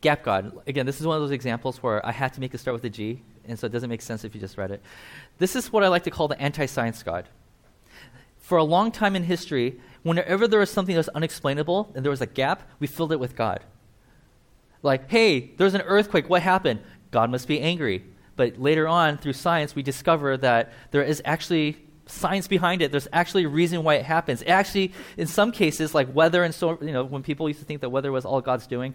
Gap 0.00 0.22
God. 0.22 0.58
Again, 0.66 0.86
this 0.86 1.00
is 1.00 1.06
one 1.06 1.16
of 1.16 1.22
those 1.22 1.32
examples 1.32 1.82
where 1.82 2.04
I 2.06 2.12
had 2.12 2.32
to 2.34 2.40
make 2.40 2.54
it 2.54 2.58
start 2.58 2.74
with 2.74 2.84
a 2.84 2.90
G, 2.90 3.22
and 3.46 3.58
so 3.58 3.66
it 3.66 3.72
doesn't 3.72 3.90
make 3.90 4.02
sense 4.02 4.24
if 4.24 4.34
you 4.34 4.40
just 4.40 4.56
read 4.58 4.70
it. 4.70 4.82
This 5.38 5.56
is 5.56 5.72
what 5.72 5.82
I 5.82 5.88
like 5.88 6.04
to 6.04 6.10
call 6.10 6.28
the 6.28 6.40
anti 6.40 6.66
science 6.66 7.02
God. 7.02 7.28
For 8.38 8.58
a 8.58 8.64
long 8.64 8.92
time 8.92 9.16
in 9.16 9.24
history, 9.24 9.80
whenever 10.06 10.46
there 10.46 10.60
was 10.60 10.70
something 10.70 10.94
that 10.94 11.00
was 11.00 11.08
unexplainable 11.10 11.90
and 11.94 12.04
there 12.04 12.10
was 12.10 12.20
a 12.20 12.26
gap, 12.26 12.62
we 12.78 12.86
filled 12.86 13.12
it 13.12 13.18
with 13.18 13.34
God. 13.34 13.60
Like, 14.82 15.10
hey, 15.10 15.52
there's 15.56 15.74
an 15.74 15.82
earthquake. 15.82 16.28
What 16.28 16.42
happened? 16.42 16.80
God 17.10 17.30
must 17.30 17.48
be 17.48 17.60
angry. 17.60 18.04
But 18.36 18.60
later 18.60 18.86
on, 18.86 19.18
through 19.18 19.32
science, 19.32 19.74
we 19.74 19.82
discover 19.82 20.36
that 20.36 20.72
there 20.92 21.02
is 21.02 21.20
actually 21.24 21.76
science 22.06 22.46
behind 22.46 22.82
it. 22.82 22.92
There's 22.92 23.08
actually 23.12 23.44
a 23.44 23.48
reason 23.48 23.82
why 23.82 23.94
it 23.94 24.04
happens. 24.04 24.42
It 24.42 24.48
actually, 24.48 24.92
in 25.16 25.26
some 25.26 25.50
cases, 25.50 25.92
like 25.92 26.14
weather 26.14 26.44
and 26.44 26.54
so, 26.54 26.78
you 26.80 26.92
know, 26.92 27.02
when 27.02 27.24
people 27.24 27.48
used 27.48 27.58
to 27.60 27.66
think 27.66 27.80
that 27.80 27.90
weather 27.90 28.12
was 28.12 28.24
all 28.24 28.40
God's 28.40 28.68
doing, 28.68 28.94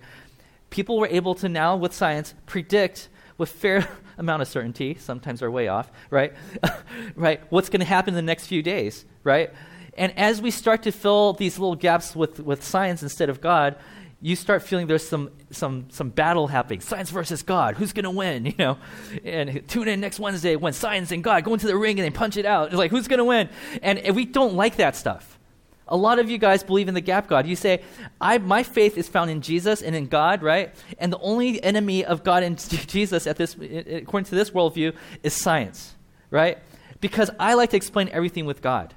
people 0.69 0.97
were 0.97 1.07
able 1.07 1.35
to 1.35 1.49
now, 1.49 1.75
with 1.75 1.93
science, 1.93 2.33
predict 2.45 3.09
with 3.37 3.49
fair 3.51 3.85
amount 4.17 4.43
of 4.43 4.47
certainty, 4.47 4.95
sometimes 4.95 5.41
are 5.41 5.51
way 5.51 5.67
off, 5.67 5.91
right? 6.09 6.33
right, 7.15 7.41
what's 7.49 7.67
going 7.67 7.81
to 7.81 7.85
happen 7.85 8.13
in 8.13 8.15
the 8.15 8.21
next 8.21 8.47
few 8.47 8.63
days, 8.63 9.03
right? 9.25 9.51
And 9.97 10.17
as 10.17 10.41
we 10.41 10.51
start 10.51 10.83
to 10.83 10.91
fill 10.91 11.33
these 11.33 11.59
little 11.59 11.75
gaps 11.75 12.15
with, 12.15 12.39
with 12.39 12.63
science 12.63 13.03
instead 13.03 13.29
of 13.29 13.41
God, 13.41 13.75
you 14.21 14.35
start 14.35 14.61
feeling 14.61 14.85
there's 14.85 15.07
some, 15.07 15.31
some, 15.49 15.87
some 15.89 16.09
battle 16.09 16.47
happening. 16.47 16.79
Science 16.79 17.09
versus 17.09 17.41
God. 17.41 17.75
Who's 17.75 17.91
going 17.91 18.03
to 18.03 18.11
win? 18.11 18.45
You 18.51 18.53
know? 18.57 18.77
And 19.25 19.67
tune 19.67 19.87
in 19.87 19.99
next 19.99 20.19
Wednesday 20.19 20.55
when 20.55 20.73
science 20.73 21.11
and 21.11 21.23
God 21.23 21.43
go 21.43 21.53
into 21.53 21.65
the 21.65 21.75
ring 21.75 21.99
and 21.99 22.05
they 22.05 22.15
punch 22.15 22.37
it 22.37 22.45
out. 22.45 22.67
It's 22.67 22.75
like, 22.75 22.91
who's 22.91 23.07
going 23.07 23.17
to 23.17 23.25
win? 23.25 23.49
And 23.81 24.15
we 24.15 24.25
don't 24.25 24.53
like 24.53 24.77
that 24.77 24.95
stuff. 24.95 25.39
A 25.87 25.97
lot 25.97 26.19
of 26.19 26.29
you 26.29 26.37
guys 26.37 26.63
believe 26.63 26.87
in 26.87 26.93
the 26.93 27.01
gap 27.01 27.27
God. 27.27 27.45
You 27.47 27.55
say, 27.55 27.81
I, 28.21 28.37
my 28.37 28.63
faith 28.63 28.97
is 28.97 29.09
found 29.09 29.29
in 29.29 29.41
Jesus 29.41 29.81
and 29.81 29.95
in 29.95 30.07
God, 30.07 30.41
right? 30.41 30.73
And 30.99 31.11
the 31.11 31.19
only 31.19 31.61
enemy 31.61 32.05
of 32.05 32.23
God 32.23 32.43
and 32.43 32.57
Jesus, 32.87 33.27
at 33.27 33.35
this, 33.35 33.55
according 33.55 34.25
to 34.25 34.35
this 34.35 34.51
worldview, 34.51 34.95
is 35.23 35.33
science, 35.33 35.95
right? 36.29 36.59
Because 37.01 37.31
I 37.39 37.55
like 37.55 37.71
to 37.71 37.77
explain 37.77 38.07
everything 38.09 38.45
with 38.45 38.61
God. 38.61 38.93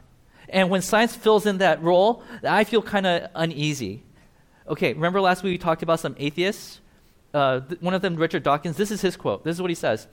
And 0.48 0.70
when 0.70 0.82
science 0.82 1.16
fills 1.16 1.46
in 1.46 1.58
that 1.58 1.82
role, 1.82 2.22
I 2.42 2.64
feel 2.64 2.82
kind 2.82 3.06
of 3.06 3.30
uneasy. 3.34 4.02
Okay, 4.68 4.92
remember 4.92 5.20
last 5.20 5.42
week 5.42 5.52
we 5.52 5.58
talked 5.58 5.82
about 5.82 6.00
some 6.00 6.14
atheists? 6.18 6.80
Uh, 7.34 7.60
th- 7.60 7.80
one 7.80 7.94
of 7.94 8.02
them, 8.02 8.14
Richard 8.16 8.44
Dawkins, 8.44 8.76
this 8.76 8.90
is 8.90 9.00
his 9.00 9.16
quote. 9.16 9.44
This 9.44 9.56
is 9.56 9.60
what 9.60 9.70
he 9.70 9.74
says 9.74 10.06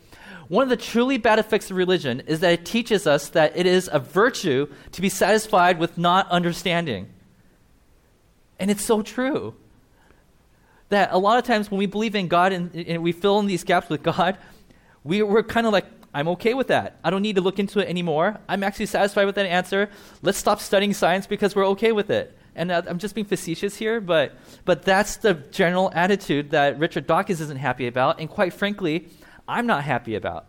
One 0.48 0.64
of 0.64 0.70
the 0.70 0.78
truly 0.78 1.18
bad 1.18 1.40
effects 1.40 1.70
of 1.70 1.78
religion 1.78 2.22
is 2.22 2.40
that 2.40 2.52
it 2.52 2.66
teaches 2.66 3.06
us 3.06 3.30
that 3.30 3.56
it 3.56 3.66
is 3.66 3.90
a 3.92 4.00
virtue 4.00 4.68
to 4.92 5.02
be 5.02 5.10
satisfied 5.10 5.80
with 5.80 5.98
not 5.98 6.30
understanding. 6.30 7.10
And 8.60 8.70
it's 8.70 8.84
so 8.84 9.02
true. 9.02 9.56
That 10.90 11.10
a 11.14 11.18
lot 11.18 11.38
of 11.38 11.46
times 11.46 11.72
when 11.72 11.78
we 11.78 11.86
believe 11.86 12.16
in 12.16 12.28
God 12.28 12.52
and, 12.52 12.76
and 12.76 13.02
we 13.02 13.12
fill 13.12 13.40
in 13.40 13.46
these 13.46 13.64
gaps 13.64 13.88
with 13.88 14.04
God, 14.04 14.38
we, 15.04 15.22
we're 15.24 15.44
kind 15.44 15.66
of 15.66 15.74
like, 15.74 15.86
I'm 16.14 16.28
okay 16.30 16.54
with 16.54 16.68
that. 16.68 17.00
I 17.04 17.10
don't 17.10 17.22
need 17.22 17.36
to 17.36 17.42
look 17.42 17.58
into 17.58 17.80
it 17.80 17.88
anymore. 17.88 18.40
I'm 18.50 18.64
actually 18.64 18.88
satisfied 18.88 19.26
with 19.26 19.36
that 19.36 19.46
answer. 19.46 19.90
Let's 20.22 20.38
stop 20.38 20.60
studying 20.60 20.94
science 20.94 21.26
because 21.26 21.56
we're 21.56 21.68
okay 21.68 21.92
with 21.92 22.10
it. 22.10 22.38
And 22.54 22.70
uh, 22.70 22.82
I'm 22.86 23.00
just 23.00 23.16
being 23.16 23.26
facetious 23.26 23.78
here, 23.78 24.02
but, 24.02 24.34
but 24.66 24.84
that's 24.84 25.18
the 25.18 25.36
general 25.36 25.90
attitude 25.96 26.52
that 26.52 26.78
Richard 26.80 27.08
Dawkins 27.08 27.40
isn't 27.40 27.58
happy 27.58 27.88
about, 27.88 28.20
and 28.20 28.30
quite 28.30 28.54
frankly, 28.54 29.08
I'm 29.48 29.66
not 29.66 29.86
happy 29.86 30.16
about. 30.16 30.48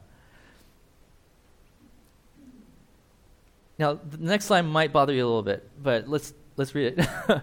Now, 3.79 3.95
the 3.95 4.19
next 4.19 4.51
line 4.51 4.67
might 4.67 4.93
bother 4.93 5.13
you 5.13 5.25
a 5.25 5.27
little 5.27 5.43
bit, 5.43 5.69
but 5.81 6.09
let's, 6.09 6.35
let's 6.57 6.75
read 6.75 6.95
it. 6.99 7.07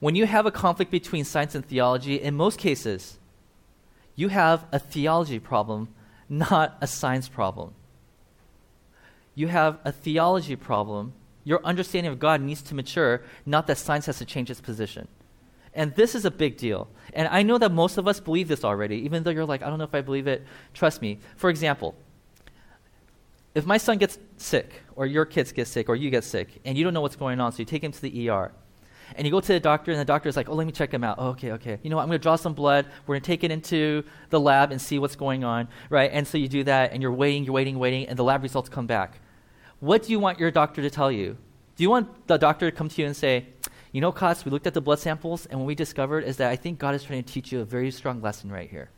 when 0.00 0.14
you 0.14 0.26
have 0.26 0.46
a 0.46 0.50
conflict 0.52 0.90
between 0.90 1.24
science 1.24 1.54
and 1.56 1.66
theology, 1.66 2.16
in 2.16 2.34
most 2.34 2.58
cases, 2.58 3.18
you 4.14 4.28
have 4.28 4.64
a 4.72 4.78
theology 4.78 5.38
problem, 5.40 5.88
not 6.32 6.78
a 6.80 6.86
science 6.86 7.28
problem. 7.28 7.74
You 9.34 9.48
have 9.48 9.78
a 9.84 9.92
theology 9.92 10.56
problem. 10.56 11.12
Your 11.44 11.60
understanding 11.62 12.10
of 12.10 12.18
God 12.18 12.40
needs 12.40 12.62
to 12.62 12.74
mature, 12.74 13.22
not 13.44 13.66
that 13.66 13.76
science 13.76 14.06
has 14.06 14.18
to 14.18 14.24
change 14.24 14.50
its 14.50 14.60
position. 14.60 15.08
And 15.74 15.94
this 15.94 16.14
is 16.14 16.24
a 16.24 16.30
big 16.30 16.56
deal. 16.56 16.88
And 17.12 17.28
I 17.28 17.42
know 17.42 17.58
that 17.58 17.70
most 17.70 17.98
of 17.98 18.08
us 18.08 18.18
believe 18.18 18.48
this 18.48 18.64
already, 18.64 18.96
even 18.96 19.22
though 19.22 19.30
you're 19.30 19.44
like, 19.44 19.62
I 19.62 19.68
don't 19.68 19.78
know 19.78 19.84
if 19.84 19.94
I 19.94 20.00
believe 20.00 20.26
it. 20.26 20.42
Trust 20.72 21.02
me. 21.02 21.18
For 21.36 21.50
example, 21.50 21.94
if 23.54 23.66
my 23.66 23.76
son 23.76 23.98
gets 23.98 24.18
sick, 24.38 24.82
or 24.96 25.04
your 25.04 25.26
kids 25.26 25.52
get 25.52 25.68
sick, 25.68 25.90
or 25.90 25.96
you 25.96 26.08
get 26.08 26.24
sick, 26.24 26.60
and 26.64 26.78
you 26.78 26.84
don't 26.84 26.94
know 26.94 27.02
what's 27.02 27.16
going 27.16 27.40
on, 27.40 27.52
so 27.52 27.58
you 27.58 27.66
take 27.66 27.84
him 27.84 27.92
to 27.92 28.00
the 28.00 28.30
ER, 28.30 28.52
and 29.14 29.26
you 29.26 29.30
go 29.30 29.40
to 29.40 29.52
the 29.52 29.60
doctor, 29.60 29.90
and 29.90 30.00
the 30.00 30.04
doctor 30.04 30.28
is 30.28 30.36
like, 30.36 30.48
oh, 30.48 30.54
let 30.54 30.66
me 30.66 30.72
check 30.72 30.92
him 30.92 31.04
out. 31.04 31.16
Oh, 31.18 31.28
okay, 31.28 31.52
okay. 31.52 31.78
You 31.82 31.90
know 31.90 31.96
what? 31.96 32.02
I'm 32.02 32.08
going 32.08 32.18
to 32.18 32.22
draw 32.22 32.36
some 32.36 32.54
blood. 32.54 32.86
We're 33.06 33.14
going 33.14 33.22
to 33.22 33.26
take 33.26 33.44
it 33.44 33.50
into 33.50 34.04
the 34.30 34.40
lab 34.40 34.72
and 34.72 34.80
see 34.80 34.98
what's 34.98 35.16
going 35.16 35.44
on, 35.44 35.68
right? 35.90 36.10
And 36.12 36.26
so 36.26 36.38
you 36.38 36.48
do 36.48 36.64
that, 36.64 36.92
and 36.92 37.02
you're 37.02 37.12
waiting, 37.12 37.44
you're 37.44 37.54
waiting, 37.54 37.78
waiting, 37.78 38.08
and 38.08 38.18
the 38.18 38.24
lab 38.24 38.42
results 38.42 38.68
come 38.68 38.86
back. 38.86 39.20
What 39.80 40.04
do 40.04 40.12
you 40.12 40.18
want 40.18 40.38
your 40.38 40.50
doctor 40.50 40.82
to 40.82 40.90
tell 40.90 41.10
you? 41.10 41.36
Do 41.76 41.82
you 41.82 41.90
want 41.90 42.26
the 42.26 42.36
doctor 42.36 42.70
to 42.70 42.76
come 42.76 42.88
to 42.88 43.00
you 43.00 43.06
and 43.06 43.16
say, 43.16 43.46
you 43.92 44.00
know, 44.00 44.12
Kotz, 44.12 44.44
we 44.44 44.50
looked 44.50 44.66
at 44.66 44.74
the 44.74 44.80
blood 44.80 44.98
samples, 44.98 45.46
and 45.46 45.60
what 45.60 45.66
we 45.66 45.74
discovered 45.74 46.24
is 46.24 46.36
that 46.38 46.50
I 46.50 46.56
think 46.56 46.78
God 46.78 46.94
is 46.94 47.02
trying 47.02 47.22
to 47.22 47.32
teach 47.32 47.52
you 47.52 47.60
a 47.60 47.64
very 47.64 47.90
strong 47.90 48.22
lesson 48.22 48.50
right 48.50 48.70
here? 48.70 48.90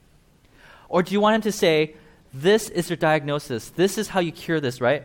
Or 0.88 1.02
do 1.02 1.12
you 1.12 1.20
want 1.20 1.36
him 1.36 1.42
to 1.42 1.52
say, 1.52 1.94
this 2.34 2.68
is 2.68 2.90
your 2.90 2.96
diagnosis. 2.96 3.70
This 3.70 3.96
is 3.96 4.08
how 4.08 4.18
you 4.18 4.32
cure 4.32 4.60
this, 4.60 4.80
right? 4.80 5.04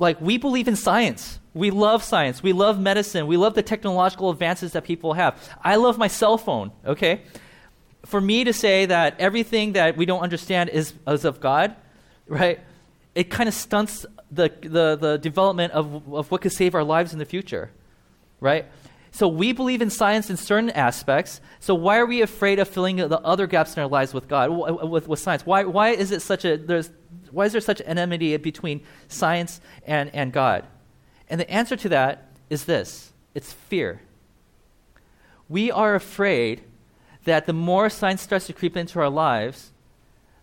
Like, 0.00 0.18
we 0.20 0.38
believe 0.38 0.66
in 0.66 0.76
science. 0.76 1.38
We 1.52 1.70
love 1.70 2.02
science. 2.02 2.42
We 2.42 2.54
love 2.54 2.80
medicine. 2.80 3.26
We 3.26 3.36
love 3.36 3.54
the 3.54 3.62
technological 3.62 4.30
advances 4.30 4.72
that 4.72 4.82
people 4.82 5.12
have. 5.12 5.38
I 5.62 5.76
love 5.76 5.98
my 5.98 6.08
cell 6.08 6.38
phone, 6.38 6.72
okay? 6.86 7.20
For 8.06 8.18
me 8.18 8.44
to 8.44 8.52
say 8.54 8.86
that 8.86 9.20
everything 9.20 9.74
that 9.74 9.98
we 9.98 10.06
don't 10.06 10.22
understand 10.22 10.70
is, 10.70 10.94
is 11.06 11.26
of 11.26 11.38
God, 11.38 11.76
right? 12.26 12.60
It 13.14 13.30
kind 13.30 13.46
of 13.46 13.54
stunts 13.54 14.06
the, 14.30 14.50
the, 14.62 14.96
the 14.96 15.18
development 15.18 15.74
of, 15.74 16.14
of 16.14 16.30
what 16.30 16.40
could 16.40 16.52
save 16.52 16.74
our 16.74 16.84
lives 16.84 17.12
in 17.12 17.18
the 17.18 17.26
future, 17.26 17.70
right? 18.40 18.64
So 19.12 19.28
we 19.28 19.52
believe 19.52 19.82
in 19.82 19.90
science 19.90 20.30
in 20.30 20.38
certain 20.38 20.70
aspects. 20.70 21.42
So 21.58 21.74
why 21.74 21.98
are 21.98 22.06
we 22.06 22.22
afraid 22.22 22.58
of 22.58 22.68
filling 22.68 22.96
the 22.96 23.20
other 23.20 23.46
gaps 23.46 23.76
in 23.76 23.82
our 23.82 23.88
lives 23.88 24.14
with 24.14 24.28
God, 24.28 24.48
with, 24.48 25.08
with 25.08 25.18
science? 25.18 25.44
Why, 25.44 25.64
why 25.64 25.90
is 25.90 26.10
it 26.10 26.22
such 26.22 26.46
a 26.46 26.56
there's 26.56 26.90
why 27.32 27.46
is 27.46 27.52
there 27.52 27.60
such 27.60 27.82
enmity 27.84 28.36
between 28.36 28.82
science 29.08 29.60
and, 29.86 30.14
and 30.14 30.32
God? 30.32 30.66
And 31.28 31.40
the 31.40 31.50
answer 31.50 31.76
to 31.76 31.88
that 31.90 32.28
is 32.48 32.64
this: 32.64 33.12
it's 33.34 33.52
fear. 33.52 34.00
We 35.48 35.70
are 35.70 35.94
afraid 35.94 36.62
that 37.24 37.46
the 37.46 37.52
more 37.52 37.90
science 37.90 38.22
starts 38.22 38.46
to 38.46 38.52
creep 38.52 38.76
into 38.76 38.98
our 39.00 39.10
lives, 39.10 39.72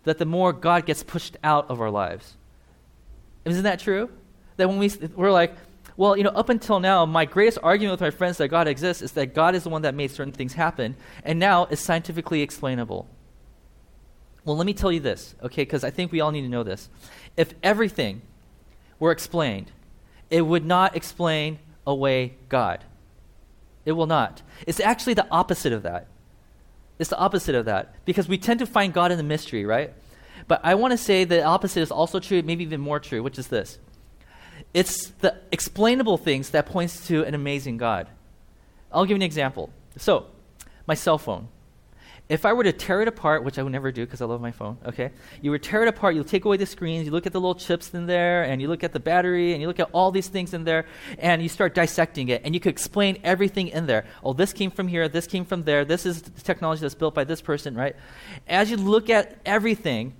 that 0.04 0.18
the 0.18 0.26
more 0.26 0.54
God 0.54 0.86
gets 0.86 1.04
pushed 1.04 1.38
out 1.44 1.70
of 1.70 1.82
our 1.82 1.90
lives. 1.90 2.36
Isn't 3.46 3.64
that 3.64 3.80
true? 3.80 4.10
That 4.58 4.68
when 4.68 4.78
we, 4.78 4.92
we're 5.16 5.32
like, 5.32 5.56
well, 5.96 6.18
you 6.18 6.24
know, 6.24 6.30
up 6.30 6.50
until 6.50 6.80
now, 6.80 7.06
my 7.06 7.26
greatest 7.26 7.58
argument 7.64 7.94
with 7.94 8.02
my 8.02 8.12
friends 8.12 8.38
that 8.38 8.50
God 8.50 8.68
exists 8.68 9.02
is 9.02 9.14
that 9.14 9.34
God 9.34 9.56
is 9.56 9.64
the 9.64 9.70
one 9.70 9.82
that 9.82 9.96
made 9.96 10.12
certain 10.12 10.34
things 10.34 10.54
happen, 10.54 10.96
and 11.24 11.40
now 11.40 11.66
it's 11.66 11.82
scientifically 11.82 12.42
explainable. 12.42 13.08
Well, 14.48 14.56
let 14.56 14.66
me 14.66 14.74
tell 14.74 14.94
you 14.94 15.02
this, 15.02 15.36
okay, 15.44 15.64
because 15.64 15.84
I 15.84 15.90
think 15.90 16.14
we 16.14 16.22
all 16.22 16.32
need 16.32 16.44
to 16.44 16.48
know 16.48 16.64
this. 16.64 16.88
If 17.36 17.54
everything 17.62 18.22
were 18.98 19.12
explained, 19.12 19.74
it 20.30 20.42
would 20.42 20.66
not 20.66 20.96
explain 20.96 21.60
away 21.86 22.36
God. 22.48 22.86
It 23.84 23.92
will 23.92 24.08
not. 24.08 24.44
It's 24.66 24.80
actually 24.80 25.16
the 25.16 25.28
opposite 25.32 25.74
of 25.74 25.84
that. 25.84 26.08
It's 26.98 27.10
the 27.10 27.18
opposite 27.18 27.56
of 27.56 27.66
that 27.66 27.94
because 28.06 28.30
we 28.30 28.38
tend 28.38 28.60
to 28.60 28.66
find 28.66 28.94
God 28.94 29.12
in 29.12 29.18
the 29.18 29.24
mystery, 29.24 29.66
right? 29.66 29.94
But 30.48 30.62
I 30.64 30.76
want 30.76 30.94
to 30.94 30.98
say 30.98 31.26
the 31.26 31.44
opposite 31.44 31.82
is 31.82 31.92
also 31.92 32.22
true, 32.22 32.42
maybe 32.42 32.64
even 32.64 32.80
more 32.80 33.02
true, 33.02 33.22
which 33.22 33.38
is 33.38 33.50
this. 33.50 33.80
It's 34.74 35.10
the 35.20 35.36
explainable 35.52 36.18
things 36.18 36.52
that 36.52 36.68
points 36.68 37.06
to 37.08 37.26
an 37.26 37.34
amazing 37.34 37.76
God. 37.76 38.08
I'll 38.94 39.04
give 39.04 39.10
you 39.10 39.16
an 39.18 39.24
example. 39.24 39.72
So, 39.98 40.28
my 40.86 40.94
cell 40.94 41.18
phone. 41.18 41.50
If 42.30 42.46
I 42.46 42.52
were 42.52 42.64
to 42.64 42.74
tear 42.74 43.02
it 43.02 43.08
apart, 43.08 43.46
which 43.46 43.58
I 43.58 43.64
would 43.64 43.72
never 43.72 43.90
do 43.90 44.06
because 44.06 44.22
I 44.22 44.26
love 44.26 44.42
my 44.42 44.52
phone, 44.52 44.78
okay? 44.86 45.12
You 45.42 45.52
would 45.52 45.64
tear 45.64 45.84
it 45.84 45.88
apart, 45.88 46.14
you 46.14 46.26
take 46.26 46.44
away 46.44 46.58
the 46.58 46.66
screens, 46.66 47.06
you 47.06 47.12
look 47.12 47.26
at 47.26 47.32
the 47.32 47.40
little 47.40 47.56
chips 47.56 47.94
in 47.94 48.06
there, 48.06 48.44
and 48.44 48.62
you 48.62 48.68
look 48.68 48.84
at 48.84 48.92
the 48.92 49.00
battery, 49.00 49.54
and 49.54 49.62
you 49.62 49.68
look 49.68 49.80
at 49.80 49.90
all 49.94 50.12
these 50.12 50.28
things 50.28 50.54
in 50.54 50.66
there, 50.66 50.86
and 51.20 51.42
you 51.42 51.48
start 51.48 51.74
dissecting 51.74 52.28
it, 52.28 52.42
and 52.44 52.54
you 52.54 52.60
could 52.60 52.72
explain 52.72 53.18
everything 53.24 53.70
in 53.70 53.86
there. 53.86 54.06
Oh, 54.24 54.34
this 54.34 54.52
came 54.52 54.72
from 54.72 54.90
here, 54.90 55.08
this 55.08 55.26
came 55.26 55.46
from 55.46 55.64
there, 55.64 55.86
this 55.86 56.06
is 56.06 56.22
the 56.22 56.42
technology 56.42 56.82
that's 56.82 56.96
built 56.96 57.16
by 57.16 57.24
this 57.24 57.40
person, 57.40 57.76
right? 57.76 57.96
As 58.46 58.70
you 58.70 58.76
look 58.76 59.10
at 59.10 59.38
everything, 59.46 60.14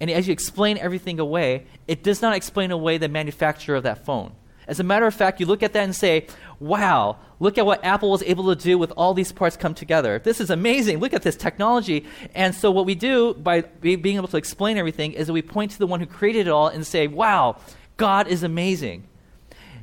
and 0.00 0.10
as 0.10 0.26
you 0.26 0.32
explain 0.32 0.78
everything 0.78 1.20
away, 1.20 1.66
it 1.86 2.02
does 2.02 2.22
not 2.22 2.34
explain 2.34 2.70
away 2.70 2.96
the 2.96 3.08
manufacturer 3.08 3.76
of 3.76 3.82
that 3.82 4.06
phone. 4.06 4.32
As 4.66 4.80
a 4.80 4.84
matter 4.84 5.06
of 5.06 5.14
fact, 5.14 5.40
you 5.40 5.46
look 5.46 5.62
at 5.62 5.72
that 5.74 5.84
and 5.84 5.94
say, 5.94 6.26
wow, 6.58 7.18
look 7.38 7.56
at 7.58 7.66
what 7.66 7.84
Apple 7.84 8.10
was 8.10 8.22
able 8.24 8.54
to 8.54 8.60
do 8.60 8.78
with 8.78 8.92
all 8.96 9.14
these 9.14 9.32
parts 9.32 9.56
come 9.56 9.74
together. 9.74 10.18
This 10.18 10.40
is 10.40 10.50
amazing. 10.50 10.98
Look 10.98 11.12
at 11.12 11.22
this 11.22 11.36
technology. 11.36 12.04
And 12.34 12.54
so, 12.54 12.70
what 12.70 12.86
we 12.86 12.94
do 12.94 13.34
by 13.34 13.60
being 13.60 14.16
able 14.16 14.28
to 14.28 14.36
explain 14.36 14.76
everything 14.76 15.12
is 15.12 15.28
that 15.28 15.32
we 15.32 15.42
point 15.42 15.72
to 15.72 15.78
the 15.78 15.86
one 15.86 16.00
who 16.00 16.06
created 16.06 16.48
it 16.48 16.50
all 16.50 16.68
and 16.68 16.86
say, 16.86 17.06
wow, 17.06 17.56
God 17.96 18.26
is 18.26 18.42
amazing 18.42 19.06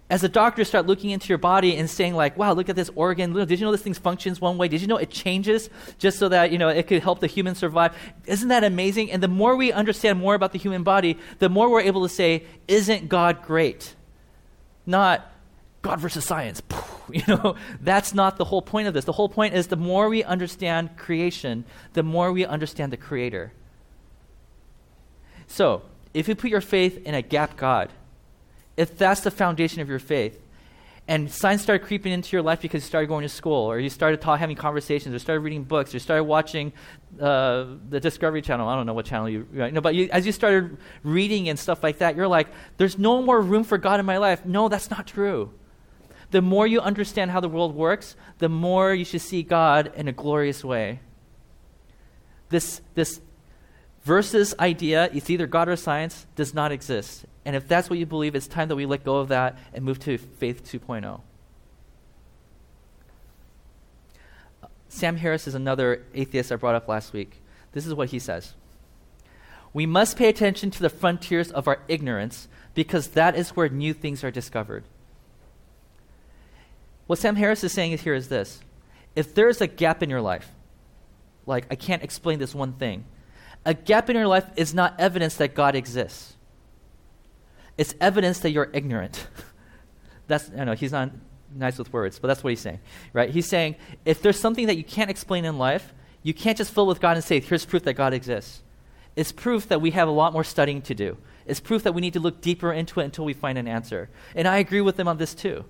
as 0.09 0.23
a 0.23 0.29
doctor 0.29 0.63
start 0.63 0.85
looking 0.85 1.09
into 1.09 1.29
your 1.29 1.39
body 1.39 1.75
and 1.75 1.89
saying 1.89 2.13
like 2.13 2.37
wow 2.37 2.53
look 2.53 2.69
at 2.69 2.75
this 2.75 2.91
organ 2.95 3.33
did 3.33 3.59
you 3.59 3.65
know 3.65 3.71
this 3.71 3.81
thing 3.81 3.93
functions 3.93 4.39
one 4.39 4.57
way 4.57 4.67
did 4.67 4.81
you 4.81 4.87
know 4.87 4.97
it 4.97 5.09
changes 5.09 5.69
just 5.97 6.19
so 6.19 6.29
that 6.29 6.51
you 6.51 6.57
know 6.57 6.69
it 6.69 6.87
could 6.87 7.01
help 7.01 7.19
the 7.19 7.27
human 7.27 7.55
survive 7.55 7.95
isn't 8.25 8.49
that 8.49 8.63
amazing 8.63 9.11
and 9.11 9.23
the 9.23 9.27
more 9.27 9.55
we 9.55 9.71
understand 9.71 10.19
more 10.19 10.35
about 10.35 10.51
the 10.51 10.59
human 10.59 10.83
body 10.83 11.17
the 11.39 11.49
more 11.49 11.69
we're 11.69 11.81
able 11.81 12.03
to 12.03 12.13
say 12.13 12.45
isn't 12.67 13.09
god 13.09 13.41
great 13.41 13.95
not 14.85 15.31
god 15.81 15.99
versus 15.99 16.25
science. 16.25 16.61
You 17.11 17.21
know 17.27 17.57
that's 17.81 18.13
not 18.13 18.37
the 18.37 18.45
whole 18.45 18.61
point 18.61 18.87
of 18.87 18.93
this. 18.93 19.03
The 19.03 19.11
whole 19.11 19.27
point 19.27 19.55
is 19.55 19.67
the 19.67 19.75
more 19.75 20.07
we 20.07 20.23
understand 20.23 20.95
creation 20.95 21.65
the 21.91 22.01
more 22.01 22.31
we 22.31 22.45
understand 22.45 22.93
the 22.93 22.97
creator. 22.97 23.51
So 25.47 25.81
if 26.13 26.29
you 26.29 26.35
put 26.35 26.49
your 26.49 26.61
faith 26.61 27.05
in 27.05 27.13
a 27.13 27.21
gap 27.21 27.57
god 27.57 27.91
if 28.77 28.97
that's 28.97 29.21
the 29.21 29.31
foundation 29.31 29.81
of 29.81 29.89
your 29.89 29.99
faith, 29.99 30.39
and 31.07 31.29
science 31.29 31.61
started 31.61 31.85
creeping 31.85 32.13
into 32.13 32.33
your 32.33 32.41
life 32.41 32.61
because 32.61 32.83
you 32.83 32.87
started 32.87 33.07
going 33.07 33.23
to 33.23 33.29
school, 33.29 33.69
or 33.69 33.77
you 33.77 33.89
started 33.89 34.21
ta- 34.21 34.37
having 34.37 34.55
conversations, 34.55 35.13
or 35.13 35.19
started 35.19 35.41
reading 35.41 35.63
books, 35.63 35.93
or 35.93 35.99
started 35.99 36.23
watching 36.23 36.71
uh, 37.19 37.65
the 37.89 37.99
Discovery 37.99 38.41
Channel. 38.41 38.67
I 38.69 38.75
don't 38.75 38.85
know 38.85 38.93
what 38.93 39.05
channel 39.05 39.27
you, 39.27 39.45
you 39.53 39.71
know, 39.71 39.81
but 39.81 39.95
you, 39.95 40.07
as 40.11 40.25
you 40.25 40.31
started 40.31 40.77
reading 41.03 41.49
and 41.49 41.59
stuff 41.59 41.83
like 41.83 41.97
that, 41.97 42.15
you're 42.15 42.27
like, 42.27 42.47
"There's 42.77 42.97
no 42.97 43.21
more 43.21 43.41
room 43.41 43.65
for 43.65 43.77
God 43.77 43.99
in 43.99 44.05
my 44.05 44.17
life." 44.17 44.45
No, 44.45 44.69
that's 44.69 44.89
not 44.89 45.05
true. 45.05 45.51
The 46.31 46.41
more 46.41 46.65
you 46.65 46.79
understand 46.79 47.31
how 47.31 47.41
the 47.41 47.49
world 47.49 47.75
works, 47.75 48.15
the 48.39 48.49
more 48.49 48.93
you 48.93 49.03
should 49.03 49.21
see 49.21 49.43
God 49.43 49.91
in 49.95 50.07
a 50.07 50.13
glorious 50.13 50.63
way. 50.63 51.01
This 52.47 52.81
this 52.95 53.19
versus 54.03 54.55
idea, 54.57 55.09
it's 55.13 55.29
either 55.29 55.47
God 55.47 55.67
or 55.67 55.75
science, 55.75 56.27
does 56.35 56.53
not 56.53 56.71
exist. 56.71 57.25
And 57.45 57.55
if 57.55 57.67
that's 57.67 57.89
what 57.89 57.99
you 57.99 58.05
believe, 58.05 58.35
it's 58.35 58.47
time 58.47 58.69
that 58.69 58.75
we 58.75 58.85
let 58.85 59.03
go 59.03 59.17
of 59.17 59.27
that 59.29 59.57
and 59.73 59.83
move 59.83 59.99
to 59.99 60.17
Faith 60.17 60.63
2.0. 60.63 61.21
Sam 64.87 65.17
Harris 65.17 65.47
is 65.47 65.55
another 65.55 66.03
atheist 66.13 66.51
I 66.51 66.55
brought 66.55 66.75
up 66.75 66.87
last 66.87 67.13
week. 67.13 67.41
This 67.71 67.87
is 67.87 67.93
what 67.93 68.09
he 68.09 68.19
says 68.19 68.53
We 69.73 69.85
must 69.85 70.17
pay 70.17 70.29
attention 70.29 70.71
to 70.71 70.81
the 70.81 70.89
frontiers 70.89 71.51
of 71.51 71.67
our 71.67 71.79
ignorance 71.87 72.47
because 72.73 73.09
that 73.09 73.35
is 73.35 73.55
where 73.55 73.69
new 73.69 73.93
things 73.93 74.23
are 74.23 74.31
discovered. 74.31 74.83
What 77.07 77.19
Sam 77.19 77.35
Harris 77.35 77.63
is 77.63 77.71
saying 77.71 77.97
here 77.97 78.13
is 78.13 78.29
this 78.29 78.61
if 79.15 79.35
there 79.35 79.49
is 79.49 79.61
a 79.61 79.67
gap 79.67 80.01
in 80.01 80.09
your 80.09 80.21
life, 80.21 80.51
like 81.45 81.65
I 81.69 81.75
can't 81.75 82.03
explain 82.03 82.39
this 82.39 82.55
one 82.55 82.73
thing, 82.73 83.05
a 83.65 83.73
gap 83.73 84.09
in 84.09 84.15
your 84.15 84.27
life 84.27 84.45
is 84.55 84.73
not 84.73 84.99
evidence 84.99 85.35
that 85.35 85.55
God 85.55 85.75
exists. 85.75 86.35
It's 87.77 87.95
evidence 87.99 88.39
that 88.39 88.51
you're 88.51 88.69
ignorant. 88.73 89.27
That's 90.27 90.49
I 90.57 90.63
know 90.63 90.73
he's 90.73 90.91
not 90.91 91.11
nice 91.55 91.77
with 91.77 91.91
words, 91.91 92.17
but 92.17 92.27
that's 92.27 92.43
what 92.43 92.49
he's 92.49 92.61
saying, 92.61 92.79
right? 93.11 93.29
He's 93.29 93.45
saying 93.45 93.75
if 94.05 94.21
there's 94.21 94.39
something 94.39 94.67
that 94.67 94.77
you 94.77 94.83
can't 94.83 95.09
explain 95.09 95.45
in 95.45 95.57
life, 95.57 95.93
you 96.23 96.33
can't 96.33 96.57
just 96.57 96.73
fill 96.73 96.87
with 96.87 97.01
God 97.01 97.17
and 97.17 97.23
say, 97.23 97.39
here's 97.39 97.65
proof 97.65 97.83
that 97.83 97.93
God 97.93 98.13
exists. 98.13 98.63
It's 99.15 99.31
proof 99.31 99.67
that 99.67 99.81
we 99.81 99.91
have 99.91 100.07
a 100.07 100.11
lot 100.11 100.33
more 100.33 100.43
studying 100.43 100.81
to 100.83 100.95
do. 100.95 101.17
It's 101.45 101.59
proof 101.59 101.83
that 101.83 101.93
we 101.93 102.01
need 102.01 102.13
to 102.13 102.19
look 102.19 102.41
deeper 102.41 102.71
into 102.71 103.01
it 103.01 103.05
until 103.05 103.25
we 103.25 103.33
find 103.33 103.57
an 103.57 103.67
answer. 103.67 104.09
And 104.35 104.47
I 104.47 104.57
agree 104.57 104.81
with 104.81 104.99
him 104.99 105.07
on 105.07 105.17
this 105.17 105.35
too. 105.35 105.65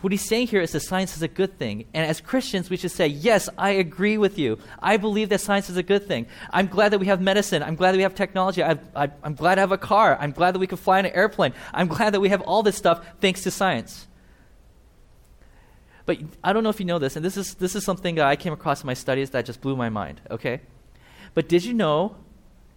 What 0.00 0.12
he's 0.12 0.26
saying 0.28 0.46
here 0.46 0.60
is 0.60 0.72
that 0.72 0.80
science 0.80 1.16
is 1.16 1.22
a 1.22 1.28
good 1.28 1.58
thing. 1.58 1.84
And 1.92 2.06
as 2.06 2.20
Christians, 2.20 2.70
we 2.70 2.76
should 2.76 2.92
say, 2.92 3.08
Yes, 3.08 3.48
I 3.58 3.70
agree 3.70 4.16
with 4.16 4.38
you. 4.38 4.58
I 4.80 4.96
believe 4.96 5.28
that 5.30 5.40
science 5.40 5.68
is 5.68 5.76
a 5.76 5.82
good 5.82 6.06
thing. 6.06 6.26
I'm 6.50 6.68
glad 6.68 6.90
that 6.90 7.00
we 7.00 7.06
have 7.06 7.20
medicine. 7.20 7.64
I'm 7.64 7.74
glad 7.74 7.92
that 7.92 7.96
we 7.96 8.04
have 8.04 8.14
technology. 8.14 8.62
I, 8.62 8.78
am 9.24 9.34
glad 9.34 9.58
I 9.58 9.62
have 9.62 9.72
a 9.72 9.78
car. 9.78 10.16
I'm 10.20 10.30
glad 10.30 10.54
that 10.54 10.60
we 10.60 10.68
can 10.68 10.78
fly 10.78 11.00
in 11.00 11.06
an 11.06 11.12
airplane. 11.14 11.52
I'm 11.74 11.88
glad 11.88 12.14
that 12.14 12.20
we 12.20 12.28
have 12.28 12.42
all 12.42 12.62
this 12.62 12.76
stuff 12.76 13.04
thanks 13.20 13.42
to 13.42 13.50
science. 13.50 14.06
But 16.06 16.18
I 16.44 16.52
don't 16.52 16.62
know 16.62 16.70
if 16.70 16.80
you 16.80 16.86
know 16.86 16.98
this, 16.98 17.16
and 17.16 17.24
this 17.24 17.36
is, 17.36 17.54
this 17.56 17.76
is 17.76 17.84
something 17.84 18.14
that 18.14 18.26
I 18.26 18.34
came 18.34 18.52
across 18.54 18.80
in 18.82 18.86
my 18.86 18.94
studies 18.94 19.30
that 19.30 19.44
just 19.44 19.60
blew 19.60 19.76
my 19.76 19.90
mind, 19.90 20.22
okay? 20.30 20.62
But 21.34 21.50
did 21.50 21.64
you 21.64 21.74
know 21.74 22.16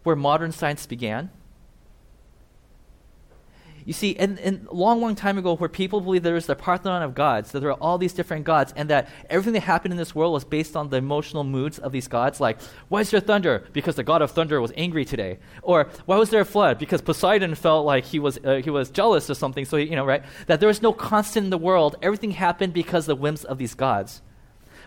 where 0.03 0.17
modern 0.17 0.51
science 0.51 0.85
began? 0.85 1.29
You 3.85 3.93
see, 3.93 4.11
in 4.11 4.67
a 4.69 4.73
long, 4.73 5.01
long 5.01 5.15
time 5.15 5.37
ago, 5.37 5.55
where 5.55 5.69
people 5.69 6.01
believed 6.01 6.23
there 6.23 6.35
was 6.35 6.45
the 6.45 6.55
Parthenon 6.55 7.01
of 7.01 7.15
gods, 7.15 7.51
that 7.51 7.59
there 7.59 7.69
are 7.69 7.79
all 7.81 7.97
these 7.97 8.13
different 8.13 8.45
gods, 8.45 8.73
and 8.75 8.89
that 8.89 9.09
everything 9.29 9.53
that 9.53 9.61
happened 9.61 9.93
in 9.93 9.97
this 9.97 10.13
world 10.13 10.33
was 10.33 10.43
based 10.43 10.75
on 10.75 10.89
the 10.89 10.97
emotional 10.97 11.43
moods 11.43 11.79
of 11.79 11.91
these 11.91 12.07
gods, 12.07 12.39
like, 12.39 12.61
why 12.89 13.01
is 13.01 13.11
there 13.11 13.19
thunder? 13.19 13.67
Because 13.73 13.95
the 13.95 14.03
god 14.03 14.21
of 14.21 14.31
thunder 14.31 14.61
was 14.61 14.71
angry 14.77 15.05
today. 15.05 15.39
Or, 15.61 15.89
why 16.05 16.17
was 16.17 16.29
there 16.29 16.41
a 16.41 16.45
flood? 16.45 16.77
Because 16.77 17.01
Poseidon 17.01 17.55
felt 17.55 17.85
like 17.85 18.05
he 18.05 18.19
was, 18.19 18.37
uh, 18.43 18.61
he 18.63 18.69
was 18.69 18.89
jealous 18.89 19.29
or 19.29 19.33
something, 19.35 19.65
so, 19.65 19.77
he, 19.77 19.85
you 19.85 19.95
know, 19.95 20.05
right? 20.05 20.23
That 20.47 20.59
there 20.59 20.67
was 20.67 20.81
no 20.81 20.93
constant 20.93 21.45
in 21.45 21.49
the 21.49 21.57
world. 21.57 21.95
Everything 22.01 22.31
happened 22.31 22.73
because 22.73 23.05
of 23.05 23.17
the 23.17 23.21
whims 23.21 23.43
of 23.43 23.57
these 23.57 23.73
gods. 23.73 24.21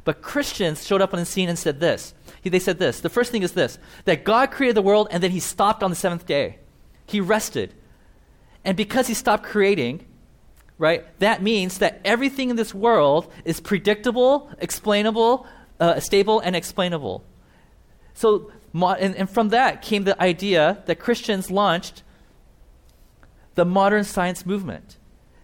But 0.05 0.20
Christians 0.20 0.86
showed 0.86 1.01
up 1.01 1.14
on 1.14 1.20
the 1.20 1.26
scene 1.26 1.49
and 1.49 1.59
said 1.59 1.80
this. 1.80 2.14
They 2.42 2.59
said 2.59 2.78
this. 2.78 3.01
The 3.01 3.09
first 3.09 3.32
thing 3.32 3.42
is 3.42 3.53
this 3.53 3.78
that 4.05 4.24
God 4.24 4.51
created 4.51 4.76
the 4.76 4.82
world 4.82 5.09
and 5.11 5.22
then 5.22 5.30
he 5.30 5.40
stopped 5.40 5.82
on 5.82 5.90
the 5.90 5.97
seventh 5.97 6.26
day. 6.26 6.59
He 7.07 7.20
rested. 7.20 7.74
And 8.65 8.77
because 8.77 9.07
he 9.07 9.15
stopped 9.15 9.45
creating, 9.45 10.07
right, 10.79 11.05
that 11.21 11.43
means 11.43 11.79
that 11.79 12.01
everything 12.05 12.51
in 12.51 12.57
this 12.57 12.75
world 12.75 13.31
is 13.45 13.61
predictable, 13.61 14.51
explainable, 14.59 15.47
uh, 15.81 16.01
stable, 16.01 16.41
and 16.41 16.57
explainable. 16.57 17.25
So, 18.15 18.51
and, 18.73 19.15
and 19.15 19.29
from 19.29 19.51
that 19.51 19.83
came 19.83 20.05
the 20.05 20.21
idea 20.23 20.83
that 20.87 20.99
Christians 20.99 21.51
launched 21.51 22.03
the 23.55 23.65
modern 23.65 24.05
science 24.05 24.47
movement. 24.47 24.97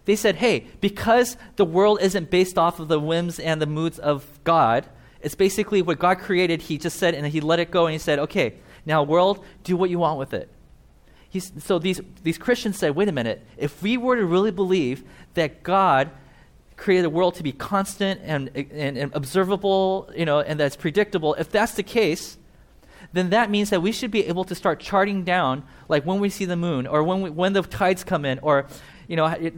They 0.05 0.15
said, 0.15 0.37
hey, 0.37 0.67
because 0.81 1.37
the 1.55 1.65
world 1.65 1.99
isn't 2.01 2.31
based 2.31 2.57
off 2.57 2.79
of 2.79 2.87
the 2.87 2.99
whims 2.99 3.39
and 3.39 3.61
the 3.61 3.67
moods 3.67 3.99
of 3.99 4.39
God, 4.43 4.87
it's 5.21 5.35
basically 5.35 5.81
what 5.81 5.99
God 5.99 6.17
created, 6.17 6.63
He 6.63 6.77
just 6.77 6.97
said, 6.97 7.13
and 7.13 7.27
He 7.27 7.39
let 7.39 7.59
it 7.59 7.69
go, 7.69 7.85
and 7.85 7.93
He 7.93 7.99
said, 7.99 8.17
okay, 8.19 8.55
now, 8.85 9.03
world, 9.03 9.45
do 9.63 9.77
what 9.77 9.91
you 9.91 9.99
want 9.99 10.17
with 10.17 10.33
it. 10.33 10.49
He's, 11.31 11.53
so 11.59 11.79
these, 11.79 12.01
these 12.23 12.37
Christians 12.37 12.77
say, 12.77 12.91
wait 12.91 13.07
a 13.07 13.13
minute, 13.13 13.41
if 13.55 13.81
we 13.81 13.95
were 13.95 14.17
to 14.17 14.25
really 14.25 14.51
believe 14.51 15.05
that 15.33 15.63
God 15.63 16.11
created 16.75 17.05
the 17.05 17.09
world 17.09 17.35
to 17.35 17.43
be 17.43 17.53
constant 17.53 18.19
and, 18.25 18.51
and, 18.53 18.97
and 18.97 19.15
observable, 19.15 20.11
you 20.13 20.25
know, 20.25 20.41
and 20.41 20.59
that's 20.59 20.75
predictable, 20.75 21.33
if 21.35 21.49
that's 21.49 21.71
the 21.75 21.83
case, 21.83 22.37
then 23.13 23.29
that 23.29 23.49
means 23.49 23.69
that 23.69 23.81
we 23.81 23.93
should 23.93 24.11
be 24.11 24.25
able 24.25 24.43
to 24.43 24.53
start 24.53 24.81
charting 24.81 25.23
down, 25.23 25.63
like 25.87 26.05
when 26.05 26.19
we 26.19 26.29
see 26.29 26.43
the 26.43 26.57
moon, 26.57 26.85
or 26.85 27.01
when, 27.01 27.21
we, 27.21 27.29
when 27.29 27.53
the 27.53 27.61
tides 27.61 28.03
come 28.03 28.25
in, 28.25 28.37
or, 28.39 28.67
you 29.07 29.15
know, 29.15 29.27
it, 29.27 29.53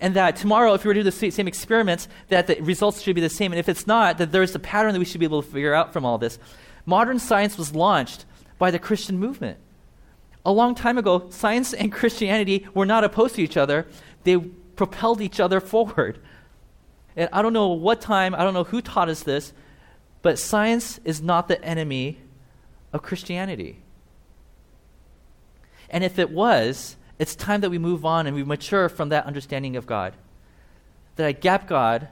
and 0.00 0.14
that 0.14 0.34
tomorrow, 0.36 0.72
if 0.72 0.82
we 0.82 0.88
were 0.88 0.94
to 0.94 1.00
do 1.00 1.10
the 1.10 1.30
same 1.30 1.46
experiments, 1.46 2.08
that 2.28 2.46
the 2.46 2.58
results 2.62 3.02
should 3.02 3.14
be 3.14 3.20
the 3.20 3.28
same. 3.28 3.52
And 3.52 3.58
if 3.58 3.68
it's 3.68 3.86
not, 3.86 4.16
that 4.16 4.32
there's 4.32 4.54
a 4.54 4.58
pattern 4.58 4.94
that 4.94 4.98
we 4.98 5.04
should 5.04 5.20
be 5.20 5.26
able 5.26 5.42
to 5.42 5.50
figure 5.50 5.74
out 5.74 5.92
from 5.92 6.06
all 6.06 6.16
this. 6.16 6.38
Modern 6.86 7.18
science 7.18 7.58
was 7.58 7.74
launched 7.74 8.24
by 8.58 8.70
the 8.70 8.78
Christian 8.78 9.18
movement 9.18 9.58
a 10.48 10.52
long 10.52 10.74
time 10.74 10.96
ago, 10.96 11.28
science 11.28 11.74
and 11.74 11.92
Christianity 11.92 12.66
were 12.72 12.86
not 12.86 13.04
opposed 13.04 13.34
to 13.34 13.42
each 13.42 13.58
other, 13.58 13.86
they 14.24 14.38
propelled 14.38 15.20
each 15.20 15.40
other 15.40 15.60
forward. 15.60 16.18
And 17.14 17.28
I 17.34 17.42
don't 17.42 17.52
know 17.52 17.68
what 17.68 18.00
time, 18.00 18.34
I 18.34 18.44
don't 18.44 18.54
know 18.54 18.64
who 18.64 18.80
taught 18.80 19.10
us 19.10 19.22
this, 19.22 19.52
but 20.22 20.38
science 20.38 21.00
is 21.04 21.20
not 21.20 21.48
the 21.48 21.62
enemy 21.62 22.20
of 22.94 23.02
Christianity. 23.02 23.82
And 25.90 26.02
if 26.02 26.18
it 26.18 26.30
was, 26.30 26.96
it's 27.18 27.36
time 27.36 27.60
that 27.60 27.70
we 27.70 27.76
move 27.76 28.06
on 28.06 28.26
and 28.26 28.34
we 28.34 28.42
mature 28.42 28.88
from 28.88 29.10
that 29.10 29.26
understanding 29.26 29.76
of 29.76 29.84
God. 29.84 30.14
That 31.16 31.26
a 31.26 31.34
gap 31.34 31.68
God 31.68 32.08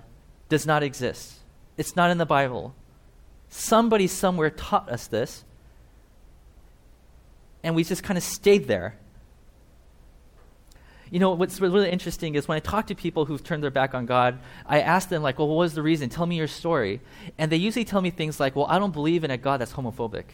does 0.50 0.66
not 0.66 0.82
exist, 0.82 1.36
it's 1.78 1.96
not 1.96 2.10
in 2.10 2.18
the 2.18 2.26
Bible. 2.26 2.74
Somebody 3.48 4.06
somewhere 4.06 4.50
taught 4.50 4.90
us 4.90 5.06
this, 5.06 5.42
and 7.66 7.74
we 7.74 7.82
just 7.82 8.04
kind 8.04 8.16
of 8.16 8.22
stayed 8.22 8.68
there. 8.68 8.96
You 11.10 11.18
know, 11.18 11.32
what's 11.32 11.60
really 11.60 11.90
interesting 11.90 12.36
is 12.36 12.46
when 12.46 12.54
I 12.54 12.60
talk 12.60 12.86
to 12.86 12.94
people 12.94 13.24
who've 13.24 13.42
turned 13.42 13.60
their 13.64 13.72
back 13.72 13.92
on 13.92 14.06
God, 14.06 14.38
I 14.66 14.80
ask 14.80 15.08
them, 15.08 15.20
like, 15.20 15.40
well, 15.40 15.48
what 15.48 15.56
was 15.56 15.74
the 15.74 15.82
reason? 15.82 16.08
Tell 16.08 16.26
me 16.26 16.36
your 16.36 16.46
story. 16.46 17.00
And 17.38 17.50
they 17.50 17.56
usually 17.56 17.84
tell 17.84 18.00
me 18.00 18.10
things 18.10 18.38
like, 18.38 18.54
well, 18.54 18.66
I 18.68 18.78
don't 18.78 18.92
believe 18.92 19.24
in 19.24 19.32
a 19.32 19.36
God 19.36 19.60
that's 19.60 19.72
homophobic. 19.72 20.26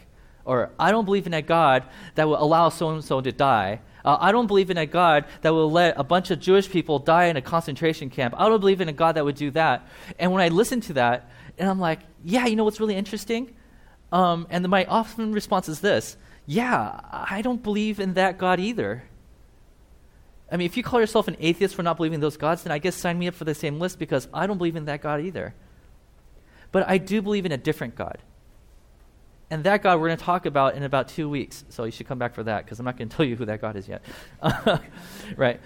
Or, 0.45 0.69
I 0.77 0.91
don't 0.91 1.05
believe 1.05 1.25
in 1.25 1.33
a 1.33 1.41
God 1.41 1.85
that 2.13 2.27
will 2.27 2.39
allow 2.41 2.69
so 2.69 2.91
and 2.91 3.03
so 3.03 3.19
to 3.19 3.31
die. 3.31 3.81
Uh, 4.05 4.17
I 4.19 4.31
don't 4.31 4.45
believe 4.45 4.69
in 4.69 4.77
a 4.77 4.85
God 4.85 5.25
that 5.41 5.53
will 5.53 5.71
let 5.71 5.97
a 5.97 6.03
bunch 6.03 6.29
of 6.29 6.39
Jewish 6.39 6.69
people 6.69 6.99
die 6.99 7.25
in 7.25 7.37
a 7.37 7.41
concentration 7.41 8.11
camp. 8.11 8.35
I 8.37 8.47
don't 8.47 8.59
believe 8.59 8.79
in 8.79 8.89
a 8.89 8.93
God 8.93 9.13
that 9.13 9.25
would 9.25 9.37
do 9.37 9.49
that. 9.51 9.87
And 10.19 10.31
when 10.31 10.43
I 10.43 10.49
listen 10.49 10.81
to 10.81 10.93
that, 10.93 11.31
and 11.57 11.67
I'm 11.67 11.79
like, 11.79 12.01
yeah, 12.23 12.45
you 12.45 12.55
know 12.55 12.63
what's 12.63 12.79
really 12.79 12.95
interesting? 12.95 13.55
Um, 14.11 14.45
and 14.51 14.63
the, 14.63 14.69
my 14.69 14.85
often 14.85 15.33
response 15.33 15.67
is 15.67 15.79
this 15.79 16.15
yeah, 16.45 16.99
I 17.11 17.41
don't 17.41 17.63
believe 17.63 17.99
in 17.99 18.15
that 18.15 18.37
God 18.37 18.59
either. 18.59 19.03
I 20.51 20.57
mean, 20.57 20.65
if 20.65 20.77
you 20.77 20.83
call 20.83 20.99
yourself 20.99 21.27
an 21.27 21.37
atheist 21.39 21.73
for 21.73 21.83
not 21.83 21.97
believing 21.97 22.15
in 22.15 22.21
those 22.21 22.37
gods, 22.37 22.63
then 22.63 22.71
I 22.71 22.77
guess 22.77 22.95
sign 22.95 23.17
me 23.17 23.27
up 23.27 23.33
for 23.33 23.43
the 23.45 23.55
same 23.55 23.79
list 23.79 23.97
because 23.97 24.27
I 24.33 24.45
don't 24.45 24.57
believe 24.57 24.75
in 24.75 24.85
that 24.85 25.01
God 25.01 25.21
either. 25.21 25.53
But 26.71 26.87
I 26.87 26.97
do 26.97 27.21
believe 27.21 27.45
in 27.45 27.51
a 27.51 27.57
different 27.57 27.95
God. 27.95 28.19
And 29.49 29.63
that 29.63 29.83
God 29.83 29.99
we're 29.99 30.07
going 30.07 30.17
to 30.17 30.23
talk 30.23 30.45
about 30.45 30.75
in 30.75 30.83
about 30.83 31.07
two 31.07 31.29
weeks. 31.29 31.63
So 31.69 31.85
you 31.85 31.91
should 31.91 32.07
come 32.07 32.19
back 32.19 32.33
for 32.33 32.43
that 32.43 32.65
because 32.65 32.79
I'm 32.79 32.85
not 32.85 32.97
going 32.97 33.09
to 33.09 33.15
tell 33.15 33.25
you 33.25 33.35
who 33.35 33.45
that 33.45 33.61
God 33.61 33.75
is 33.75 33.87
yet. 33.87 34.03
right. 35.37 35.59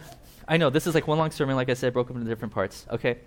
I 0.47 0.57
know, 0.57 0.69
this 0.69 0.88
is 0.88 0.95
like 0.95 1.07
one 1.07 1.17
long 1.17 1.32
sermon, 1.32 1.55
like 1.55 1.69
I 1.69 1.73
said, 1.73 1.93
broken 1.93 2.15
into 2.15 2.30
different 2.30 2.53
parts. 2.53 2.86
Okay? 2.91 3.17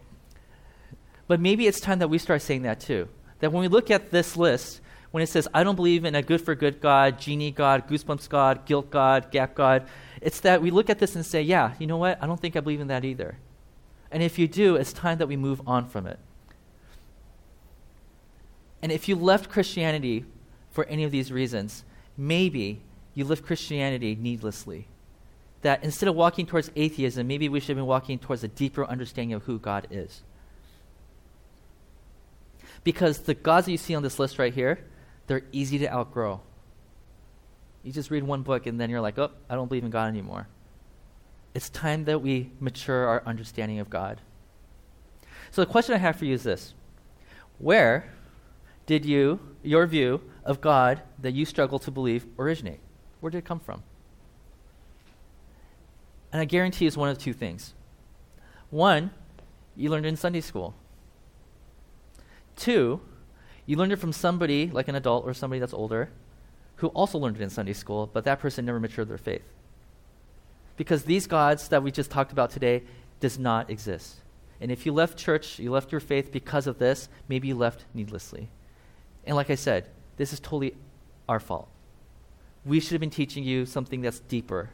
But 1.27 1.41
maybe 1.41 1.67
it's 1.67 1.81
time 1.81 1.99
that 1.99 2.09
we 2.09 2.19
start 2.19 2.43
saying 2.43 2.63
that 2.63 2.81
too. 2.81 3.09
That 3.41 3.53
when 3.53 3.61
we 3.61 3.69
look 3.69 3.91
at 3.91 4.11
this 4.11 4.37
list, 4.37 4.81
when 5.11 5.23
it 5.23 5.29
says, 5.29 5.49
I 5.53 5.65
don't 5.65 5.77
believe 5.77 6.05
in 6.05 6.15
a 6.15 6.23
good 6.23 6.41
for 6.41 6.55
good 6.55 6.81
God, 6.81 7.19
genie 7.19 7.51
God, 7.51 7.89
goosebumps 7.89 8.29
God, 8.29 8.65
guilt 8.65 8.91
God, 8.91 9.31
gap 9.31 9.55
God, 9.55 9.89
it's 10.21 10.41
that 10.41 10.63
we 10.63 10.71
look 10.71 10.89
at 10.89 10.99
this 10.99 11.17
and 11.17 11.27
say, 11.27 11.43
yeah, 11.43 11.75
you 11.79 11.87
know 11.87 11.97
what? 11.97 12.23
I 12.23 12.27
don't 12.27 12.41
think 12.41 12.57
I 12.57 12.61
believe 12.61 12.81
in 12.81 12.89
that 12.89 13.05
either. 13.05 13.39
And 14.11 14.23
if 14.23 14.39
you 14.39 14.47
do, 14.47 14.77
it's 14.77 14.93
time 14.93 15.19
that 15.19 15.27
we 15.27 15.37
move 15.37 15.61
on 15.67 15.89
from 15.89 16.07
it. 16.07 16.19
And 18.83 18.93
if 18.93 19.09
you 19.09 19.17
left 19.17 19.51
Christianity 19.51 20.25
for 20.71 20.85
any 20.85 21.05
of 21.05 21.11
these 21.11 21.31
reasons, 21.33 21.85
maybe 22.17 22.81
you 23.15 23.25
left 23.25 23.45
Christianity 23.45 24.17
needlessly. 24.19 24.87
That 25.63 25.85
instead 25.85 26.09
of 26.09 26.15
walking 26.15 26.47
towards 26.47 26.71
atheism, 26.75 27.27
maybe 27.27 27.49
we 27.49 27.61
should 27.61 27.71
have 27.71 27.77
been 27.77 27.87
walking 27.87 28.19
towards 28.19 28.43
a 28.43 28.49
deeper 28.49 28.85
understanding 28.85 29.35
of 29.35 29.45
who 29.45 29.59
God 29.59 29.87
is. 29.91 30.23
Because 32.83 33.19
the 33.21 33.35
gods 33.35 33.67
that 33.67 33.73
you 33.73 33.79
see 33.79 33.95
on 33.95 34.03
this 34.03 34.19
list 34.19 34.39
right 34.39 34.55
here, 34.55 34.79
they're 35.31 35.45
easy 35.53 35.79
to 35.79 35.89
outgrow. 35.89 36.41
You 37.85 37.93
just 37.93 38.11
read 38.11 38.25
one 38.25 38.43
book 38.43 38.67
and 38.67 38.81
then 38.81 38.91
you're 38.91 39.01
like, 39.01 39.17
oh, 39.17 39.31
I 39.49 39.55
don't 39.55 39.69
believe 39.69 39.85
in 39.85 39.91
God 39.91 40.09
anymore. 40.09 40.49
It's 41.55 41.71
time 41.71 42.05
that 42.07 42.21
we 42.21 42.51
mature 42.59 43.07
our 43.07 43.23
understanding 43.25 43.79
of 43.79 43.89
God. 43.89 44.21
So 45.53 45.63
the 45.63 45.71
question 45.71 45.95
I 45.95 45.99
have 45.99 46.17
for 46.17 46.25
you 46.25 46.35
is 46.35 46.43
this 46.43 46.75
Where 47.59 48.13
did 48.87 49.05
you, 49.05 49.39
your 49.63 49.87
view 49.87 50.21
of 50.45 50.61
God 50.61 51.01
that 51.21 51.31
you 51.31 51.45
struggle 51.45 51.79
to 51.79 51.93
believe, 51.93 52.27
originate? 52.37 52.81
Where 53.21 53.31
did 53.31 53.39
it 53.39 53.45
come 53.45 53.61
from? 53.61 53.85
And 56.33 56.43
I 56.43 56.45
guarantee 56.45 56.87
you 56.87 56.89
it's 56.89 56.97
one 56.97 57.09
of 57.09 57.19
two 57.19 57.33
things. 57.33 57.73
One, 58.71 59.13
you 59.77 59.91
learned 59.91 60.07
in 60.07 60.17
Sunday 60.17 60.41
school. 60.41 60.75
Two, 62.57 63.01
you 63.71 63.77
learned 63.77 63.93
it 63.93 64.01
from 64.01 64.13
somebody, 64.13 64.69
like 64.69 64.89
an 64.89 64.97
adult 64.97 65.25
or 65.25 65.33
somebody 65.33 65.61
that's 65.61 65.73
older, 65.73 66.11
who 66.79 66.89
also 66.89 67.19
learned 67.19 67.37
it 67.37 67.43
in 67.43 67.51
Sunday 67.51 67.73
school, 67.73 68.11
but 68.13 68.25
that 68.25 68.41
person 68.41 68.65
never 68.65 68.81
matured 68.81 69.09
their 69.09 69.17
faith. 69.17 69.45
Because 70.77 71.05
these 71.05 71.29
gods 71.29 71.69
that 71.69 71.81
we 71.81 71.93
just 71.93 72.11
talked 72.11 72.33
about 72.33 72.51
today 72.51 72.83
does 73.21 73.39
not 73.39 73.71
exist. 73.71 74.17
And 74.61 74.73
if 74.73 74.85
you 74.85 74.93
left 74.93 75.17
church, 75.17 75.61
you 75.61 75.71
left 75.71 75.93
your 75.93 76.01
faith 76.01 76.33
because 76.33 76.67
of 76.67 76.81
this, 76.81 77.09
maybe 77.29 77.47
you 77.47 77.55
left 77.55 77.85
needlessly. 77.95 78.49
And 79.25 79.37
like 79.37 79.51
I 79.51 79.55
said, 79.55 79.87
this 80.17 80.33
is 80.33 80.41
totally 80.41 80.75
our 81.29 81.39
fault. 81.39 81.69
We 82.65 82.81
should 82.81 82.91
have 82.91 83.01
been 83.01 83.09
teaching 83.09 83.45
you 83.45 83.67
something 83.67 84.01
that's 84.01 84.19
deeper. 84.19 84.71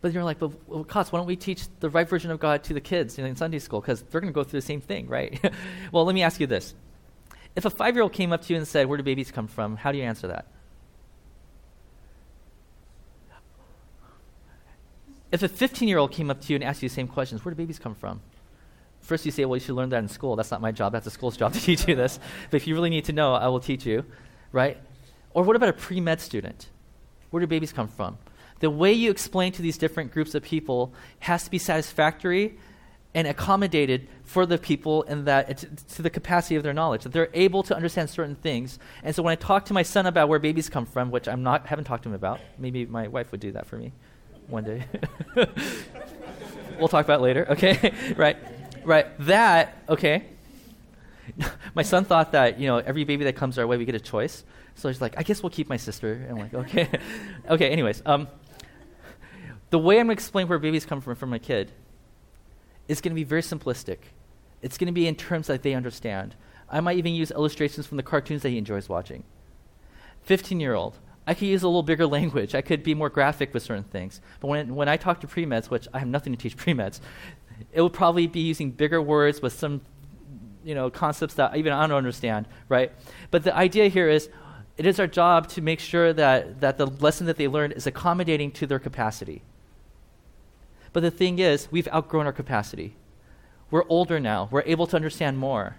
But 0.00 0.12
you're 0.12 0.24
like, 0.24 0.38
but 0.38 0.52
well, 0.68 0.84
why 0.84 1.02
don't 1.02 1.26
we 1.26 1.36
teach 1.36 1.64
the 1.80 1.90
right 1.90 2.08
version 2.08 2.30
of 2.30 2.38
God 2.38 2.62
to 2.64 2.74
the 2.74 2.80
kids 2.80 3.18
in 3.18 3.34
Sunday 3.34 3.58
school? 3.58 3.80
Because 3.80 4.02
they're 4.02 4.20
going 4.20 4.32
to 4.32 4.34
go 4.34 4.44
through 4.44 4.60
the 4.60 4.66
same 4.66 4.80
thing, 4.80 5.08
right? 5.08 5.38
well, 5.92 6.04
let 6.04 6.14
me 6.14 6.22
ask 6.22 6.38
you 6.38 6.46
this. 6.46 6.74
If 7.56 7.64
a 7.64 7.70
five 7.70 7.96
year 7.96 8.02
old 8.02 8.12
came 8.12 8.32
up 8.32 8.42
to 8.42 8.52
you 8.52 8.58
and 8.58 8.68
said, 8.68 8.86
Where 8.86 8.96
do 8.96 9.02
babies 9.02 9.32
come 9.32 9.48
from? 9.48 9.76
How 9.76 9.90
do 9.90 9.98
you 9.98 10.04
answer 10.04 10.28
that? 10.28 10.46
If 15.32 15.42
a 15.42 15.48
15 15.48 15.88
year 15.88 15.98
old 15.98 16.12
came 16.12 16.30
up 16.30 16.40
to 16.42 16.52
you 16.52 16.54
and 16.54 16.64
asked 16.64 16.82
you 16.82 16.88
the 16.88 16.94
same 16.94 17.08
questions, 17.08 17.44
Where 17.44 17.52
do 17.52 17.56
babies 17.56 17.80
come 17.80 17.96
from? 17.96 18.20
First, 19.00 19.26
you 19.26 19.32
say, 19.32 19.44
Well, 19.44 19.56
you 19.56 19.60
should 19.60 19.74
learn 19.74 19.88
that 19.88 19.98
in 19.98 20.08
school. 20.08 20.36
That's 20.36 20.52
not 20.52 20.60
my 20.60 20.70
job. 20.70 20.92
That's 20.92 21.06
the 21.06 21.10
school's 21.10 21.36
job 21.36 21.54
to 21.54 21.60
teach 21.68 21.88
you 21.88 21.96
this. 21.96 22.20
But 22.50 22.58
if 22.58 22.68
you 22.68 22.74
really 22.74 22.90
need 22.90 23.06
to 23.06 23.12
know, 23.12 23.34
I 23.34 23.48
will 23.48 23.58
teach 23.58 23.84
you, 23.84 24.04
right? 24.52 24.78
Or 25.34 25.42
what 25.42 25.56
about 25.56 25.70
a 25.70 25.72
pre 25.72 26.00
med 26.00 26.20
student? 26.20 26.68
Where 27.30 27.40
do 27.40 27.48
babies 27.48 27.72
come 27.72 27.88
from? 27.88 28.18
The 28.60 28.70
way 28.70 28.92
you 28.92 29.10
explain 29.10 29.52
to 29.52 29.62
these 29.62 29.78
different 29.78 30.12
groups 30.12 30.34
of 30.34 30.42
people 30.42 30.92
has 31.20 31.44
to 31.44 31.50
be 31.50 31.58
satisfactory 31.58 32.58
and 33.14 33.26
accommodated 33.26 34.06
for 34.22 34.44
the 34.44 34.58
people 34.58 35.02
and 35.04 35.26
that 35.26 35.48
it's 35.48 35.94
to 35.94 36.02
the 36.02 36.10
capacity 36.10 36.56
of 36.56 36.62
their 36.62 36.74
knowledge 36.74 37.02
that 37.04 37.12
they're 37.12 37.30
able 37.32 37.62
to 37.64 37.74
understand 37.74 38.10
certain 38.10 38.36
things. 38.36 38.78
And 39.02 39.14
so 39.14 39.22
when 39.22 39.32
i 39.32 39.34
talk 39.34 39.64
to 39.66 39.74
my 39.74 39.82
son 39.82 40.06
about 40.06 40.28
where 40.28 40.38
babies 40.38 40.68
come 40.68 40.84
from 40.84 41.10
which 41.10 41.26
i'm 41.26 41.42
not 41.42 41.66
haven't 41.66 41.86
talked 41.86 42.02
to 42.02 42.10
him 42.10 42.14
about 42.14 42.40
maybe 42.58 42.84
my 42.86 43.08
wife 43.08 43.32
would 43.32 43.40
do 43.40 43.52
that 43.52 43.66
for 43.66 43.76
me 43.76 43.92
one 44.46 44.64
day. 44.64 44.84
We'll 46.78 46.86
talk 46.86 47.04
about 47.04 47.20
later 47.20 47.44
okay? 47.50 47.92
Right 48.16 48.36
right 48.84 49.06
that 49.20 49.78
okay. 49.88 50.24
My 51.74 51.82
son 51.82 52.04
thought 52.04 52.32
that 52.32 52.60
you 52.60 52.68
know 52.68 52.76
every 52.76 53.02
baby 53.02 53.24
that 53.24 53.34
comes 53.34 53.58
our 53.58 53.66
way 53.66 53.76
we 53.78 53.84
get 53.84 53.96
a 53.96 54.00
choice. 54.00 54.44
So 54.76 54.88
he's 54.88 55.00
like 55.00 55.14
i 55.18 55.24
guess 55.24 55.42
we'll 55.42 55.50
keep 55.50 55.68
my 55.68 55.76
sister. 55.76 56.12
And 56.12 56.30
i'm 56.30 56.38
like 56.38 56.54
okay. 56.54 56.88
Okay 57.50 57.70
anyways 57.70 58.02
um, 58.06 58.28
the 59.70 59.78
way 59.78 59.98
i'm 59.98 60.06
going 60.06 60.16
to 60.16 60.20
explain 60.20 60.48
where 60.48 60.58
babies 60.58 60.86
come 60.86 61.00
from 61.00 61.14
for 61.14 61.26
my 61.26 61.38
kid 61.38 61.72
is 62.88 63.02
going 63.02 63.12
to 63.12 63.14
be 63.14 63.24
very 63.24 63.42
simplistic. 63.42 63.98
It's 64.62 64.78
going 64.78 64.86
to 64.86 64.92
be 64.92 65.06
in 65.06 65.14
terms 65.14 65.46
that 65.46 65.62
they 65.62 65.74
understand. 65.74 66.34
I 66.68 66.80
might 66.80 66.96
even 66.96 67.14
use 67.14 67.30
illustrations 67.30 67.86
from 67.86 67.98
the 67.98 68.02
cartoons 68.02 68.42
that 68.42 68.48
he 68.48 68.58
enjoys 68.58 68.88
watching. 68.88 69.22
15 70.22 70.58
year 70.58 70.74
old, 70.74 70.98
I 71.26 71.34
could 71.34 71.48
use 71.48 71.62
a 71.62 71.68
little 71.68 71.82
bigger 71.82 72.06
language. 72.18 72.54
I 72.54 72.62
could 72.62 72.82
be 72.82 72.94
more 72.94 73.10
graphic 73.10 73.54
with 73.54 73.62
certain 73.62 73.84
things. 73.84 74.20
But 74.40 74.48
when, 74.48 74.74
when 74.74 74.88
I 74.88 74.96
talk 74.96 75.20
to 75.20 75.28
pre-meds, 75.28 75.70
which 75.70 75.86
I 75.92 76.00
have 76.00 76.08
nothing 76.08 76.32
to 76.32 76.38
teach 76.38 76.56
pre-meds, 76.56 77.00
it 77.72 77.82
would 77.82 77.92
probably 77.92 78.26
be 78.26 78.40
using 78.40 78.70
bigger 78.70 79.00
words 79.00 79.42
with 79.42 79.52
some 79.52 79.82
you 80.64 80.74
know, 80.74 80.90
concepts 80.90 81.34
that 81.34 81.56
even 81.56 81.72
I 81.72 81.86
don't 81.86 81.96
understand, 81.96 82.46
right? 82.68 82.92
But 83.30 83.44
the 83.44 83.54
idea 83.54 83.88
here 83.88 84.08
is 84.08 84.28
it 84.76 84.86
is 84.86 85.00
our 85.00 85.06
job 85.06 85.48
to 85.48 85.62
make 85.62 85.80
sure 85.80 86.12
that, 86.12 86.60
that 86.60 86.78
the 86.78 86.86
lesson 86.86 87.26
that 87.26 87.36
they 87.36 87.48
learn 87.48 87.72
is 87.72 87.86
accommodating 87.86 88.50
to 88.52 88.66
their 88.66 88.78
capacity. 88.78 89.42
But 90.98 91.02
the 91.02 91.10
thing 91.12 91.38
is, 91.38 91.70
we've 91.70 91.86
outgrown 91.94 92.26
our 92.26 92.32
capacity. 92.32 92.96
We're 93.70 93.84
older 93.88 94.18
now. 94.18 94.48
We're 94.50 94.64
able 94.66 94.88
to 94.88 94.96
understand 94.96 95.38
more. 95.38 95.76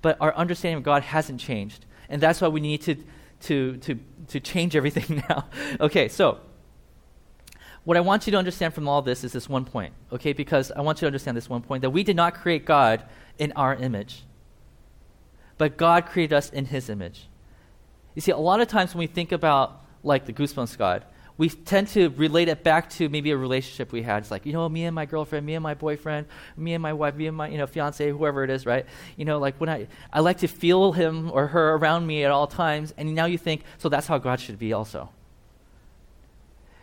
But 0.00 0.16
our 0.18 0.34
understanding 0.34 0.78
of 0.78 0.82
God 0.82 1.02
hasn't 1.02 1.40
changed. 1.40 1.84
And 2.08 2.22
that's 2.22 2.40
why 2.40 2.48
we 2.48 2.62
need 2.62 2.80
to, 2.80 2.96
to, 3.40 3.76
to, 3.76 4.00
to 4.28 4.40
change 4.40 4.74
everything 4.74 5.22
now. 5.28 5.44
okay, 5.78 6.08
so 6.08 6.40
what 7.84 7.98
I 7.98 8.00
want 8.00 8.26
you 8.26 8.30
to 8.30 8.38
understand 8.38 8.72
from 8.72 8.88
all 8.88 9.02
this 9.02 9.24
is 9.24 9.32
this 9.32 9.46
one 9.46 9.66
point, 9.66 9.92
okay? 10.10 10.32
Because 10.32 10.72
I 10.72 10.80
want 10.80 10.96
you 10.96 11.00
to 11.00 11.08
understand 11.08 11.36
this 11.36 11.50
one 11.50 11.60
point 11.60 11.82
that 11.82 11.90
we 11.90 12.02
did 12.02 12.16
not 12.16 12.32
create 12.32 12.64
God 12.64 13.04
in 13.38 13.52
our 13.52 13.74
image, 13.74 14.22
but 15.58 15.76
God 15.76 16.06
created 16.06 16.34
us 16.34 16.48
in 16.48 16.64
His 16.64 16.88
image. 16.88 17.28
You 18.14 18.22
see, 18.22 18.32
a 18.32 18.38
lot 18.38 18.62
of 18.62 18.68
times 18.68 18.94
when 18.94 19.00
we 19.00 19.06
think 19.06 19.32
about 19.32 19.82
like 20.02 20.24
the 20.24 20.32
Goosebumps 20.32 20.78
God, 20.78 21.04
we 21.38 21.48
tend 21.48 21.88
to 21.88 22.10
relate 22.10 22.48
it 22.48 22.62
back 22.62 22.90
to 22.90 23.08
maybe 23.08 23.30
a 23.30 23.36
relationship 23.36 23.90
we 23.90 24.02
had. 24.02 24.18
It's 24.18 24.30
like, 24.30 24.44
you 24.44 24.52
know, 24.52 24.68
me 24.68 24.84
and 24.84 24.94
my 24.94 25.06
girlfriend, 25.06 25.46
me 25.46 25.54
and 25.54 25.62
my 25.62 25.74
boyfriend, 25.74 26.26
me 26.56 26.74
and 26.74 26.82
my 26.82 26.92
wife, 26.92 27.14
me 27.14 27.26
and 27.26 27.36
my, 27.36 27.48
you 27.48 27.58
know, 27.58 27.66
fiance, 27.66 28.10
whoever 28.10 28.44
it 28.44 28.50
is, 28.50 28.66
right? 28.66 28.84
You 29.16 29.24
know, 29.24 29.38
like 29.38 29.58
when 29.58 29.70
I, 29.70 29.88
I 30.12 30.20
like 30.20 30.38
to 30.38 30.48
feel 30.48 30.92
him 30.92 31.30
or 31.30 31.48
her 31.48 31.74
around 31.74 32.06
me 32.06 32.24
at 32.24 32.30
all 32.30 32.46
times, 32.46 32.92
and 32.96 33.14
now 33.14 33.24
you 33.24 33.38
think, 33.38 33.62
so 33.78 33.88
that's 33.88 34.06
how 34.06 34.18
God 34.18 34.40
should 34.40 34.58
be 34.58 34.72
also. 34.72 35.08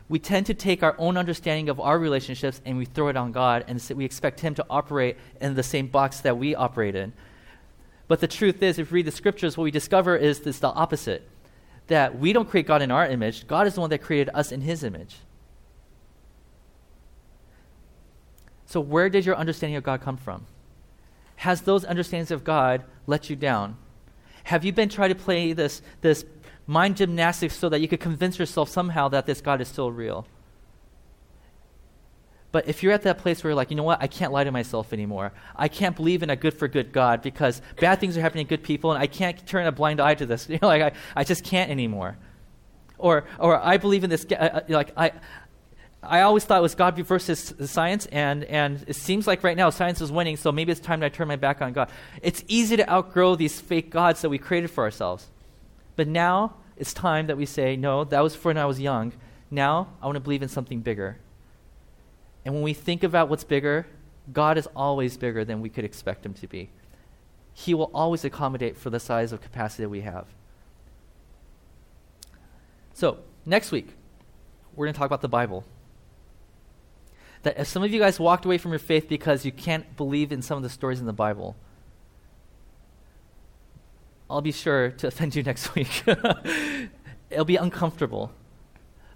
We 0.10 0.18
tend 0.18 0.47
to 0.47 0.56
take 0.56 0.82
our 0.82 0.95
own 0.97 1.18
understanding 1.18 1.70
of 1.70 1.80
our 1.80 2.00
relationships 2.00 2.60
and 2.66 2.80
we 2.80 2.86
throw 2.86 3.10
it 3.10 3.18
on 3.18 3.32
God, 3.32 3.66
and 3.68 3.82
we 3.95 4.04
expect 4.04 4.39
Him 4.39 4.56
to 4.56 4.66
operate 4.68 5.18
in 5.39 5.54
the 5.54 5.64
same 5.64 5.88
box 5.88 6.22
that 6.22 6.38
we 6.38 6.56
operate 6.56 6.95
in. 6.95 7.14
But 8.08 8.20
the 8.20 8.28
truth 8.28 8.64
is, 8.64 8.80
if 8.80 8.91
we 8.91 8.97
read 8.97 9.06
the 9.06 9.12
scriptures, 9.12 9.56
what 9.56 9.66
we 9.66 9.72
discover 9.72 10.18
is 10.18 10.39
this 10.39 10.58
the 10.58 10.70
opposite 10.70 11.30
that 11.90 12.18
we 12.18 12.34
don't 12.34 12.50
create 12.50 12.66
God 12.66 12.82
in 12.82 12.90
our 12.90 13.06
image, 13.06 13.46
God 13.46 13.68
is 13.68 13.76
the 13.76 13.82
one 13.82 13.90
that 13.90 14.00
created 14.00 14.32
us 14.34 14.52
in 14.52 14.62
his 14.62 14.84
image. 14.84 15.18
So, 18.66 18.80
where 18.80 19.10
did 19.10 19.26
your 19.26 19.36
understanding 19.36 19.76
of 19.76 19.84
God 19.84 20.02
come 20.02 20.18
from? 20.18 20.46
Has 21.38 21.62
those 21.62 21.84
understandings 21.86 22.32
of 22.32 22.44
God 22.44 22.84
let 23.08 23.30
you 23.30 23.36
down? 23.36 23.78
Have 24.44 24.64
you 24.64 24.72
been 24.72 24.90
trying 24.90 25.10
to 25.10 25.16
play 25.16 25.54
this, 25.54 25.82
this 26.02 26.26
mind 26.68 26.98
gymnastics 26.98 27.56
so 27.56 27.70
that 27.70 27.80
you 27.80 27.88
could 27.88 28.00
convince 28.00 28.38
yourself 28.38 28.70
somehow 28.70 29.10
that 29.10 29.26
this 29.26 29.42
God 29.42 29.60
is 29.60 29.68
still 29.68 29.92
real? 29.92 30.28
But 32.52 32.68
if 32.68 32.82
you're 32.82 32.93
at 32.93 33.04
that 33.04 33.20
place 33.20 33.43
where 33.43 33.52
you're 33.52 33.56
like, 33.56 33.70
you 33.70 33.78
know 33.78 33.84
what, 33.84 34.02
I 34.02 34.08
can't 34.08 34.32
lie 34.32 34.43
to 34.43 34.52
myself 34.52 34.91
anymore. 34.91 35.32
I 35.56 35.68
can't 35.68 35.95
believe 35.95 36.24
in 36.24 36.32
a 36.32 36.36
good 36.36 36.54
for 36.54 36.68
good 36.68 36.91
God 36.91 37.22
because 37.22 37.62
bad 37.80 38.00
things 38.00 38.18
are 38.18 38.22
happening 38.22 38.45
to 38.45 38.50
good 38.50 38.64
people 38.64 38.91
and 38.91 39.02
I 39.02 39.06
can't 39.06 39.45
turn 39.45 39.68
a 39.68 39.72
blind 39.72 40.00
eye 40.00 40.16
to 40.16 40.26
this. 40.26 40.47
You 40.50 40.58
know, 40.62 40.68
like 40.68 40.82
I, 40.82 40.91
I 41.16 41.24
just 41.24 41.43
can't 41.43 41.70
anymore. 41.70 42.18
Or, 42.97 43.26
or 43.38 43.64
I 43.64 43.78
believe 43.78 44.04
in 44.04 44.10
this, 44.10 44.26
uh, 44.32 44.36
uh, 44.36 44.62
like 44.68 44.91
I, 44.97 45.12
I 46.02 46.22
always 46.22 46.43
thought 46.43 46.58
it 46.58 46.62
was 46.62 46.76
God 46.76 46.97
versus 46.97 47.54
science, 47.66 48.06
and, 48.08 48.45
and 48.45 48.84
it 48.88 48.95
seems 48.95 49.28
like 49.28 49.43
right 49.43 49.56
now 49.56 49.70
science 49.70 50.02
is 50.02 50.12
winning, 50.12 50.38
so 50.38 50.52
maybe 50.52 50.72
it's 50.72 50.82
time 50.82 51.04
I 51.04 51.10
turn 51.10 51.28
my 51.28 51.36
back 51.36 51.62
on 51.62 51.74
God. 51.74 51.89
It's 52.22 52.43
easy 52.47 52.78
to 52.78 52.89
outgrow 52.89 53.36
these 53.36 53.60
fake 53.62 53.89
gods 53.89 54.22
that 54.22 54.30
we 54.30 54.38
created 54.38 54.72
for 54.72 54.84
ourselves. 54.84 55.28
But 55.95 56.08
now 56.08 56.56
it's 56.78 56.93
time 56.93 57.28
that 57.28 57.38
we 57.38 57.45
say, 57.45 57.76
no, 57.76 58.06
that 58.06 58.22
was 58.22 58.36
for 58.36 58.50
when 58.50 58.58
I 58.58 58.66
was 58.66 58.80
young. 58.80 59.14
Now 59.52 59.89
I 60.02 60.06
want 60.06 60.16
to 60.16 60.22
believe 60.22 60.41
in 60.41 60.50
something 60.50 60.80
bigger. 60.80 61.18
And 62.50 62.56
when 62.56 62.64
we 62.64 62.74
think 62.74 63.04
about 63.04 63.30
what's 63.30 63.43
bigger, 63.43 63.86
God 64.34 64.58
is 64.58 64.68
always 64.76 65.18
bigger 65.18 65.45
than 65.45 65.62
we 65.62 65.70
could 65.70 65.86
expect 65.86 66.26
him 66.26 66.34
to 66.34 66.47
be. 66.47 66.72
He 67.54 67.76
will 67.76 67.91
always 67.93 68.26
accommodate 68.26 68.76
for 68.76 68.89
the 68.89 69.00
size 69.00 69.32
of 69.32 69.39
capacity 69.39 69.84
that 69.84 69.89
we 69.89 70.02
have. 70.02 70.26
So, 72.91 73.20
next 73.45 73.72
week, 73.72 73.89
we're 74.76 74.88
going 74.88 74.95
to 74.95 74.97
talk 74.97 75.06
about 75.06 75.22
the 75.22 75.30
Bible. 75.30 75.64
That 77.43 77.60
if 77.60 77.68
some 77.68 77.84
of 77.84 77.93
you 77.93 78.00
guys 78.00 78.20
walked 78.20 78.45
away 78.45 78.58
from 78.58 78.72
your 78.72 78.80
faith 78.80 79.08
because 79.08 79.45
you 79.45 79.52
can't 79.52 79.95
believe 79.95 80.32
in 80.32 80.41
some 80.41 80.58
of 80.58 80.64
the 80.64 80.70
stories 80.72 81.00
in 81.00 81.06
the 81.06 81.14
Bible, 81.14 81.56
I'll 84.28 84.41
be 84.41 84.52
sure 84.52 84.89
to 84.89 85.06
offend 85.06 85.36
you 85.36 85.43
next 85.52 85.76
week. 85.76 86.04
It'll 87.30 87.45
be 87.45 87.58
uncomfortable. 87.58 88.32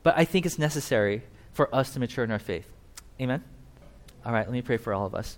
But 0.03 0.13
I 0.15 0.23
think 0.23 0.45
it's 0.45 0.59
necessary 0.59 1.23
for 1.51 1.73
us 1.73 1.93
to 1.93 1.99
mature 1.99 2.23
in 2.23 2.29
our 2.29 2.37
faith. 2.37 2.69
Amen? 3.21 3.43
All 4.25 4.31
right, 4.31 4.45
let 4.45 4.53
me 4.53 4.61
pray 4.61 4.77
for 4.77 4.93
all 4.93 5.05
of 5.05 5.15
us. 5.15 5.37